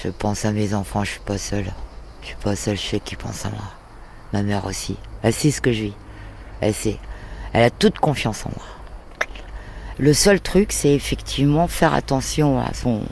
je, 0.04 0.10
pense 0.10 0.44
à 0.44 0.52
mes 0.52 0.72
enfants, 0.72 1.02
je 1.02 1.10
suis 1.10 1.20
pas 1.20 1.38
seule. 1.38 1.72
Je 2.22 2.28
suis 2.28 2.36
pas 2.36 2.54
seule, 2.54 2.76
je 2.76 2.82
sais 2.82 3.00
qu'ils 3.00 3.18
pensent 3.18 3.44
à 3.44 3.50
moi. 3.50 3.64
Ma 4.32 4.44
mère 4.44 4.64
aussi. 4.66 4.96
Elle 5.24 5.32
sait 5.32 5.50
ce 5.50 5.60
que 5.60 5.72
je 5.72 5.84
vis. 5.84 5.94
Elle 6.60 6.72
sait. 6.72 6.98
Elle 7.52 7.64
a 7.64 7.70
toute 7.70 7.98
confiance 7.98 8.46
en 8.46 8.50
moi. 8.50 8.64
Le 9.98 10.14
seul 10.14 10.40
truc, 10.40 10.70
c'est 10.70 10.94
effectivement 10.94 11.66
faire 11.66 11.94
attention 11.94 12.60
à 12.60 12.72
son, 12.74 13.02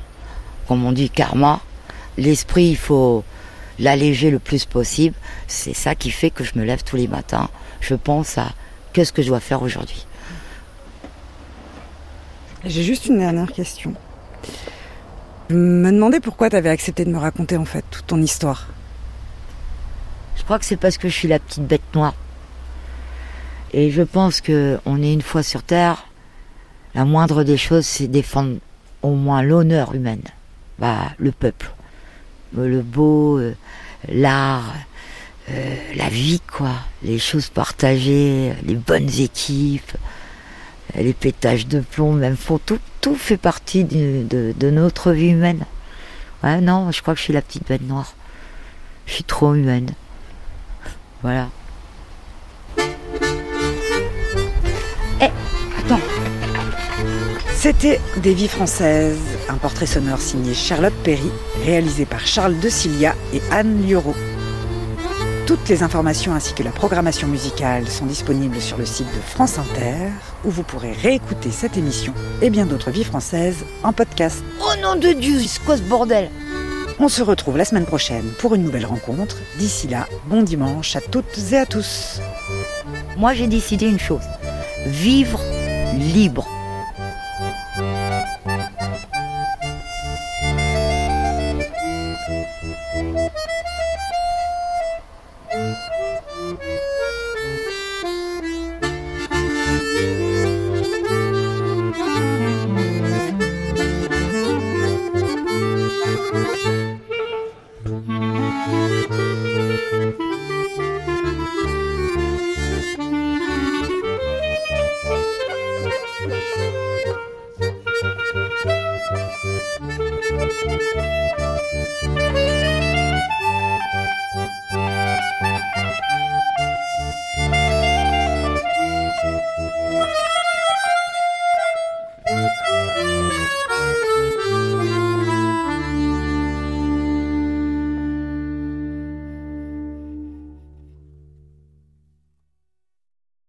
comme 0.69 0.85
on 0.85 0.93
dit, 0.93 1.11
karma. 1.11 1.61
L'esprit, 2.19 2.67
il 2.67 2.77
faut 2.77 3.25
l'alléger 3.81 4.31
le 4.31 4.39
plus 4.39 4.65
possible. 4.65 5.17
C'est 5.49 5.75
ça 5.75 5.97
qui 5.97 6.13
fait 6.13 6.31
que 6.31 6.45
je 6.45 6.53
me 6.57 6.63
lève 6.63 6.85
tous 6.85 6.97
les 6.97 7.09
matins. 7.09 7.49
Je 7.81 7.97
pense 7.97 8.39
à 8.39 8.53
qu'est-ce 8.93 9.13
que 9.13 9.23
je 9.23 9.29
dois 9.29 9.41
faire 9.41 9.63
aujourd'hui. 9.63 10.07
J'ai 12.65 12.85
juste 12.85 13.07
une 13.07 13.19
dernière 13.19 13.51
question. 13.51 13.97
Je 15.49 15.55
me 15.55 15.93
demandais 15.93 16.19
pourquoi 16.19 16.51
tu 16.51 16.57
avais 16.57 16.71
accepté 16.71 17.05
de 17.05 17.11
me 17.11 17.19
raconter 17.19 17.57
en 17.57 17.65
fait 17.65 17.85
toute 17.91 18.07
ton 18.07 18.21
histoire. 18.21 18.67
Je 20.37 20.43
crois 20.43 20.59
que 20.59 20.65
c'est 20.65 20.77
parce 20.77 20.99
que 20.99 21.09
je 21.09 21.15
suis 21.15 21.29
la 21.29 21.39
petite 21.39 21.63
bête 21.63 21.95
noire. 21.95 22.15
Et 23.73 23.91
je 23.91 24.03
pense 24.03 24.41
que 24.41 24.79
on 24.87 25.03
est 25.03 25.13
une 25.13 25.23
fois 25.23 25.43
sur 25.43 25.63
Terre. 25.63 26.07
La 26.95 27.05
moindre 27.05 27.45
des 27.45 27.57
choses, 27.57 27.87
c'est 27.87 28.09
défendre 28.09 28.57
au 29.03 29.15
moins 29.15 29.43
l'honneur 29.43 29.95
humain. 29.95 30.19
Bah, 30.79 31.13
le 31.19 31.31
peuple. 31.31 31.71
Euh, 32.59 32.67
Le 32.67 32.83
beau, 32.83 33.39
euh, 33.39 33.55
l'art, 34.09 34.75
euh, 35.51 35.77
la 35.95 36.09
vie, 36.09 36.41
quoi. 36.41 36.73
Les 37.03 37.19
choses 37.19 37.51
partagées, 37.51 38.53
les 38.65 38.75
bonnes 38.75 39.11
équipes, 39.21 39.93
les 40.95 41.13
pétages 41.13 41.67
de 41.67 41.81
plomb, 41.81 42.13
même 42.13 42.37
font 42.37 42.59
tout, 42.59 42.79
tout 43.01 43.15
fait 43.15 43.37
partie 43.37 43.85
de, 43.85 44.55
notre 44.71 45.13
vie 45.13 45.29
humaine. 45.29 45.65
Ouais, 46.43 46.61
non, 46.61 46.91
je 46.93 47.03
crois 47.03 47.15
que 47.15 47.19
je 47.19 47.25
suis 47.25 47.33
la 47.33 47.43
petite 47.43 47.67
bête 47.69 47.83
noire. 47.83 48.15
Je 49.07 49.15
suis 49.15 49.25
trop 49.25 49.55
humaine. 49.55 49.91
Voilà. 51.23 51.49
Eh, 55.21 55.31
attends. 55.79 56.01
C'était 57.55 58.01
Des 58.19 58.35
vies 58.35 58.49
françaises, 58.49 59.19
un 59.49 59.55
portrait 59.55 59.87
sonore 59.87 60.21
signé 60.21 60.55
Charlotte 60.55 60.95
Perry, 61.03 61.31
réalisé 61.65 62.05
par 62.05 62.27
Charles 62.27 62.59
De 62.61 62.69
Cilia 62.69 63.15
et 63.33 63.41
Anne 63.51 63.87
Lioro. 63.87 64.15
Toutes 65.47 65.69
les 65.69 65.85
informations 65.85 66.35
ainsi 66.35 66.55
que 66.55 66.65
la 66.65 66.73
programmation 66.73 67.29
musicale 67.29 67.89
sont 67.89 68.07
disponibles 68.07 68.61
sur 68.61 68.79
le 68.79 68.85
site 68.85 69.07
de 69.07 69.21
France 69.21 69.61
Inter, 69.61 70.11
où 70.45 70.51
vous 70.51 70.65
pourrez 70.65 70.91
réécouter 70.91 71.53
cette 71.53 71.77
émission 71.77 72.13
et 72.43 72.51
bien 72.51 72.67
d'autres 72.67 72.91
vies 72.91 73.05
françaises 73.05 73.65
en 73.85 73.93
podcast. 73.93 74.43
Oh 74.61 74.81
nom 74.83 74.97
de 74.97 75.13
Dieu, 75.13 75.39
c'est 75.39 75.63
quoi 75.63 75.77
ce 75.77 75.83
bordel 75.83 76.31
On 76.99 77.09
se 77.09 77.23
retrouve 77.23 77.57
la 77.57 77.65
semaine 77.65 77.87
prochaine 77.87 78.29
pour 78.41 78.57
une 78.57 78.65
nouvelle 78.65 78.87
rencontre. 78.87 79.37
D'ici 79.57 79.87
là, 79.87 80.09
bon 80.27 80.43
dimanche 80.43 80.97
à 80.97 81.01
toutes 81.01 81.39
et 81.53 81.59
à 81.59 81.65
tous. 81.65 82.21
Moi 83.17 83.33
j'ai 83.33 83.47
décidé 83.47 83.87
une 83.87 84.01
chose. 84.01 84.27
Vivre 84.87 85.41
libre. 85.97 86.56